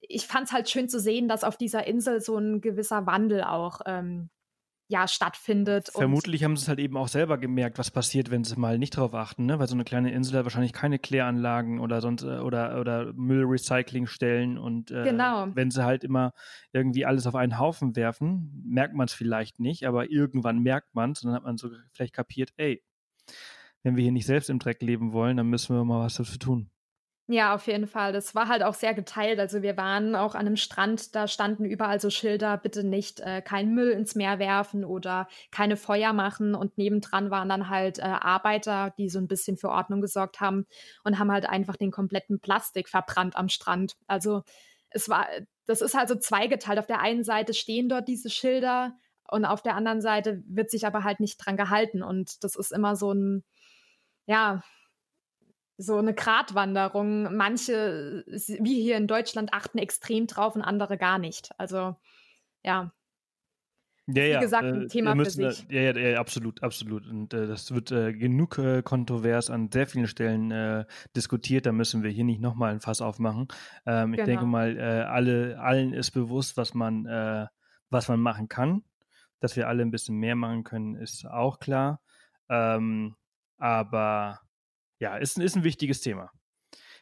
ich 0.00 0.26
fand 0.26 0.48
es 0.48 0.52
halt 0.52 0.68
schön 0.68 0.88
zu 0.88 1.00
sehen, 1.00 1.28
dass 1.28 1.44
auf 1.44 1.56
dieser 1.56 1.86
Insel 1.86 2.20
so 2.20 2.36
ein 2.36 2.60
gewisser 2.60 3.06
Wandel 3.06 3.44
auch 3.44 3.80
ähm, 3.86 4.28
ja, 4.88 5.08
stattfindet. 5.08 5.90
Vermutlich 5.92 6.44
haben 6.44 6.56
sie 6.56 6.62
es 6.62 6.68
halt 6.68 6.78
eben 6.78 6.96
auch 6.96 7.08
selber 7.08 7.38
gemerkt, 7.38 7.78
was 7.78 7.90
passiert, 7.90 8.30
wenn 8.30 8.44
sie 8.44 8.58
mal 8.58 8.78
nicht 8.78 8.96
drauf 8.96 9.14
achten, 9.14 9.46
ne? 9.46 9.58
Weil 9.58 9.66
so 9.66 9.74
eine 9.74 9.84
kleine 9.84 10.12
Insel 10.12 10.38
hat 10.38 10.44
wahrscheinlich 10.44 10.72
keine 10.72 10.98
Kläranlagen 10.98 11.80
oder 11.80 12.00
sonst 12.00 12.22
äh, 12.22 12.38
oder 12.38 12.80
oder 12.80 13.12
Müllrecyclingstellen 13.12 14.58
und 14.58 14.92
äh, 14.92 15.02
genau. 15.02 15.48
wenn 15.54 15.70
sie 15.70 15.84
halt 15.84 16.04
immer 16.04 16.32
irgendwie 16.72 17.04
alles 17.04 17.26
auf 17.26 17.34
einen 17.34 17.58
Haufen 17.58 17.96
werfen, 17.96 18.62
merkt 18.64 18.94
man 18.94 19.06
es 19.06 19.12
vielleicht 19.12 19.58
nicht, 19.58 19.86
aber 19.86 20.10
irgendwann 20.10 20.60
merkt 20.60 20.94
man 20.94 21.12
es 21.12 21.22
und 21.22 21.28
dann 21.28 21.36
hat 21.36 21.44
man 21.44 21.56
so 21.56 21.70
vielleicht 21.92 22.14
kapiert, 22.14 22.52
ey, 22.56 22.82
wenn 23.86 23.94
wir 23.94 24.02
hier 24.02 24.12
nicht 24.12 24.26
selbst 24.26 24.50
im 24.50 24.58
Dreck 24.58 24.82
leben 24.82 25.12
wollen, 25.12 25.36
dann 25.36 25.46
müssen 25.46 25.76
wir 25.76 25.84
mal 25.84 26.04
was 26.04 26.16
dafür 26.16 26.40
tun. 26.40 26.70
Ja, 27.28 27.54
auf 27.54 27.68
jeden 27.68 27.86
Fall. 27.86 28.12
Das 28.12 28.34
war 28.34 28.48
halt 28.48 28.64
auch 28.64 28.74
sehr 28.74 28.94
geteilt. 28.94 29.38
Also 29.38 29.62
wir 29.62 29.76
waren 29.76 30.16
auch 30.16 30.34
an 30.34 30.46
einem 30.46 30.56
Strand, 30.56 31.14
da 31.14 31.28
standen 31.28 31.64
überall 31.64 32.00
so 32.00 32.10
Schilder, 32.10 32.56
bitte 32.56 32.82
nicht 32.82 33.20
äh, 33.20 33.42
keinen 33.42 33.74
Müll 33.74 33.90
ins 33.90 34.16
Meer 34.16 34.40
werfen 34.40 34.84
oder 34.84 35.28
keine 35.52 35.76
Feuer 35.76 36.12
machen. 36.12 36.56
Und 36.56 36.78
nebendran 36.78 37.30
waren 37.30 37.48
dann 37.48 37.68
halt 37.68 38.00
äh, 38.00 38.02
Arbeiter, 38.02 38.92
die 38.98 39.08
so 39.08 39.20
ein 39.20 39.28
bisschen 39.28 39.56
für 39.56 39.68
Ordnung 39.68 40.00
gesorgt 40.00 40.40
haben 40.40 40.66
und 41.04 41.20
haben 41.20 41.30
halt 41.30 41.48
einfach 41.48 41.76
den 41.76 41.92
kompletten 41.92 42.40
Plastik 42.40 42.88
verbrannt 42.88 43.36
am 43.36 43.48
Strand. 43.48 43.96
Also 44.08 44.42
es 44.90 45.08
war, 45.08 45.28
das 45.66 45.80
ist 45.80 45.94
halt 45.94 46.08
so 46.08 46.16
zweigeteilt. 46.16 46.80
Auf 46.80 46.88
der 46.88 47.00
einen 47.00 47.22
Seite 47.22 47.54
stehen 47.54 47.88
dort 47.88 48.08
diese 48.08 48.30
Schilder 48.30 48.96
und 49.28 49.44
auf 49.44 49.62
der 49.62 49.76
anderen 49.76 50.00
Seite 50.00 50.42
wird 50.46 50.70
sich 50.70 50.86
aber 50.86 51.04
halt 51.04 51.20
nicht 51.20 51.36
dran 51.36 51.56
gehalten. 51.56 52.02
Und 52.02 52.42
das 52.42 52.56
ist 52.56 52.72
immer 52.72 52.96
so 52.96 53.12
ein, 53.12 53.44
ja, 54.26 54.62
so 55.78 55.96
eine 55.98 56.14
Gratwanderung. 56.14 57.36
Manche, 57.36 58.24
wie 58.26 58.82
hier 58.82 58.96
in 58.96 59.06
Deutschland, 59.06 59.52
achten 59.52 59.78
extrem 59.78 60.26
drauf 60.26 60.54
und 60.56 60.62
andere 60.62 60.98
gar 60.98 61.18
nicht. 61.18 61.50
Also 61.58 61.96
ja. 62.62 62.92
Ja, 64.08 64.22
ja, 64.22 64.36
wie 64.36 64.44
gesagt, 64.44 64.64
ein 64.64 64.82
äh, 64.82 64.86
Thema 64.86 65.16
müssen, 65.16 65.42
für 65.42 65.52
sich. 65.52 65.66
Ja, 65.68 65.80
ja, 65.80 65.98
ja, 65.98 66.20
absolut, 66.20 66.62
absolut. 66.62 67.08
Und 67.08 67.34
äh, 67.34 67.48
das 67.48 67.74
wird 67.74 67.90
äh, 67.90 68.12
genug 68.12 68.56
äh, 68.56 68.82
kontrovers 68.82 69.50
an 69.50 69.68
sehr 69.72 69.88
vielen 69.88 70.06
Stellen 70.06 70.52
äh, 70.52 70.84
diskutiert. 71.16 71.66
Da 71.66 71.72
müssen 71.72 72.04
wir 72.04 72.10
hier 72.10 72.22
nicht 72.22 72.40
nochmal 72.40 72.72
ein 72.72 72.80
Fass 72.80 73.00
aufmachen. 73.00 73.48
Ähm, 73.84 74.12
genau. 74.12 74.22
Ich 74.22 74.24
denke 74.24 74.44
genau. 74.44 74.46
mal, 74.46 74.76
äh, 74.76 75.02
alle, 75.02 75.58
allen 75.58 75.92
ist 75.92 76.12
bewusst, 76.12 76.56
was 76.56 76.72
man, 76.72 77.04
äh, 77.06 77.46
was 77.90 78.06
man 78.08 78.20
machen 78.20 78.48
kann. 78.48 78.84
Dass 79.40 79.56
wir 79.56 79.66
alle 79.66 79.82
ein 79.82 79.90
bisschen 79.90 80.16
mehr 80.16 80.36
machen 80.36 80.62
können, 80.62 80.94
ist 80.94 81.26
auch 81.26 81.58
klar. 81.58 82.00
Ähm, 82.48 83.16
aber 83.58 84.40
ja, 84.98 85.16
ist, 85.16 85.38
ist 85.38 85.56
ein 85.56 85.64
wichtiges 85.64 86.00
Thema. 86.00 86.30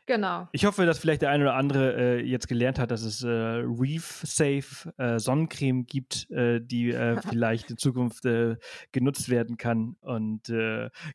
Genau. 0.06 0.48
Ich 0.52 0.66
hoffe, 0.66 0.84
dass 0.84 0.98
vielleicht 0.98 1.22
der 1.22 1.30
eine 1.30 1.44
oder 1.44 1.54
andere 1.54 2.18
äh, 2.18 2.20
jetzt 2.20 2.46
gelernt 2.46 2.78
hat, 2.78 2.90
dass 2.90 3.02
es 3.02 3.22
äh, 3.22 3.28
Reef-Safe 3.28 4.92
äh, 4.98 5.18
Sonnencreme 5.18 5.86
gibt, 5.86 6.30
äh, 6.30 6.60
die 6.60 6.90
äh, 6.90 7.16
vielleicht 7.28 7.70
in 7.70 7.78
Zukunft 7.78 8.26
äh, 8.26 8.56
genutzt 8.92 9.30
werden 9.30 9.56
kann. 9.56 9.96
Und 10.00 10.52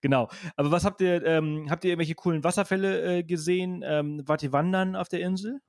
genau. 0.02 0.30
Aber 0.56 0.72
was 0.72 0.86
habt 0.86 1.02
ihr, 1.02 1.24
ähm, 1.24 1.68
habt 1.70 1.84
ihr 1.84 1.92
irgendwelche 1.92 2.16
coolen 2.16 2.44
Wasserfälle 2.44 3.24
gesehen? 3.24 3.84
Ähm, 3.86 4.24
wart 4.26 4.42
ihr 4.42 4.52
wandern 4.52 4.96
auf 4.96 5.08
der 5.08 5.20
Insel? 5.20 5.60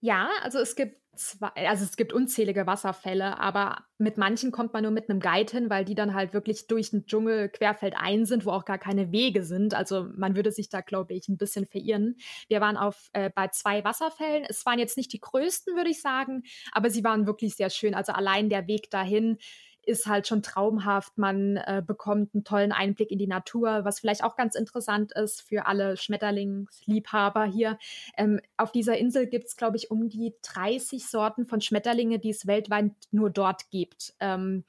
Ja, 0.00 0.28
also 0.42 0.58
es 0.58 0.76
gibt 0.76 0.98
zwei, 1.16 1.48
also 1.68 1.84
es 1.84 1.96
gibt 1.96 2.12
unzählige 2.12 2.66
Wasserfälle, 2.66 3.38
aber 3.40 3.84
mit 3.98 4.18
manchen 4.18 4.52
kommt 4.52 4.72
man 4.72 4.82
nur 4.82 4.92
mit 4.92 5.10
einem 5.10 5.20
Guide 5.20 5.50
hin, 5.50 5.70
weil 5.70 5.84
die 5.84 5.94
dann 5.94 6.14
halt 6.14 6.32
wirklich 6.32 6.66
durch 6.66 6.90
den 6.90 7.06
Dschungel 7.06 7.48
querfeldein 7.48 8.26
sind, 8.26 8.46
wo 8.46 8.50
auch 8.50 8.64
gar 8.64 8.78
keine 8.78 9.10
Wege 9.10 9.42
sind. 9.42 9.74
Also 9.74 10.08
man 10.16 10.36
würde 10.36 10.52
sich 10.52 10.68
da, 10.68 10.80
glaube 10.80 11.14
ich, 11.14 11.28
ein 11.28 11.38
bisschen 11.38 11.66
verirren. 11.66 12.16
Wir 12.48 12.60
waren 12.60 12.76
auf 12.76 13.08
äh, 13.12 13.30
bei 13.34 13.48
zwei 13.48 13.84
Wasserfällen. 13.84 14.44
Es 14.48 14.64
waren 14.66 14.78
jetzt 14.78 14.96
nicht 14.96 15.12
die 15.12 15.20
größten, 15.20 15.76
würde 15.76 15.90
ich 15.90 16.00
sagen, 16.00 16.42
aber 16.72 16.90
sie 16.90 17.02
waren 17.04 17.26
wirklich 17.26 17.56
sehr 17.56 17.70
schön. 17.70 17.94
Also 17.94 18.12
allein 18.12 18.48
der 18.48 18.66
Weg 18.66 18.90
dahin 18.90 19.38
ist 19.86 20.06
halt 20.06 20.26
schon 20.26 20.42
traumhaft. 20.42 21.16
Man 21.16 21.56
äh, 21.56 21.82
bekommt 21.86 22.34
einen 22.34 22.44
tollen 22.44 22.72
Einblick 22.72 23.10
in 23.10 23.18
die 23.18 23.26
Natur, 23.26 23.84
was 23.84 24.00
vielleicht 24.00 24.24
auch 24.24 24.36
ganz 24.36 24.54
interessant 24.54 25.12
ist 25.12 25.42
für 25.42 25.66
alle 25.66 25.96
Schmetterlingsliebhaber 25.96 27.44
hier. 27.44 27.78
Ähm, 28.16 28.40
auf 28.56 28.72
dieser 28.72 28.98
Insel 28.98 29.26
gibt 29.26 29.46
es, 29.46 29.56
glaube 29.56 29.76
ich, 29.76 29.90
um 29.90 30.08
die 30.08 30.34
30 30.42 31.06
Sorten 31.06 31.46
von 31.46 31.60
Schmetterlinge, 31.60 32.18
die 32.18 32.30
es 32.30 32.46
weltweit 32.46 32.92
nur 33.10 33.30
dort 33.30 33.70
gibt. 33.70 34.14
Ähm, 34.20 34.64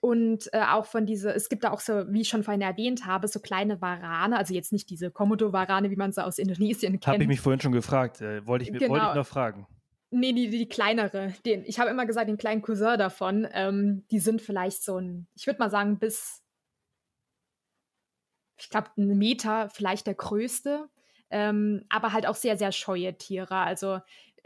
und 0.00 0.52
äh, 0.52 0.60
auch 0.60 0.84
von 0.84 1.06
diese, 1.06 1.32
es 1.32 1.48
gibt 1.48 1.64
da 1.64 1.70
auch 1.70 1.80
so, 1.80 2.04
wie 2.08 2.20
ich 2.20 2.28
schon 2.28 2.42
vorhin 2.42 2.60
erwähnt 2.60 3.06
habe, 3.06 3.26
so 3.26 3.40
kleine 3.40 3.80
Warane, 3.80 4.36
also 4.36 4.52
jetzt 4.52 4.70
nicht 4.70 4.90
diese 4.90 5.10
Komodo-Warane, 5.10 5.90
wie 5.90 5.96
man 5.96 6.12
sie 6.12 6.22
aus 6.22 6.38
Indonesien 6.38 7.00
kennt. 7.00 7.06
Habe 7.06 7.22
ich 7.22 7.28
mich 7.28 7.40
vorhin 7.40 7.60
schon 7.60 7.72
gefragt, 7.72 8.20
äh, 8.20 8.46
wollte 8.46 8.64
ich, 8.64 8.72
genau. 8.72 8.90
wollte 8.90 9.06
ich 9.08 9.14
noch 9.14 9.26
fragen. 9.26 9.66
Nee, 10.16 10.32
die, 10.32 10.48
die 10.48 10.68
kleinere. 10.68 11.34
Den, 11.44 11.64
ich 11.66 11.80
habe 11.80 11.90
immer 11.90 12.06
gesagt, 12.06 12.28
den 12.28 12.36
kleinen 12.36 12.62
Cousin 12.62 12.96
davon. 12.98 13.48
Ähm, 13.52 14.06
die 14.12 14.20
sind 14.20 14.40
vielleicht 14.40 14.84
so 14.84 14.96
ein, 14.96 15.26
ich 15.34 15.48
würde 15.48 15.58
mal 15.58 15.70
sagen, 15.70 15.98
bis, 15.98 16.40
ich 18.56 18.70
glaube, 18.70 18.90
einen 18.96 19.18
Meter, 19.18 19.68
vielleicht 19.70 20.06
der 20.06 20.14
größte. 20.14 20.88
Ähm, 21.30 21.84
aber 21.88 22.12
halt 22.12 22.26
auch 22.26 22.36
sehr, 22.36 22.56
sehr 22.56 22.70
scheue 22.70 23.18
Tiere. 23.18 23.56
Also 23.56 23.98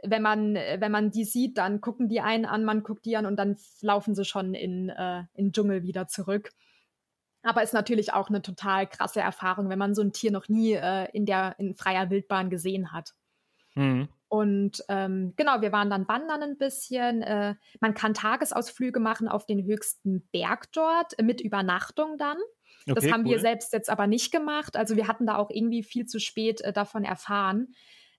wenn 0.02 0.22
man, 0.22 0.54
wenn 0.54 0.90
man 0.90 1.10
die 1.10 1.24
sieht, 1.24 1.58
dann 1.58 1.82
gucken 1.82 2.08
die 2.08 2.22
einen 2.22 2.46
an, 2.46 2.64
man 2.64 2.82
guckt 2.82 3.04
die 3.04 3.18
an 3.18 3.26
und 3.26 3.36
dann 3.36 3.58
laufen 3.82 4.14
sie 4.14 4.24
schon 4.24 4.54
in, 4.54 4.88
äh, 4.88 5.24
in 5.34 5.52
Dschungel 5.52 5.82
wieder 5.82 6.08
zurück. 6.08 6.48
Aber 7.42 7.62
ist 7.62 7.74
natürlich 7.74 8.14
auch 8.14 8.30
eine 8.30 8.40
total 8.40 8.86
krasse 8.86 9.20
Erfahrung, 9.20 9.68
wenn 9.68 9.78
man 9.78 9.94
so 9.94 10.00
ein 10.00 10.14
Tier 10.14 10.30
noch 10.30 10.48
nie 10.48 10.72
äh, 10.72 11.10
in 11.12 11.26
der 11.26 11.56
in 11.58 11.74
freier 11.74 12.08
Wildbahn 12.08 12.48
gesehen 12.48 12.90
hat. 12.92 13.12
Mhm. 13.78 14.08
Und 14.28 14.84
ähm, 14.88 15.32
genau, 15.36 15.62
wir 15.62 15.72
waren 15.72 15.88
dann 15.88 16.06
wandern 16.06 16.42
ein 16.42 16.58
bisschen. 16.58 17.22
Äh, 17.22 17.54
man 17.80 17.94
kann 17.94 18.12
Tagesausflüge 18.12 19.00
machen 19.00 19.26
auf 19.26 19.46
den 19.46 19.64
höchsten 19.64 20.28
Berg 20.32 20.70
dort 20.72 21.18
äh, 21.18 21.22
mit 21.22 21.40
Übernachtung 21.40 22.18
dann. 22.18 22.36
Okay, 22.86 22.94
das 22.94 23.10
haben 23.10 23.24
cool. 23.24 23.32
wir 23.32 23.38
selbst 23.40 23.72
jetzt 23.72 23.88
aber 23.88 24.06
nicht 24.06 24.30
gemacht. 24.30 24.76
Also 24.76 24.96
wir 24.96 25.08
hatten 25.08 25.26
da 25.26 25.36
auch 25.36 25.50
irgendwie 25.50 25.82
viel 25.82 26.06
zu 26.06 26.20
spät 26.20 26.60
äh, 26.60 26.72
davon 26.72 27.04
erfahren. 27.04 27.68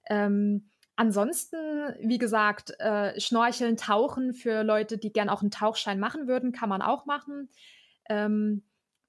Ähm, 0.09 0.71
ansonsten, 0.95 1.57
wie 2.01 2.17
gesagt, 2.17 2.73
äh, 2.79 3.19
Schnorcheln, 3.19 3.77
Tauchen 3.77 4.33
für 4.33 4.63
Leute, 4.63 4.97
die 4.97 5.13
gern 5.13 5.29
auch 5.29 5.41
einen 5.41 5.51
Tauchschein 5.51 5.99
machen 5.99 6.27
würden, 6.27 6.51
kann 6.51 6.69
man 6.69 6.81
auch 6.81 7.05
machen. 7.05 7.49
Ähm, 8.09 8.63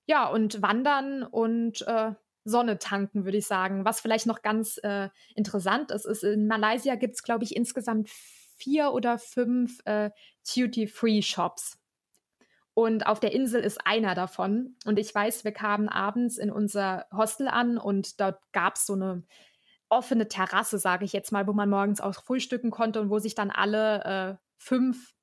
ja, 0.04 0.26
und 0.26 0.60
wandern 0.60 1.22
und 1.22 1.82
äh, 1.86 2.12
Sonne 2.50 2.78
tanken, 2.78 3.24
würde 3.24 3.38
ich 3.38 3.46
sagen. 3.46 3.84
Was 3.84 4.00
vielleicht 4.00 4.26
noch 4.26 4.42
ganz 4.42 4.78
äh, 4.82 5.08
interessant 5.34 5.90
ist, 5.90 6.04
ist, 6.04 6.24
in 6.24 6.46
Malaysia 6.46 6.96
gibt 6.96 7.14
es, 7.14 7.22
glaube 7.22 7.44
ich, 7.44 7.56
insgesamt 7.56 8.10
vier 8.10 8.92
oder 8.92 9.18
fünf 9.18 9.78
äh, 9.86 10.10
Duty-Free-Shops. 10.54 11.78
Und 12.74 13.06
auf 13.06 13.20
der 13.20 13.32
Insel 13.32 13.62
ist 13.62 13.84
einer 13.86 14.14
davon. 14.14 14.76
Und 14.84 14.98
ich 14.98 15.14
weiß, 15.14 15.44
wir 15.44 15.52
kamen 15.52 15.88
abends 15.88 16.38
in 16.38 16.50
unser 16.50 17.06
Hostel 17.12 17.48
an 17.48 17.78
und 17.78 18.20
dort 18.20 18.40
gab 18.52 18.76
es 18.76 18.86
so 18.86 18.94
eine 18.94 19.22
offene 19.88 20.28
Terrasse, 20.28 20.78
sage 20.78 21.04
ich 21.04 21.12
jetzt 21.12 21.32
mal, 21.32 21.46
wo 21.46 21.52
man 21.52 21.68
morgens 21.68 22.00
auch 22.00 22.14
frühstücken 22.14 22.70
konnte 22.70 23.00
und 23.00 23.10
wo 23.10 23.18
sich 23.18 23.34
dann 23.34 23.50
alle 23.50 24.04
äh, 24.04 24.44
fünf 24.56 25.14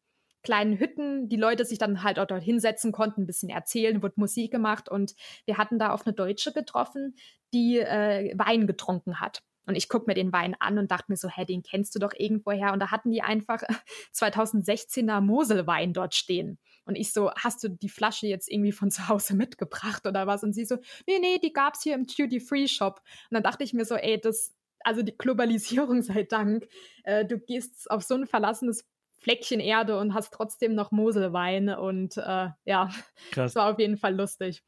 kleinen 0.44 0.80
Hütten, 0.80 1.30
die 1.30 1.38
Leute 1.38 1.66
sich 1.66 1.78
dann 1.78 2.04
halt 2.04 2.20
auch 2.20 2.28
dort 2.28 2.44
hinsetzen 2.44 2.92
konnten, 2.92 3.24
ein 3.24 3.28
bisschen 3.28 3.50
erzählen, 3.50 4.02
wurde 4.02 4.16
Musik 4.18 4.52
gemacht 4.52 4.90
und 4.90 5.16
wir 5.46 5.58
hatten 5.58 5.80
da 5.80 5.92
auf 5.92 6.06
eine 6.06 6.14
Deutsche 6.14 6.54
getroffen, 6.54 7.16
die 7.54 7.80
äh, 7.80 8.38
Wein 8.38 8.68
getrunken 8.68 9.20
hat. 9.20 9.42
Und 9.68 9.76
ich 9.76 9.90
gucke 9.90 10.06
mir 10.08 10.14
den 10.14 10.32
Wein 10.32 10.56
an 10.60 10.80
und 10.80 10.92
dachte 10.92 11.06
mir 11.10 11.18
so, 11.18 11.28
hä, 11.28 11.44
den 11.44 11.62
kennst 11.62 11.94
du 11.94 12.00
doch 12.00 12.14
irgendwoher. 12.16 12.72
Und 12.72 12.80
da 12.80 12.90
hatten 12.90 13.12
die 13.12 13.22
einfach 13.22 13.62
2016er 14.16 15.20
Moselwein 15.20 15.92
dort 15.94 16.16
stehen. 16.16 16.58
Und 16.86 16.96
ich 16.96 17.12
so, 17.12 17.32
hast 17.32 17.64
du 17.64 17.70
die 17.70 17.90
Flasche 17.90 18.28
jetzt 18.28 18.50
irgendwie 18.50 18.72
von 18.72 18.90
zu 18.92 19.10
Hause 19.10 19.36
mitgebracht 19.36 20.08
oder 20.08 20.26
was? 20.26 20.44
Und 20.44 20.54
sie 20.54 20.64
so, 20.64 20.78
nee, 21.06 21.20
nee, 21.20 21.38
die 21.38 21.52
gab's 21.52 21.84
hier 21.84 21.96
im 21.96 22.08
Duty-Free-Shop. 22.08 23.02
Und 23.30 23.36
dann 23.36 23.44
dachte 23.44 23.66
ich 23.66 23.74
mir 23.74 23.84
so, 23.84 23.96
ey, 23.96 24.20
das, 24.20 24.56
also 24.86 25.02
die 25.02 25.18
Globalisierung 25.18 26.02
sei 26.02 26.24
Dank. 26.24 26.66
Äh, 27.04 27.26
du 27.26 27.38
gehst 27.38 27.92
auf 27.92 28.04
so 28.04 28.16
ein 28.16 28.26
verlassenes 28.26 28.86
Fleckchen 29.28 29.60
Erde 29.60 30.00
und 30.00 30.14
hast 30.14 30.34
trotzdem 30.34 30.74
noch 30.74 30.92
Moselwein 30.92 31.68
und 31.68 32.16
äh, 32.16 32.48
ja, 32.64 32.90
Krass. 33.32 33.54
das 33.54 33.56
war 33.56 33.74
auf 33.74 33.78
jeden 33.78 33.98
Fall 33.98 34.16
lustig. 34.16 34.64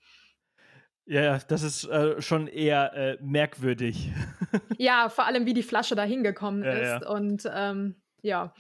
Ja, 1.06 1.40
das 1.40 1.64
ist 1.64 1.86
äh, 1.86 2.22
schon 2.22 2.48
eher 2.48 2.94
äh, 2.94 3.18
merkwürdig. 3.22 4.12
ja, 4.78 5.08
vor 5.08 5.26
allem 5.26 5.46
wie 5.46 5.54
die 5.54 5.64
Flasche 5.64 5.96
da 5.96 6.04
hingekommen 6.04 6.64
ja, 6.64 6.74
ist 6.74 7.04
ja. 7.04 7.10
und 7.10 7.50
ähm, 7.50 8.02
ja. 8.22 8.54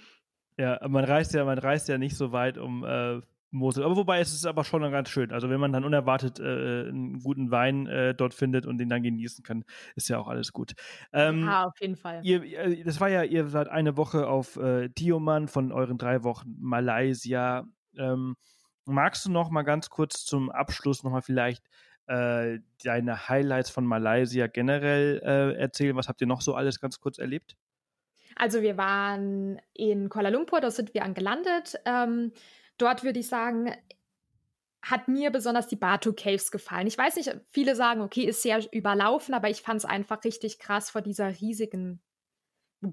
Ja, 0.57 0.79
man 0.87 1.03
reist 1.03 1.33
ja, 1.33 1.43
man 1.43 1.59
reist 1.59 1.89
ja 1.89 1.97
nicht 1.97 2.15
so 2.15 2.31
weit, 2.31 2.57
um 2.57 2.85
äh, 2.85 3.19
Mosel. 3.51 3.83
Aber 3.83 3.95
wobei 3.95 4.19
es 4.19 4.33
ist 4.33 4.45
aber 4.45 4.63
schon 4.63 4.81
ganz 4.91 5.09
schön. 5.09 5.31
Also 5.31 5.49
wenn 5.49 5.59
man 5.59 5.73
dann 5.73 5.83
unerwartet 5.83 6.39
äh, 6.39 6.89
einen 6.89 7.19
guten 7.19 7.51
Wein 7.51 7.87
äh, 7.87 8.13
dort 8.13 8.33
findet 8.33 8.65
und 8.65 8.77
den 8.77 8.89
dann 8.89 9.03
genießen 9.03 9.43
kann, 9.43 9.63
ist 9.95 10.09
ja 10.09 10.19
auch 10.19 10.27
alles 10.27 10.53
gut. 10.53 10.73
Ähm, 11.13 11.45
ja, 11.45 11.65
auf 11.65 11.79
jeden 11.79 11.95
Fall. 11.95 12.21
Ihr, 12.23 12.83
das 12.83 12.99
war 13.01 13.09
ja, 13.09 13.23
ihr 13.23 13.47
seid 13.47 13.67
eine 13.67 13.97
Woche 13.97 14.27
auf 14.27 14.57
äh, 14.57 14.89
Tioman 14.89 15.47
von 15.47 15.71
euren 15.71 15.97
drei 15.97 16.23
Wochen 16.23 16.55
Malaysia. 16.59 17.65
Ähm, 17.97 18.35
magst 18.85 19.25
du 19.25 19.31
noch 19.31 19.49
mal 19.49 19.63
ganz 19.63 19.89
kurz 19.89 20.25
zum 20.25 20.49
Abschluss 20.51 21.03
noch 21.03 21.11
mal 21.11 21.21
vielleicht 21.21 21.63
äh, 22.07 22.59
deine 22.83 23.29
Highlights 23.29 23.69
von 23.69 23.85
Malaysia 23.85 24.47
generell 24.47 25.21
äh, 25.23 25.59
erzählen? 25.59 25.95
Was 25.95 26.07
habt 26.07 26.21
ihr 26.21 26.27
noch 26.27 26.41
so 26.41 26.55
alles 26.55 26.79
ganz 26.79 26.99
kurz 26.99 27.17
erlebt? 27.17 27.55
Also 28.35 28.61
wir 28.61 28.77
waren 28.77 29.59
in 29.73 30.09
Kuala 30.09 30.29
Lumpur, 30.29 30.61
da 30.61 30.71
sind 30.71 30.93
wir 30.93 31.03
angelandet. 31.03 31.75
Ähm, 31.85 32.31
dort 32.81 33.03
würde 33.03 33.19
ich 33.19 33.27
sagen, 33.27 33.71
hat 34.81 35.07
mir 35.07 35.29
besonders 35.29 35.67
die 35.67 35.75
Batu 35.75 36.13
Caves 36.13 36.51
gefallen. 36.51 36.87
Ich 36.87 36.97
weiß 36.97 37.17
nicht, 37.17 37.35
viele 37.51 37.75
sagen, 37.75 38.01
okay, 38.01 38.23
ist 38.23 38.41
sehr 38.41 38.61
überlaufen, 38.73 39.33
aber 39.33 39.49
ich 39.49 39.61
fand 39.61 39.79
es 39.79 39.85
einfach 39.85 40.23
richtig 40.23 40.57
krass, 40.59 40.89
vor 40.89 41.01
dieser 41.01 41.39
riesigen 41.41 42.01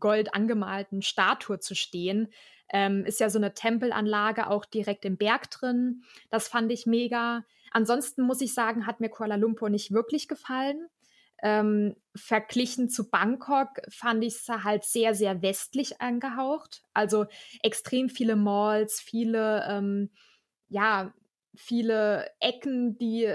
gold 0.01 0.35
angemalten 0.35 1.03
Statue 1.03 1.61
zu 1.61 1.75
stehen. 1.75 2.33
Ähm, 2.73 3.05
ist 3.05 3.21
ja 3.21 3.31
so 3.31 3.39
eine 3.39 3.55
Tempelanlage 3.55 4.51
auch 4.51 4.65
direkt 4.65 5.05
im 5.05 5.17
Berg 5.17 5.51
drin. 5.51 6.03
Das 6.31 6.49
fand 6.49 6.73
ich 6.73 6.87
mega. 6.87 7.45
Ansonsten 7.71 8.23
muss 8.23 8.41
ich 8.41 8.53
sagen, 8.53 8.87
hat 8.87 9.01
mir 9.01 9.09
Kuala 9.09 9.37
Lumpur 9.37 9.71
nicht 9.71 9.93
wirklich 9.93 10.27
gefallen. 10.27 10.89
Ähm, 11.43 11.97
verglichen 12.15 12.89
zu 12.89 13.11
Bangkok 13.11 13.69
fand 13.91 14.25
ich 14.25 14.35
es 14.35 14.49
halt 14.49 14.85
sehr, 14.85 15.15
sehr 15.15 15.43
westlich 15.43 16.01
angehaucht. 16.01 16.83
Also 16.95 17.27
extrem 17.63 18.09
viele 18.09 18.37
Malls, 18.37 19.01
viele, 19.01 19.67
ähm, 19.69 20.11
ja, 20.69 21.13
viele 21.55 22.31
Ecken, 22.41 22.97
die 22.99 23.35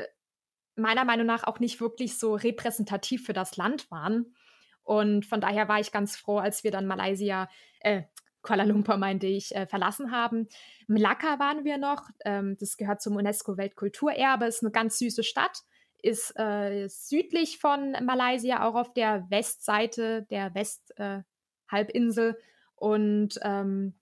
meiner 0.75 1.05
Meinung 1.05 1.27
nach 1.27 1.43
auch 1.43 1.59
nicht 1.59 1.79
wirklich 1.79 2.17
so 2.17 2.35
repräsentativ 2.35 3.25
für 3.25 3.33
das 3.33 3.57
Land 3.57 3.89
waren. 3.91 4.35
Und 4.83 5.25
von 5.25 5.41
daher 5.41 5.67
war 5.67 5.79
ich 5.79 5.91
ganz 5.91 6.15
froh, 6.15 6.39
als 6.39 6.63
wir 6.63 6.71
dann 6.71 6.87
Malaysia, 6.87 7.49
äh, 7.81 8.03
Kuala 8.41 8.63
Lumpur 8.63 8.97
meinte 8.97 9.27
ich, 9.27 9.55
äh, 9.55 9.67
verlassen 9.67 10.11
haben. 10.11 10.47
Melaka 10.87 11.37
waren 11.37 11.63
wir 11.63 11.77
noch. 11.77 12.09
Ähm, 12.25 12.57
das 12.59 12.77
gehört 12.77 13.01
zum 13.01 13.15
UNESCO-Weltkulturerbe, 13.15 14.45
ist 14.45 14.63
eine 14.63 14.71
ganz 14.71 14.97
süße 14.97 15.23
Stadt 15.23 15.63
ist 16.01 16.37
äh, 16.37 16.87
südlich 16.87 17.59
von 17.59 17.91
Malaysia, 18.03 18.67
auch 18.67 18.75
auf 18.75 18.93
der 18.93 19.25
Westseite 19.29 20.23
der 20.29 20.53
Westhalbinsel. 20.55 22.31
Äh, 22.31 22.43
und 22.75 23.39
ähm, 23.43 23.93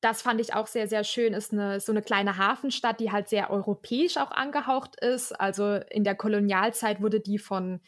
das 0.00 0.22
fand 0.22 0.40
ich 0.40 0.54
auch 0.54 0.66
sehr, 0.66 0.86
sehr 0.86 1.02
schön. 1.02 1.32
Ist 1.32 1.52
eine, 1.52 1.80
so 1.80 1.90
eine 1.90 2.02
kleine 2.02 2.36
Hafenstadt, 2.36 3.00
die 3.00 3.10
halt 3.10 3.28
sehr 3.28 3.50
europäisch 3.50 4.18
auch 4.18 4.30
angehaucht 4.30 5.00
ist. 5.00 5.32
Also 5.32 5.76
in 5.90 6.04
der 6.04 6.14
Kolonialzeit 6.14 7.00
wurde 7.00 7.20
die 7.20 7.38
von 7.38 7.80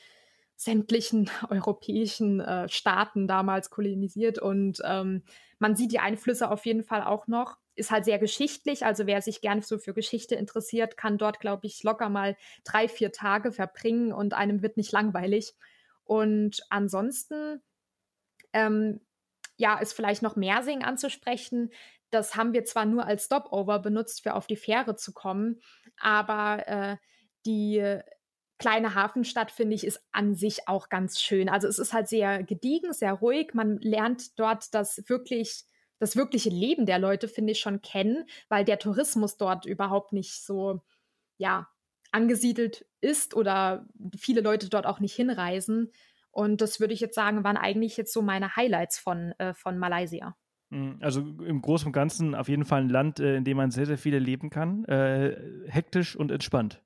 sämtlichen 0.56 1.30
europäischen 1.50 2.40
äh, 2.40 2.68
Staaten 2.68 3.28
damals 3.28 3.70
kolonisiert 3.70 4.38
und 4.38 4.80
ähm, 4.84 5.22
man 5.58 5.76
sieht 5.76 5.92
die 5.92 5.98
Einflüsse 5.98 6.50
auf 6.50 6.66
jeden 6.66 6.82
Fall 6.82 7.02
auch 7.02 7.26
noch. 7.26 7.58
Ist 7.76 7.90
halt 7.90 8.04
sehr 8.04 8.18
geschichtlich, 8.18 8.84
also 8.84 9.06
wer 9.06 9.22
sich 9.22 9.40
gern 9.40 9.62
so 9.62 9.78
für 9.78 9.94
Geschichte 9.94 10.34
interessiert, 10.34 10.96
kann 10.96 11.18
dort, 11.18 11.40
glaube 11.40 11.66
ich, 11.66 11.82
locker 11.82 12.08
mal 12.08 12.36
drei, 12.64 12.88
vier 12.88 13.12
Tage 13.12 13.52
verbringen 13.52 14.12
und 14.12 14.34
einem 14.34 14.62
wird 14.62 14.76
nicht 14.76 14.92
langweilig. 14.92 15.54
Und 16.04 16.62
ansonsten, 16.70 17.62
ähm, 18.52 19.00
ja, 19.56 19.78
ist 19.78 19.92
vielleicht 19.92 20.22
noch 20.22 20.36
Mersing 20.36 20.82
anzusprechen. 20.84 21.70
Das 22.10 22.36
haben 22.36 22.52
wir 22.52 22.64
zwar 22.64 22.86
nur 22.86 23.06
als 23.06 23.26
Stopover 23.26 23.78
benutzt, 23.80 24.22
für 24.22 24.34
auf 24.34 24.46
die 24.46 24.56
Fähre 24.56 24.96
zu 24.96 25.12
kommen, 25.12 25.60
aber 25.98 26.66
äh, 26.68 26.96
die 27.44 28.00
kleine 28.58 28.94
Hafenstadt, 28.94 29.50
finde 29.50 29.74
ich, 29.74 29.84
ist 29.84 30.00
an 30.12 30.34
sich 30.34 30.68
auch 30.68 30.88
ganz 30.88 31.20
schön. 31.20 31.48
Also 31.48 31.68
es 31.68 31.78
ist 31.78 31.92
halt 31.92 32.08
sehr 32.08 32.42
gediegen, 32.42 32.92
sehr 32.92 33.12
ruhig. 33.12 33.52
Man 33.54 33.78
lernt 33.78 34.38
dort 34.38 34.72
das 34.74 35.02
wirklich, 35.08 35.64
das 35.98 36.16
wirkliche 36.16 36.50
Leben 36.50 36.86
der 36.86 36.98
Leute, 36.98 37.28
finde 37.28 37.52
ich, 37.52 37.60
schon 37.60 37.82
kennen, 37.82 38.24
weil 38.48 38.64
der 38.64 38.78
Tourismus 38.78 39.36
dort 39.36 39.66
überhaupt 39.66 40.12
nicht 40.12 40.44
so, 40.44 40.82
ja, 41.38 41.68
angesiedelt 42.12 42.86
ist 43.00 43.34
oder 43.34 43.86
viele 44.16 44.40
Leute 44.40 44.68
dort 44.68 44.86
auch 44.86 45.00
nicht 45.00 45.14
hinreisen. 45.14 45.90
Und 46.30 46.60
das 46.60 46.80
würde 46.80 46.94
ich 46.94 47.00
jetzt 47.00 47.14
sagen, 47.14 47.44
waren 47.44 47.56
eigentlich 47.56 47.96
jetzt 47.96 48.12
so 48.12 48.22
meine 48.22 48.56
Highlights 48.56 48.98
von, 48.98 49.32
äh, 49.38 49.54
von 49.54 49.78
Malaysia. 49.78 50.36
Mhm, 50.70 50.98
also 51.00 51.20
im 51.20 51.62
Großen 51.62 51.86
und 51.86 51.92
Ganzen 51.92 52.34
auf 52.34 52.48
jeden 52.48 52.64
Fall 52.64 52.82
ein 52.82 52.88
Land, 52.88 53.20
äh, 53.20 53.36
in 53.36 53.44
dem 53.44 53.56
man 53.56 53.70
sehr, 53.70 53.86
sehr 53.86 53.98
viel 53.98 54.14
erleben 54.14 54.50
kann. 54.50 54.84
Äh, 54.84 55.36
hektisch 55.66 56.16
und 56.16 56.30
entspannt. 56.30 56.82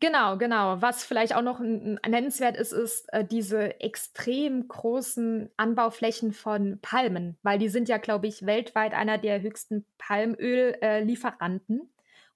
Genau, 0.00 0.38
genau. 0.38 0.80
Was 0.80 1.04
vielleicht 1.04 1.34
auch 1.34 1.42
noch 1.42 1.60
nennenswert 1.60 2.56
ist, 2.56 2.72
ist 2.72 3.12
äh, 3.12 3.24
diese 3.24 3.80
extrem 3.80 4.66
großen 4.66 5.50
Anbauflächen 5.58 6.32
von 6.32 6.78
Palmen, 6.80 7.36
weil 7.42 7.58
die 7.58 7.68
sind 7.68 7.88
ja, 7.88 7.98
glaube 7.98 8.26
ich, 8.26 8.46
weltweit 8.46 8.94
einer 8.94 9.18
der 9.18 9.42
höchsten 9.42 9.84
Palmöllieferanten. 9.98 11.80
Äh, 11.80 11.84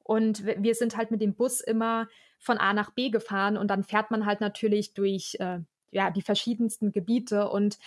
und 0.05 0.45
wir 0.45 0.75
sind 0.75 0.97
halt 0.97 1.11
mit 1.11 1.21
dem 1.23 1.35
Bus 1.35 1.61
immer 1.61 2.09
von 2.39 2.59
A 2.59 2.73
nach 2.75 2.91
B 2.91 3.11
gefahren 3.11 3.57
und 3.57 3.69
dann 3.69 3.83
fährt 3.85 4.11
man 4.11 4.27
halt 4.27 4.41
natürlich 4.41 4.93
durch 4.95 5.37
äh, 5.41 5.61
ja, 5.91 6.11
die 6.11 6.23
verschiedensten 6.23 6.93
Gebiete. 6.93 7.49
Und 7.49 7.79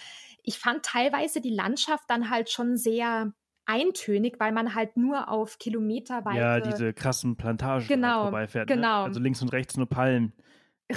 ich 0.44 0.58
fand 0.60 0.84
teilweise 0.86 1.40
die 1.40 1.54
Landschaft 1.54 2.04
dann 2.10 2.30
halt 2.32 2.50
schon 2.50 2.78
sehr 2.78 3.32
eintönig, 3.66 4.40
weil 4.40 4.52
man 4.52 4.76
halt 4.76 4.98
nur 4.98 5.30
auf 5.30 5.60
Kilometerweite. 5.60 6.38
Ja, 6.38 6.60
diese 6.60 6.94
krassen 6.94 7.36
Plantagen 7.36 7.88
genau, 7.88 8.24
vorbeifährt. 8.24 8.70
Ne? 8.70 8.76
Genau. 8.76 9.00
Ne? 9.00 9.06
Also 9.06 9.20
links 9.20 9.42
und 9.42 9.50
rechts 9.50 9.78
nur 9.78 9.88
Palmen. 9.88 10.34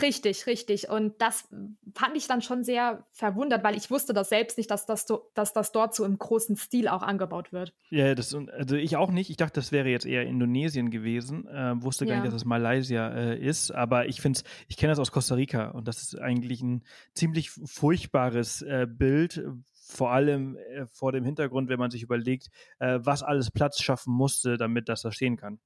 Richtig, 0.01 0.47
richtig. 0.47 0.89
Und 0.89 1.21
das 1.21 1.49
fand 1.95 2.17
ich 2.17 2.27
dann 2.27 2.43
schon 2.43 2.65
sehr 2.65 3.05
verwundert, 3.13 3.63
weil 3.65 3.77
ich 3.77 3.91
wusste 3.91 4.13
das 4.13 4.29
selbst 4.29 4.59
nicht, 4.59 4.71
dass 4.71 4.87
das, 4.87 5.07
dass 5.35 5.53
das 5.53 5.73
dort 5.73 5.95
so 5.95 6.05
im 6.05 6.19
großen 6.19 6.57
Stil 6.57 6.89
auch 6.89 7.03
angebaut 7.03 7.53
wird. 7.53 7.73
Ja, 7.91 8.15
das, 8.15 8.35
also 8.35 8.77
ich 8.77 8.97
auch 8.97 9.11
nicht. 9.11 9.31
Ich 9.31 9.37
dachte, 9.37 9.55
das 9.55 9.73
wäre 9.73 9.89
jetzt 9.89 10.07
eher 10.07 10.25
Indonesien 10.25 10.91
gewesen. 10.91 11.47
Äh, 11.49 11.81
wusste 11.83 12.07
gar 12.07 12.17
ja. 12.17 12.23
nicht, 12.23 12.27
dass 12.27 12.43
das 12.43 12.45
Malaysia 12.45 13.09
äh, 13.09 13.39
ist. 13.39 13.71
Aber 13.71 14.07
ich 14.07 14.21
finde 14.21 14.39
es, 14.39 14.45
ich 14.69 14.77
kenne 14.77 14.93
das 14.93 14.99
aus 14.99 15.13
Costa 15.13 15.35
Rica 15.35 15.69
und 15.71 15.89
das 15.89 16.03
ist 16.03 16.19
eigentlich 16.19 16.63
ein 16.63 16.83
ziemlich 17.15 17.51
furchtbares 17.51 18.63
äh, 18.63 18.87
Bild, 18.89 19.45
vor 19.87 20.11
allem 20.13 20.57
äh, 20.57 20.87
vor 20.87 21.13
dem 21.13 21.25
Hintergrund, 21.25 21.69
wenn 21.69 21.79
man 21.79 21.91
sich 21.91 22.03
überlegt, 22.03 22.49
äh, 22.79 22.99
was 23.03 23.23
alles 23.23 23.51
Platz 23.51 23.81
schaffen 23.81 24.13
musste, 24.13 24.57
damit 24.57 24.89
das 24.89 25.03
da 25.03 25.13
stehen 25.13 25.37
kann. 25.37 25.59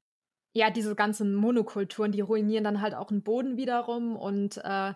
Ja, 0.52 0.70
diese 0.70 0.94
ganzen 0.94 1.34
Monokulturen, 1.34 2.10
die 2.10 2.20
ruinieren 2.20 2.64
dann 2.64 2.80
halt 2.80 2.94
auch 2.94 3.08
den 3.08 3.22
Boden 3.22 3.56
wiederum. 3.56 4.16
Und 4.16 4.58
äh, 4.64 4.94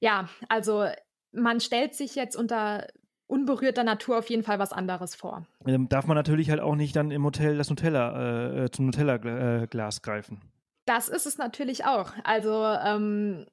ja, 0.00 0.28
also 0.48 0.86
man 1.32 1.60
stellt 1.60 1.94
sich 1.94 2.14
jetzt 2.14 2.36
unter 2.36 2.86
unberührter 3.26 3.84
Natur 3.84 4.18
auf 4.18 4.28
jeden 4.28 4.42
Fall 4.42 4.58
was 4.58 4.72
anderes 4.72 5.14
vor. 5.14 5.46
Ähm, 5.66 5.88
darf 5.88 6.06
man 6.06 6.16
natürlich 6.16 6.50
halt 6.50 6.60
auch 6.60 6.74
nicht 6.74 6.94
dann 6.94 7.10
im 7.10 7.24
Hotel 7.24 7.56
das 7.56 7.70
Nutella, 7.70 8.64
äh, 8.64 8.70
zum 8.70 8.86
Nutella-Glas 8.86 9.98
äh, 9.98 10.00
greifen. 10.02 10.40
Das 10.84 11.08
ist 11.08 11.26
es 11.26 11.38
natürlich 11.38 11.86
auch. 11.86 12.12
Also 12.24 12.62
ähm, 12.64 13.46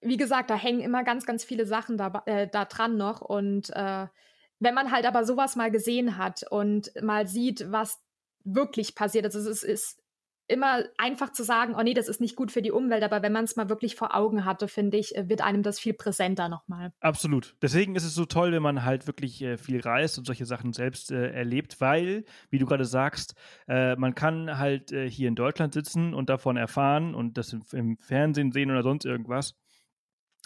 wie 0.00 0.16
gesagt, 0.16 0.50
da 0.50 0.56
hängen 0.56 0.80
immer 0.80 1.04
ganz, 1.04 1.26
ganz 1.26 1.44
viele 1.44 1.66
Sachen 1.66 1.96
da, 1.96 2.22
äh, 2.26 2.48
da 2.48 2.64
dran 2.64 2.96
noch 2.96 3.20
und 3.20 3.70
äh, 3.70 4.06
wenn 4.60 4.74
man 4.74 4.92
halt 4.92 5.06
aber 5.06 5.24
sowas 5.24 5.56
mal 5.56 5.70
gesehen 5.70 6.16
hat 6.16 6.44
und 6.50 6.92
mal 7.02 7.26
sieht, 7.26 7.72
was 7.72 8.00
wirklich 8.44 8.94
passiert, 8.94 9.24
also 9.24 9.38
es 9.50 9.62
ist 9.62 10.00
immer 10.50 10.82
einfach 10.98 11.30
zu 11.30 11.44
sagen, 11.44 11.74
oh 11.78 11.82
nee, 11.82 11.94
das 11.94 12.08
ist 12.08 12.20
nicht 12.20 12.34
gut 12.34 12.50
für 12.50 12.60
die 12.60 12.72
Umwelt, 12.72 13.04
aber 13.04 13.22
wenn 13.22 13.32
man 13.32 13.44
es 13.44 13.56
mal 13.56 13.68
wirklich 13.68 13.94
vor 13.94 14.16
Augen 14.16 14.44
hatte, 14.44 14.66
finde 14.66 14.96
ich, 14.98 15.14
äh, 15.16 15.28
wird 15.28 15.42
einem 15.42 15.62
das 15.62 15.78
viel 15.78 15.94
präsenter 15.94 16.48
nochmal. 16.48 16.92
Absolut. 17.00 17.56
Deswegen 17.62 17.94
ist 17.94 18.04
es 18.04 18.14
so 18.14 18.24
toll, 18.24 18.52
wenn 18.52 18.62
man 18.62 18.84
halt 18.84 19.06
wirklich 19.06 19.40
äh, 19.42 19.56
viel 19.56 19.80
reist 19.80 20.18
und 20.18 20.24
solche 20.24 20.46
Sachen 20.46 20.72
selbst 20.72 21.12
äh, 21.12 21.30
erlebt, 21.30 21.80
weil, 21.80 22.24
wie 22.50 22.58
du 22.58 22.66
gerade 22.66 22.84
sagst, 22.84 23.34
äh, 23.68 23.94
man 23.96 24.14
kann 24.14 24.58
halt 24.58 24.90
äh, 24.90 25.08
hier 25.08 25.28
in 25.28 25.36
Deutschland 25.36 25.72
sitzen 25.72 26.14
und 26.14 26.28
davon 26.28 26.56
erfahren 26.56 27.14
und 27.14 27.38
das 27.38 27.52
im, 27.52 27.62
im 27.72 27.96
Fernsehen 27.98 28.50
sehen 28.50 28.70
oder 28.70 28.82
sonst 28.82 29.04
irgendwas 29.04 29.54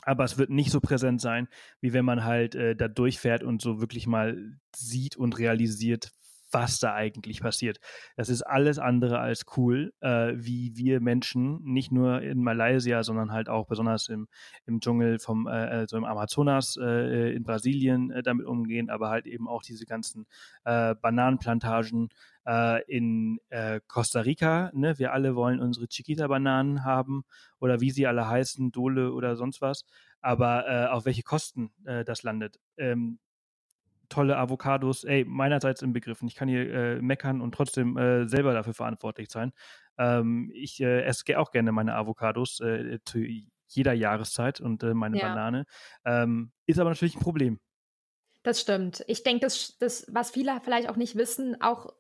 aber 0.04 0.24
es 0.24 0.38
wird 0.38 0.50
nicht 0.50 0.70
so 0.70 0.80
präsent 0.80 1.20
sein, 1.20 1.48
wie 1.80 1.92
wenn 1.92 2.04
man 2.04 2.24
halt 2.24 2.54
äh, 2.54 2.76
da 2.76 2.88
durchfährt 2.88 3.42
und 3.42 3.62
so 3.62 3.80
wirklich 3.80 4.06
mal 4.06 4.36
sieht 4.74 5.16
und 5.16 5.38
realisiert, 5.38 6.12
was 6.54 6.78
da 6.78 6.94
eigentlich 6.94 7.40
passiert. 7.40 7.78
Das 8.16 8.28
ist 8.28 8.42
alles 8.42 8.78
andere 8.78 9.18
als 9.18 9.44
cool, 9.56 9.92
äh, 10.00 10.32
wie 10.34 10.76
wir 10.76 11.00
Menschen 11.00 11.60
nicht 11.64 11.92
nur 11.92 12.22
in 12.22 12.42
Malaysia, 12.42 13.02
sondern 13.02 13.32
halt 13.32 13.48
auch 13.48 13.66
besonders 13.66 14.08
im, 14.08 14.28
im 14.66 14.80
Dschungel 14.80 15.18
vom, 15.18 15.46
äh, 15.46 15.50
also 15.50 15.96
im 15.96 16.04
Amazonas 16.04 16.78
äh, 16.80 17.34
in 17.34 17.42
Brasilien 17.42 18.10
äh, 18.10 18.22
damit 18.22 18.46
umgehen, 18.46 18.88
aber 18.88 19.10
halt 19.10 19.26
eben 19.26 19.48
auch 19.48 19.62
diese 19.62 19.84
ganzen 19.84 20.26
äh, 20.64 20.94
Bananenplantagen 20.94 22.08
äh, 22.46 22.82
in 22.84 23.40
äh, 23.48 23.80
Costa 23.86 24.20
Rica. 24.20 24.70
Ne? 24.74 24.98
Wir 24.98 25.12
alle 25.12 25.34
wollen 25.34 25.60
unsere 25.60 25.88
Chiquita-Bananen 25.88 26.84
haben 26.84 27.24
oder 27.58 27.80
wie 27.80 27.90
sie 27.90 28.06
alle 28.06 28.28
heißen, 28.28 28.70
Dole 28.72 29.12
oder 29.12 29.36
sonst 29.36 29.60
was. 29.60 29.84
Aber 30.20 30.66
äh, 30.68 30.86
auf 30.86 31.04
welche 31.04 31.22
Kosten 31.22 31.72
äh, 31.84 32.04
das 32.04 32.22
landet. 32.22 32.58
Ähm, 32.76 33.18
tolle 34.14 34.36
Avocados, 34.36 35.04
ey, 35.04 35.24
meinerseits 35.24 35.82
im 35.82 35.92
Begriffen. 35.92 36.28
Ich 36.28 36.36
kann 36.36 36.48
hier 36.48 36.72
äh, 36.72 37.02
meckern 37.02 37.40
und 37.40 37.52
trotzdem 37.52 37.96
äh, 37.96 38.28
selber 38.28 38.52
dafür 38.54 38.74
verantwortlich 38.74 39.28
sein. 39.30 39.52
Ähm, 39.98 40.50
ich 40.54 40.80
äh, 40.80 41.02
esse 41.02 41.38
auch 41.38 41.50
gerne 41.50 41.72
meine 41.72 41.94
Avocados 41.94 42.60
äh, 42.60 42.98
zu 43.04 43.18
jeder 43.66 43.92
Jahreszeit 43.92 44.60
und 44.60 44.82
äh, 44.82 44.94
meine 44.94 45.18
ja. 45.18 45.28
Banane. 45.28 45.66
Ähm, 46.04 46.52
ist 46.66 46.78
aber 46.78 46.90
natürlich 46.90 47.16
ein 47.16 47.22
Problem. 47.22 47.58
Das 48.44 48.60
stimmt. 48.60 49.02
Ich 49.08 49.22
denke, 49.22 49.40
das, 49.40 49.76
das, 49.78 50.06
was 50.12 50.30
viele 50.30 50.60
vielleicht 50.62 50.88
auch 50.88 50.96
nicht 50.96 51.16
wissen, 51.16 51.60
auch 51.60 51.92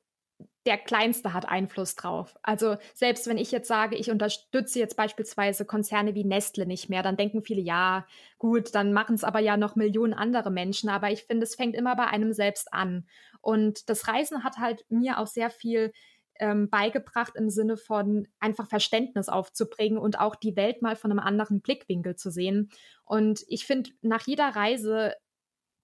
der 0.66 0.78
Kleinste 0.78 1.34
hat 1.34 1.48
Einfluss 1.48 1.94
drauf. 1.94 2.36
Also 2.42 2.76
selbst 2.94 3.26
wenn 3.26 3.36
ich 3.36 3.52
jetzt 3.52 3.68
sage, 3.68 3.96
ich 3.96 4.10
unterstütze 4.10 4.78
jetzt 4.78 4.96
beispielsweise 4.96 5.64
Konzerne 5.64 6.14
wie 6.14 6.24
Nestle 6.24 6.66
nicht 6.66 6.88
mehr, 6.88 7.02
dann 7.02 7.16
denken 7.16 7.42
viele, 7.42 7.60
ja, 7.60 8.06
gut, 8.38 8.74
dann 8.74 8.92
machen 8.92 9.14
es 9.14 9.24
aber 9.24 9.40
ja 9.40 9.56
noch 9.56 9.76
Millionen 9.76 10.14
andere 10.14 10.50
Menschen. 10.50 10.88
Aber 10.88 11.10
ich 11.10 11.24
finde, 11.24 11.44
es 11.44 11.54
fängt 11.54 11.74
immer 11.74 11.96
bei 11.96 12.06
einem 12.06 12.32
selbst 12.32 12.72
an. 12.72 13.06
Und 13.40 13.90
das 13.90 14.08
Reisen 14.08 14.42
hat 14.42 14.56
halt 14.56 14.86
mir 14.88 15.18
auch 15.18 15.26
sehr 15.26 15.50
viel 15.50 15.92
ähm, 16.40 16.68
beigebracht 16.70 17.34
im 17.36 17.50
Sinne 17.50 17.76
von 17.76 18.26
einfach 18.40 18.68
Verständnis 18.68 19.28
aufzubringen 19.28 19.98
und 19.98 20.18
auch 20.18 20.34
die 20.34 20.56
Welt 20.56 20.82
mal 20.82 20.96
von 20.96 21.10
einem 21.10 21.20
anderen 21.20 21.60
Blickwinkel 21.60 22.16
zu 22.16 22.30
sehen. 22.30 22.70
Und 23.04 23.44
ich 23.48 23.66
finde, 23.66 23.90
nach 24.00 24.26
jeder 24.26 24.48
Reise 24.48 25.14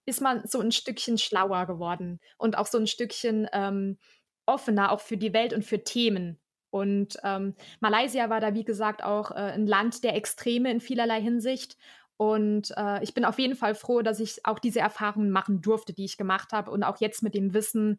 ist 0.06 0.20
man 0.20 0.42
so 0.46 0.60
ein 0.60 0.72
Stückchen 0.72 1.18
schlauer 1.18 1.66
geworden 1.66 2.20
und 2.38 2.58
auch 2.58 2.66
so 2.66 2.78
ein 2.78 2.86
Stückchen 2.86 3.48
ähm, 3.52 3.98
offener 4.50 4.92
auch 4.92 5.00
für 5.00 5.16
die 5.16 5.32
Welt 5.32 5.52
und 5.52 5.64
für 5.64 5.82
Themen. 5.82 6.38
Und 6.70 7.16
ähm, 7.24 7.54
Malaysia 7.80 8.30
war 8.30 8.40
da, 8.40 8.54
wie 8.54 8.64
gesagt, 8.64 9.02
auch 9.02 9.30
äh, 9.32 9.34
ein 9.34 9.66
Land 9.66 10.04
der 10.04 10.14
Extreme 10.14 10.70
in 10.70 10.80
vielerlei 10.80 11.20
Hinsicht. 11.20 11.76
Und 12.16 12.72
äh, 12.76 13.02
ich 13.02 13.14
bin 13.14 13.24
auf 13.24 13.38
jeden 13.38 13.56
Fall 13.56 13.74
froh, 13.74 14.02
dass 14.02 14.20
ich 14.20 14.44
auch 14.44 14.58
diese 14.58 14.80
Erfahrungen 14.80 15.30
machen 15.30 15.62
durfte, 15.62 15.92
die 15.92 16.04
ich 16.04 16.18
gemacht 16.18 16.52
habe 16.52 16.70
und 16.70 16.82
auch 16.82 17.00
jetzt 17.00 17.22
mit 17.22 17.34
dem 17.34 17.54
Wissen 17.54 17.98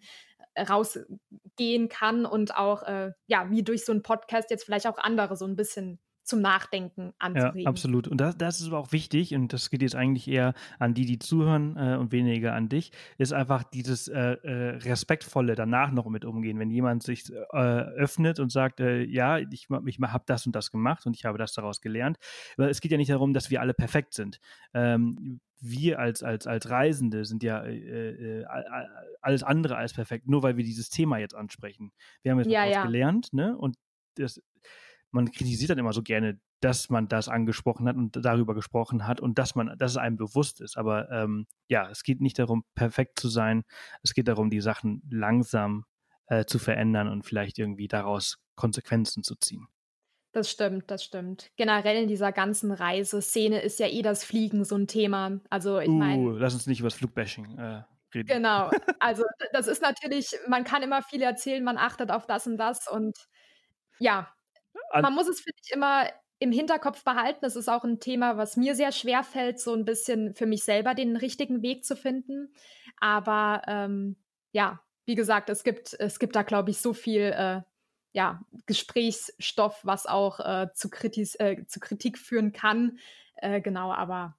äh, 0.54 0.62
rausgehen 0.64 1.90
kann 1.90 2.26
und 2.26 2.56
auch, 2.56 2.84
äh, 2.84 3.12
ja, 3.28 3.50
wie 3.50 3.64
durch 3.64 3.84
so 3.84 3.92
einen 3.92 4.04
Podcast 4.04 4.52
jetzt 4.52 4.64
vielleicht 4.64 4.88
auch 4.88 4.98
andere 5.00 5.36
so 5.36 5.46
ein 5.46 5.56
bisschen 5.56 6.00
zum 6.24 6.42
Nachdenken 6.42 7.14
anzuregen. 7.20 7.62
Ja, 7.62 7.70
absolut. 7.70 8.08
Und 8.08 8.20
das, 8.20 8.38
das 8.38 8.62
ist 8.62 8.68
aber 8.68 8.80
auch 8.80 8.92
wichtig, 8.92 9.34
und 9.34 9.54
das 9.54 9.70
geht 9.70 9.82
jetzt 9.82 9.96
eigentlich 9.96 10.28
eher 10.28 10.54
an 10.80 10.94
die, 10.94 11.06
die 11.06 11.20
zuhören 11.20 11.76
äh, 11.78 11.98
und 11.98 12.12
weniger 12.12 12.54
an 12.54 12.70
dich, 12.70 12.92
ist 13.18 13.34
einfach 13.34 13.64
dieses 13.64 14.08
äh, 14.08 14.20
äh, 14.20 14.78
Respektvolle 14.78 15.56
danach 15.56 15.92
noch 15.92 16.08
mit 16.08 16.26
umgehen. 16.26 16.60
Wenn 16.60 16.70
jemand 16.70 17.04
sich 17.04 17.32
äh, 17.32 17.58
öffnet 17.58 18.40
und 18.40 18.52
sagt, 18.52 18.80
äh, 18.80 19.04
ja, 19.04 19.40
ich, 19.40 19.68
ich 19.86 20.00
habe 20.00 20.24
das 20.28 20.46
und 20.46 20.56
das 20.56 20.72
gemacht 20.72 21.06
und 21.06 21.16
ich 21.16 21.26
habe 21.26 21.38
das 21.38 21.54
daraus 21.54 21.82
gelernt. 21.82 22.18
Aber 22.58 22.70
es 22.70 22.82
geht 22.82 22.92
ja 22.92 22.98
nicht 22.98 23.12
darum, 23.12 23.34
dass 23.34 23.50
wir 23.50 23.62
alle 23.62 23.74
perfekt 23.74 24.14
sind. 24.14 24.40
Ähm, 24.74 25.40
wir 25.62 26.00
als, 26.00 26.24
als, 26.24 26.48
als 26.48 26.70
Reisende 26.70 27.24
sind 27.24 27.44
ja 27.44 27.64
äh, 27.64 28.46
alles 29.22 29.44
andere 29.44 29.78
als 29.78 29.94
perfekt, 29.94 30.28
nur 30.28 30.44
weil 30.44 30.58
wir 30.58 30.64
dieses 30.64 30.90
Thema 30.90 31.18
jetzt 31.18 31.36
ansprechen. 31.36 31.92
Wir 32.24 32.32
haben 32.32 32.40
jetzt 32.40 32.50
ja, 32.50 32.66
was 32.66 32.72
ja. 32.72 32.84
gelernt, 32.84 33.34
ne? 33.34 33.56
Und 33.56 33.78
das 34.16 34.42
man 35.12 35.32
kritisiert 35.32 35.70
dann 35.70 35.78
immer 35.78 35.94
so 35.94 36.02
gerne, 36.02 36.40
dass 36.62 36.90
man 36.90 37.08
das 37.08 37.28
angesprochen 37.28 37.88
hat 37.88 37.96
und 37.96 38.18
darüber 38.24 38.54
gesprochen 38.54 39.08
hat 39.08 39.20
und 39.20 39.38
dass 39.38 39.56
man, 39.56 39.78
dass 39.78 39.92
es 39.92 39.98
einem 39.98 40.18
bewusst 40.18 40.62
ist. 40.62 40.78
Aber 40.78 41.10
ähm, 41.12 41.48
ja, 41.68 41.90
es 41.90 42.04
geht 42.04 42.22
nicht 42.22 42.40
darum, 42.40 42.64
perfekt 42.76 43.20
zu 43.20 43.28
sein. 43.30 43.64
Es 44.04 44.14
geht 44.14 44.28
darum, 44.28 44.50
die 44.50 44.62
Sachen 44.62 45.02
langsam 45.10 45.86
äh, 46.28 46.46
zu 46.46 46.60
verändern 46.60 47.08
und 47.08 47.24
vielleicht 47.24 47.60
irgendwie 47.60 47.88
daraus 47.88 48.38
Konsequenzen 48.56 49.24
zu 49.24 49.36
ziehen. 49.36 49.68
Das 50.34 50.50
stimmt, 50.50 50.90
das 50.90 51.04
stimmt. 51.04 51.52
Generell 51.58 52.04
in 52.04 52.08
dieser 52.08 52.32
ganzen 52.32 52.72
Reiseszene 52.72 53.60
ist 53.60 53.80
ja 53.80 53.88
eh 53.88 54.02
das 54.02 54.24
Fliegen 54.24 54.64
so 54.64 54.76
ein 54.76 54.88
Thema. 54.88 55.42
Also 55.50 55.80
ich 55.80 55.90
meine. 55.90 56.24
Uh, 56.24 56.30
lass 56.30 56.54
uns 56.54 56.68
nicht 56.68 56.80
über 56.80 56.88
das 56.88 56.98
Flugbashing 56.98 57.58
äh, 57.58 57.84
reden. 58.14 58.28
Genau. 58.28 58.70
Also 59.00 59.24
das 59.52 59.68
ist 59.68 59.82
natürlich, 59.82 60.38
man 60.48 60.64
kann 60.64 60.84
immer 60.84 61.02
viel 61.02 61.24
erzählen, 61.24 61.64
man 61.64 61.78
achtet 61.78 62.12
auf 62.12 62.28
das 62.28 62.46
und 62.46 62.58
das 62.58 62.88
und 62.88 63.18
ja, 64.00 64.32
man 64.94 65.14
muss 65.14 65.28
es, 65.28 65.42
finde 65.42 65.58
ich, 65.64 65.74
immer 65.74 66.08
im 66.40 66.52
Hinterkopf 66.52 67.04
behalten. 67.04 67.46
Es 67.46 67.56
ist 67.56 67.70
auch 67.70 67.84
ein 67.84 68.00
Thema, 68.00 68.36
was 68.36 68.58
mir 68.58 68.76
sehr 68.76 68.92
schwer 68.92 69.24
fällt, 69.24 69.60
so 69.60 69.74
ein 69.76 69.86
bisschen 69.86 70.34
für 70.34 70.48
mich 70.48 70.64
selber 70.64 70.96
den 70.96 71.16
richtigen 71.16 71.62
Weg 71.62 71.86
zu 71.86 71.96
finden. 71.96 72.52
Aber 72.98 73.62
ähm, 73.68 74.16
ja, 74.52 74.82
wie 75.06 75.16
gesagt, 75.16 75.50
es 75.50 75.64
gibt, 75.64 75.96
es 76.00 76.18
gibt 76.18 76.36
da, 76.36 76.42
glaube 76.42 76.72
ich, 76.72 76.80
so 76.80 76.94
viel 76.94 77.22
äh, 77.22 77.62
ja, 78.14 78.42
Gesprächsstoff, 78.66 79.80
was 79.84 80.08
auch 80.08 80.40
äh, 80.40 80.68
zu, 80.74 80.90
Kritis, 80.90 81.36
äh, 81.36 81.66
zu 81.68 81.80
Kritik 81.80 82.18
führen 82.18 82.54
kann. 82.54 82.98
Äh, 83.36 83.62
genau, 83.62 83.94
aber 83.94 84.36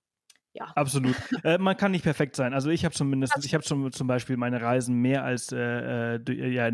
ja. 0.55 0.73
Absolut. 0.75 1.17
äh, 1.45 1.59
man 1.59 1.77
kann 1.77 1.93
nicht 1.93 2.03
perfekt 2.03 2.35
sein. 2.35 2.53
Also 2.53 2.71
ich 2.71 2.85
habe 2.85 2.95
zumindest, 2.95 3.45
ich 3.45 3.55
habe 3.55 3.65
zum, 3.65 3.93
zum 3.93 4.09
Beispiel 4.09 4.37
meine 4.37 4.61
Reisen 4.61 4.97
mehr 4.97 5.23
als, 5.23 5.53
äh, 5.53 6.17
äh 6.17 6.49
ja, 6.49 6.69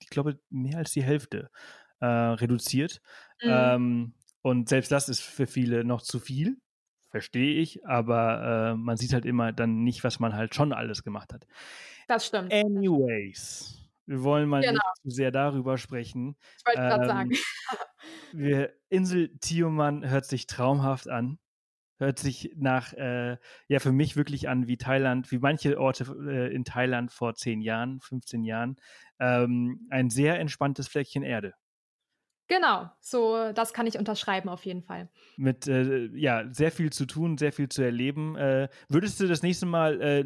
ich 0.00 0.10
glaube, 0.10 0.38
mehr 0.50 0.78
als 0.78 0.92
die 0.92 1.02
Hälfte 1.02 1.50
äh, 2.00 2.06
reduziert. 2.06 3.00
Mhm. 3.42 3.50
Ähm, 3.50 4.14
und 4.42 4.68
selbst 4.68 4.90
das 4.92 5.08
ist 5.08 5.20
für 5.20 5.46
viele 5.46 5.84
noch 5.84 6.02
zu 6.02 6.20
viel, 6.20 6.56
verstehe 7.10 7.60
ich, 7.60 7.86
aber 7.86 8.72
äh, 8.72 8.74
man 8.74 8.96
sieht 8.96 9.12
halt 9.12 9.26
immer 9.26 9.52
dann 9.52 9.82
nicht, 9.82 10.04
was 10.04 10.20
man 10.20 10.34
halt 10.34 10.54
schon 10.54 10.72
alles 10.72 11.02
gemacht 11.02 11.32
hat. 11.32 11.46
Das 12.06 12.26
stimmt. 12.26 12.52
Anyways, 12.52 13.78
wir 14.06 14.22
wollen 14.22 14.48
mal 14.48 14.62
genau. 14.62 14.72
nicht 14.72 15.02
zu 15.02 15.10
sehr 15.10 15.30
darüber 15.30 15.76
sprechen. 15.76 16.36
Ich 16.58 16.66
wollte 16.66 16.80
ähm, 16.80 16.88
gerade 16.88 17.06
sagen. 17.06 17.30
wir, 18.32 18.72
Insel 18.88 19.36
Tioman 19.38 20.08
hört 20.08 20.24
sich 20.24 20.46
traumhaft 20.46 21.08
an. 21.08 21.38
Hört 21.98 22.18
sich 22.20 22.52
nach, 22.56 22.92
äh, 22.92 23.36
ja, 23.66 23.80
für 23.80 23.90
mich 23.90 24.16
wirklich 24.16 24.48
an 24.48 24.68
wie 24.68 24.76
Thailand, 24.76 25.32
wie 25.32 25.38
manche 25.38 25.78
Orte 25.80 26.04
äh, 26.26 26.54
in 26.54 26.64
Thailand 26.64 27.12
vor 27.12 27.34
zehn 27.34 27.60
Jahren, 27.60 28.00
15 28.00 28.44
Jahren. 28.44 28.76
Ähm, 29.18 29.86
ein 29.90 30.08
sehr 30.08 30.38
entspanntes 30.38 30.86
Fleckchen 30.86 31.24
Erde. 31.24 31.54
Genau, 32.48 32.90
so 33.00 33.52
das 33.52 33.72
kann 33.72 33.86
ich 33.86 33.98
unterschreiben 33.98 34.48
auf 34.48 34.64
jeden 34.64 34.82
Fall. 34.82 35.08
Mit 35.36 35.68
äh, 35.68 36.06
ja 36.14 36.44
sehr 36.50 36.72
viel 36.72 36.90
zu 36.90 37.04
tun, 37.04 37.36
sehr 37.36 37.52
viel 37.52 37.68
zu 37.68 37.82
erleben. 37.82 38.36
Äh, 38.36 38.68
würdest 38.88 39.20
du 39.20 39.26
das 39.26 39.42
nächste 39.42 39.66
Mal 39.66 40.00
äh, 40.00 40.24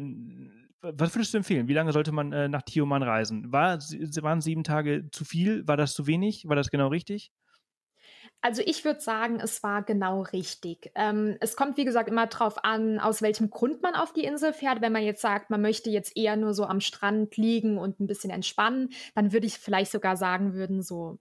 was 0.83 1.15
würdest 1.15 1.33
du 1.33 1.37
empfehlen? 1.37 1.67
Wie 1.67 1.73
lange 1.73 1.93
sollte 1.93 2.11
man 2.11 2.33
äh, 2.33 2.49
nach 2.49 2.61
Tioman 2.61 3.03
reisen? 3.03 3.51
War, 3.51 3.77
waren 3.77 4.41
sieben 4.41 4.63
Tage 4.63 5.09
zu 5.11 5.23
viel? 5.23 5.65
War 5.65 5.77
das 5.77 5.93
zu 5.93 6.07
wenig? 6.07 6.47
War 6.47 6.57
das 6.57 6.69
genau 6.69 6.89
richtig? 6.89 7.31
Also 8.41 8.61
ich 8.65 8.83
würde 8.83 8.99
sagen, 8.99 9.39
es 9.39 9.63
war 9.63 9.83
genau 9.83 10.21
richtig. 10.21 10.91
Ähm, 10.95 11.37
es 11.39 11.55
kommt, 11.55 11.77
wie 11.77 11.85
gesagt, 11.85 12.09
immer 12.09 12.27
darauf 12.27 12.63
an, 12.65 12.99
aus 12.99 13.21
welchem 13.21 13.49
Grund 13.49 13.81
man 13.81 13.95
auf 13.95 14.11
die 14.11 14.25
Insel 14.25 14.51
fährt. 14.51 14.81
Wenn 14.81 14.91
man 14.91 15.03
jetzt 15.03 15.21
sagt, 15.21 15.49
man 15.49 15.61
möchte 15.61 15.89
jetzt 15.89 16.17
eher 16.17 16.35
nur 16.35 16.53
so 16.53 16.65
am 16.65 16.81
Strand 16.81 17.37
liegen 17.37 17.77
und 17.77 18.01
ein 18.01 18.07
bisschen 18.07 18.31
entspannen, 18.31 18.89
dann 19.15 19.31
würde 19.31 19.47
ich 19.47 19.57
vielleicht 19.57 19.91
sogar 19.91 20.17
sagen 20.17 20.53
würden, 20.53 20.81
so 20.81 21.19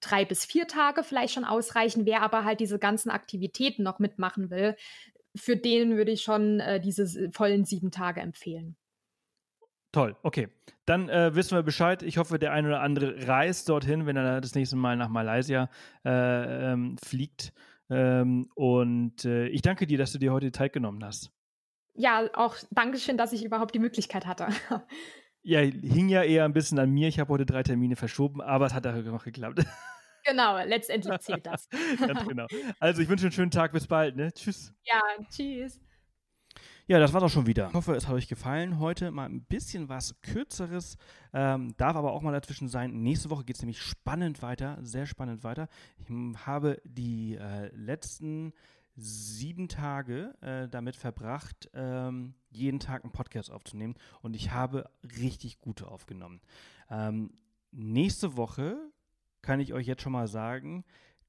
drei 0.00 0.24
bis 0.24 0.44
vier 0.44 0.66
Tage 0.66 1.02
vielleicht 1.02 1.34
schon 1.34 1.44
ausreichen. 1.44 2.06
Wer 2.06 2.22
aber 2.22 2.44
halt 2.44 2.60
diese 2.60 2.78
ganzen 2.78 3.10
Aktivitäten 3.10 3.82
noch 3.82 3.98
mitmachen 3.98 4.50
will, 4.50 4.76
für 5.34 5.56
den 5.56 5.96
würde 5.96 6.12
ich 6.12 6.22
schon 6.22 6.60
äh, 6.60 6.80
diese 6.80 7.30
vollen 7.32 7.64
sieben 7.64 7.90
Tage 7.90 8.20
empfehlen. 8.20 8.76
Toll, 9.92 10.16
okay. 10.22 10.48
Dann 10.84 11.08
äh, 11.08 11.34
wissen 11.34 11.56
wir 11.56 11.62
Bescheid. 11.62 12.02
Ich 12.02 12.18
hoffe, 12.18 12.38
der 12.38 12.52
ein 12.52 12.66
oder 12.66 12.80
andere 12.80 13.26
reist 13.26 13.68
dorthin, 13.68 14.06
wenn 14.06 14.16
er 14.16 14.40
das 14.40 14.54
nächste 14.54 14.76
Mal 14.76 14.96
nach 14.96 15.08
Malaysia 15.08 15.70
äh, 16.04 16.72
ähm, 16.72 16.96
fliegt. 17.02 17.52
Ähm, 17.88 18.50
und 18.54 19.24
äh, 19.24 19.46
ich 19.48 19.62
danke 19.62 19.86
dir, 19.86 19.96
dass 19.96 20.12
du 20.12 20.18
dir 20.18 20.32
heute 20.32 20.52
Zeit 20.52 20.72
genommen 20.72 21.02
hast. 21.04 21.32
Ja, 21.94 22.28
auch 22.34 22.56
Dankeschön, 22.70 23.16
dass 23.16 23.32
ich 23.32 23.44
überhaupt 23.44 23.74
die 23.74 23.78
Möglichkeit 23.78 24.26
hatte. 24.26 24.48
Ja, 25.46 25.60
hing 25.60 26.08
ja 26.08 26.24
eher 26.24 26.44
ein 26.44 26.52
bisschen 26.52 26.76
an 26.80 26.90
mir. 26.90 27.06
Ich 27.06 27.20
habe 27.20 27.32
heute 27.32 27.46
drei 27.46 27.62
Termine 27.62 27.94
verschoben, 27.94 28.40
aber 28.40 28.66
es 28.66 28.74
hat 28.74 28.84
auch 28.84 28.96
noch 28.96 29.22
geklappt. 29.22 29.64
Genau, 30.24 30.58
letztendlich 30.66 31.16
zählt 31.20 31.46
das. 31.46 31.68
Ganz 32.04 32.26
genau. 32.26 32.46
Also 32.80 33.00
ich 33.00 33.08
wünsche 33.08 33.26
einen 33.26 33.32
schönen 33.32 33.52
Tag, 33.52 33.70
bis 33.70 33.86
bald, 33.86 34.16
ne? 34.16 34.32
Tschüss. 34.32 34.74
Ja, 34.82 35.00
tschüss. 35.30 35.80
Ja, 36.88 36.98
das 36.98 37.12
war's 37.12 37.22
auch 37.22 37.30
schon 37.30 37.46
wieder. 37.46 37.68
Ich 37.68 37.74
hoffe, 37.74 37.94
es 37.94 38.08
hat 38.08 38.14
euch 38.14 38.26
gefallen. 38.26 38.80
Heute 38.80 39.12
mal 39.12 39.26
ein 39.26 39.44
bisschen 39.44 39.88
was 39.88 40.20
Kürzeres, 40.20 40.96
ähm, 41.32 41.76
darf 41.76 41.94
aber 41.94 42.12
auch 42.12 42.22
mal 42.22 42.32
dazwischen 42.32 42.66
sein. 42.66 43.02
Nächste 43.02 43.30
Woche 43.30 43.44
geht 43.44 43.54
es 43.54 43.62
nämlich 43.62 43.80
spannend 43.80 44.42
weiter, 44.42 44.78
sehr 44.82 45.06
spannend 45.06 45.44
weiter. 45.44 45.68
Ich 45.98 46.08
habe 46.44 46.82
die 46.84 47.36
äh, 47.36 47.68
letzten 47.72 48.52
sieben 48.96 49.68
Tage 49.68 50.34
äh, 50.40 50.68
damit 50.68 50.96
verbracht, 50.96 51.70
ähm, 51.74 52.34
jeden 52.50 52.80
Tag 52.80 53.04
einen 53.04 53.12
Podcast 53.12 53.50
aufzunehmen 53.50 53.94
und 54.22 54.34
ich 54.34 54.50
habe 54.52 54.90
richtig 55.20 55.58
gute 55.58 55.88
aufgenommen. 55.88 56.40
Ähm, 56.90 57.30
nächste 57.72 58.36
Woche 58.36 58.78
kann 59.42 59.60
ich 59.60 59.74
euch 59.74 59.86
jetzt 59.86 60.02
schon 60.02 60.12
mal 60.12 60.28
sagen, 60.28 60.84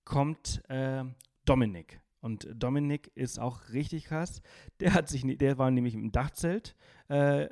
kommt 0.05 0.63
äh, 0.69 1.03
Dominik. 1.45 1.99
Und 2.21 2.47
Dominik 2.53 3.11
ist 3.15 3.39
auch 3.39 3.69
richtig 3.69 4.05
krass. 4.05 4.41
Der 4.79 4.93
hat 4.93 5.07
sich, 5.07 5.23
der 5.37 5.57
war 5.57 5.69
nämlich 5.69 5.93
im 5.93 6.11
Dachzelt 6.11 6.75
äh, 7.09 7.47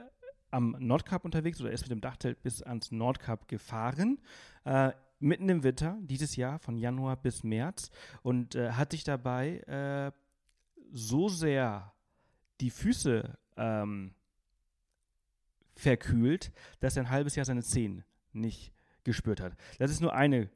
am 0.50 0.76
Nordkap 0.80 1.26
unterwegs 1.26 1.60
oder 1.62 1.72
ist 1.72 1.84
mit 1.84 1.92
dem 1.92 2.02
Dachzelt 2.02 2.42
bis 2.42 2.62
ans 2.64 2.92
Nordkap 2.92 3.48
gefahren. 3.48 4.20
Äh, 4.64 4.92
mitten 5.20 5.50
im 5.50 5.64
Winter, 5.64 5.98
dieses 6.02 6.36
Jahr 6.36 6.60
von 6.60 6.78
Januar 6.78 7.16
bis 7.16 7.44
März 7.44 7.90
und 8.22 8.56
äh, 8.56 8.72
hat 8.72 8.92
sich 8.92 9.04
dabei 9.04 9.60
äh, 9.62 10.12
so 10.92 11.30
sehr 11.30 11.94
die 12.62 12.70
Füße 12.70 13.38
ähm, 13.58 14.14
verkühlt, 15.76 16.52
dass 16.80 16.96
er 16.96 17.04
ein 17.04 17.10
halbes 17.10 17.36
Jahr 17.36 17.46
seine 17.46 17.64
Zehen 17.64 18.04
nicht 18.34 18.74
gespürt 19.04 19.42
hat. 19.42 19.56
Das 19.78 19.92
ist 19.92 20.02
nur 20.02 20.14
eine 20.14 20.50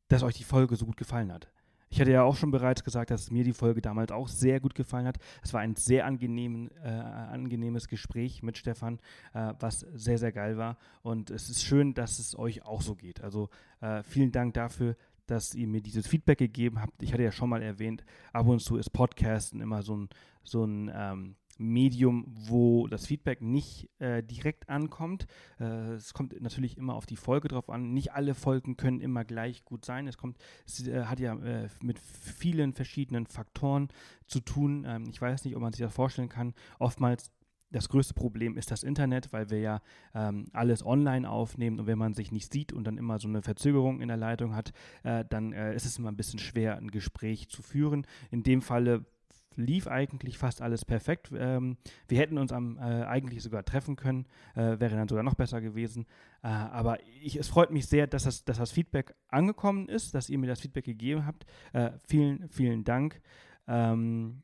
dass 0.07 0.23
euch 0.23 0.35
die 0.35 0.43
Folge 0.43 0.75
so 0.75 0.85
gut 0.85 0.97
gefallen 0.97 1.31
hat. 1.31 1.47
Ich 1.91 1.99
hatte 1.99 2.11
ja 2.11 2.23
auch 2.23 2.37
schon 2.37 2.51
bereits 2.51 2.85
gesagt, 2.85 3.11
dass 3.11 3.31
mir 3.31 3.43
die 3.43 3.51
Folge 3.51 3.81
damals 3.81 4.13
auch 4.13 4.29
sehr 4.29 4.61
gut 4.61 4.75
gefallen 4.75 5.05
hat. 5.05 5.17
Es 5.43 5.53
war 5.53 5.59
ein 5.59 5.75
sehr 5.75 6.05
angenehm, 6.05 6.69
äh, 6.81 6.87
angenehmes 6.87 7.89
Gespräch 7.89 8.41
mit 8.41 8.57
Stefan, 8.57 8.99
äh, 9.33 9.53
was 9.59 9.81
sehr, 9.93 10.17
sehr 10.17 10.31
geil 10.31 10.57
war. 10.57 10.77
Und 11.01 11.29
es 11.29 11.49
ist 11.49 11.63
schön, 11.63 11.93
dass 11.93 12.17
es 12.17 12.39
euch 12.39 12.63
auch 12.63 12.81
so 12.81 12.95
geht. 12.95 13.21
Also 13.21 13.49
äh, 13.81 14.03
vielen 14.03 14.31
Dank 14.31 14.53
dafür, 14.53 14.95
dass 15.25 15.53
ihr 15.53 15.67
mir 15.67 15.81
dieses 15.81 16.07
Feedback 16.07 16.37
gegeben 16.37 16.81
habt. 16.81 17.03
Ich 17.03 17.11
hatte 17.11 17.23
ja 17.23 17.31
schon 17.33 17.49
mal 17.49 17.61
erwähnt, 17.61 18.05
ab 18.31 18.47
und 18.47 18.61
zu 18.61 18.77
ist 18.77 18.91
Podcasten 18.91 19.59
immer 19.59 19.83
so 19.83 19.97
ein, 19.97 20.09
so 20.43 20.63
ein 20.63 20.89
ähm, 20.95 21.35
Medium, 21.61 22.25
wo 22.27 22.87
das 22.87 23.05
Feedback 23.05 23.41
nicht 23.41 23.89
äh, 23.99 24.23
direkt 24.23 24.69
ankommt. 24.69 25.27
Äh, 25.59 25.93
es 25.93 26.13
kommt 26.13 26.39
natürlich 26.41 26.77
immer 26.77 26.95
auf 26.95 27.05
die 27.05 27.15
Folge 27.15 27.47
drauf 27.47 27.69
an. 27.69 27.93
Nicht 27.93 28.13
alle 28.13 28.33
Folgen 28.33 28.77
können 28.77 29.01
immer 29.01 29.23
gleich 29.23 29.63
gut 29.63 29.85
sein. 29.85 30.07
Es 30.07 30.17
kommt, 30.17 30.37
es 30.65 30.87
äh, 30.87 31.05
hat 31.05 31.19
ja 31.19 31.35
äh, 31.35 31.69
mit 31.81 31.99
vielen 31.99 32.73
verschiedenen 32.73 33.27
Faktoren 33.27 33.89
zu 34.27 34.39
tun. 34.39 34.85
Ähm, 34.87 35.05
ich 35.09 35.21
weiß 35.21 35.45
nicht, 35.45 35.55
ob 35.55 35.61
man 35.61 35.73
sich 35.73 35.81
das 35.81 35.93
vorstellen 35.93 36.29
kann. 36.29 36.53
Oftmals 36.79 37.31
das 37.71 37.89
größte 37.89 38.13
Problem 38.13 38.57
ist 38.57 38.69
das 38.69 38.83
Internet, 38.83 39.31
weil 39.31 39.49
wir 39.49 39.59
ja 39.59 39.81
ähm, 40.13 40.45
alles 40.53 40.85
online 40.85 41.29
aufnehmen 41.29 41.79
und 41.79 41.87
wenn 41.87 41.97
man 41.97 42.13
sich 42.13 42.31
nicht 42.31 42.51
sieht 42.51 42.73
und 42.73 42.85
dann 42.85 42.97
immer 42.97 43.17
so 43.19 43.27
eine 43.27 43.41
Verzögerung 43.41 44.01
in 44.01 44.09
der 44.09 44.17
Leitung 44.17 44.53
hat, 44.55 44.73
äh, 45.03 45.23
dann 45.27 45.53
äh, 45.53 45.73
ist 45.73 45.85
es 45.85 45.97
immer 45.97 46.11
ein 46.11 46.17
bisschen 46.17 46.39
schwer, 46.39 46.77
ein 46.77 46.91
Gespräch 46.91 47.49
zu 47.49 47.61
führen. 47.61 48.05
In 48.29 48.43
dem 48.43 48.61
Falle 48.61 49.05
lief 49.55 49.87
eigentlich 49.87 50.37
fast 50.37 50.61
alles 50.61 50.85
perfekt. 50.85 51.31
Ähm, 51.35 51.77
wir 52.07 52.19
hätten 52.19 52.37
uns 52.37 52.51
am, 52.51 52.77
äh, 52.77 53.03
eigentlich 53.03 53.43
sogar 53.43 53.63
treffen 53.63 53.95
können, 53.95 54.27
äh, 54.55 54.79
wäre 54.79 54.95
dann 54.95 55.07
sogar 55.07 55.23
noch 55.23 55.35
besser 55.35 55.61
gewesen. 55.61 56.05
Äh, 56.43 56.47
aber 56.47 56.99
ich, 57.21 57.35
es 57.35 57.47
freut 57.47 57.71
mich 57.71 57.87
sehr, 57.87 58.07
dass 58.07 58.23
das, 58.23 58.43
dass 58.43 58.57
das 58.57 58.71
Feedback 58.71 59.15
angekommen 59.27 59.89
ist, 59.89 60.15
dass 60.15 60.29
ihr 60.29 60.37
mir 60.37 60.47
das 60.47 60.61
Feedback 60.61 60.85
gegeben 60.85 61.25
habt. 61.25 61.45
Äh, 61.73 61.91
vielen, 62.07 62.49
vielen 62.49 62.83
Dank. 62.83 63.21
Ähm, 63.67 64.43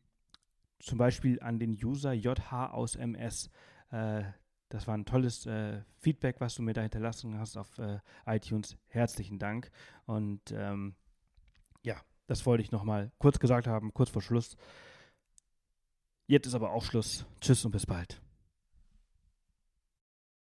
zum 0.80 0.98
Beispiel 0.98 1.40
an 1.42 1.60
den 1.60 1.72
User 1.72 2.14
JH 2.14 2.72
aus 2.72 2.96
MS. 2.96 3.50
Äh, 3.92 4.24
das 4.70 4.86
war 4.88 4.98
ein 4.98 5.06
tolles 5.06 5.46
äh, 5.46 5.82
Feedback, 5.98 6.42
was 6.42 6.56
du 6.56 6.62
mir 6.62 6.74
da 6.74 6.82
hinterlassen 6.82 7.40
hast 7.40 7.58
auf 7.58 7.70
iTunes. 8.26 8.78
Herzlichen 8.88 9.40
Dank. 9.40 9.72
Und 10.06 10.52
ähm, 10.52 10.96
ja, 11.84 11.96
das 12.28 12.46
wollte 12.46 12.62
ich 12.62 12.72
nochmal 12.72 13.12
kurz 13.18 13.40
gesagt 13.40 13.66
haben, 13.66 13.94
kurz 13.94 14.10
vor 14.10 14.22
Schluss. 14.22 14.58
Jetzt 16.30 16.46
ist 16.46 16.56
aber 16.56 16.72
auch 16.72 16.84
Schluss. 16.84 17.26
Tschüss 17.40 17.64
und 17.64 17.72
bis 17.72 17.86
bald. 17.86 18.20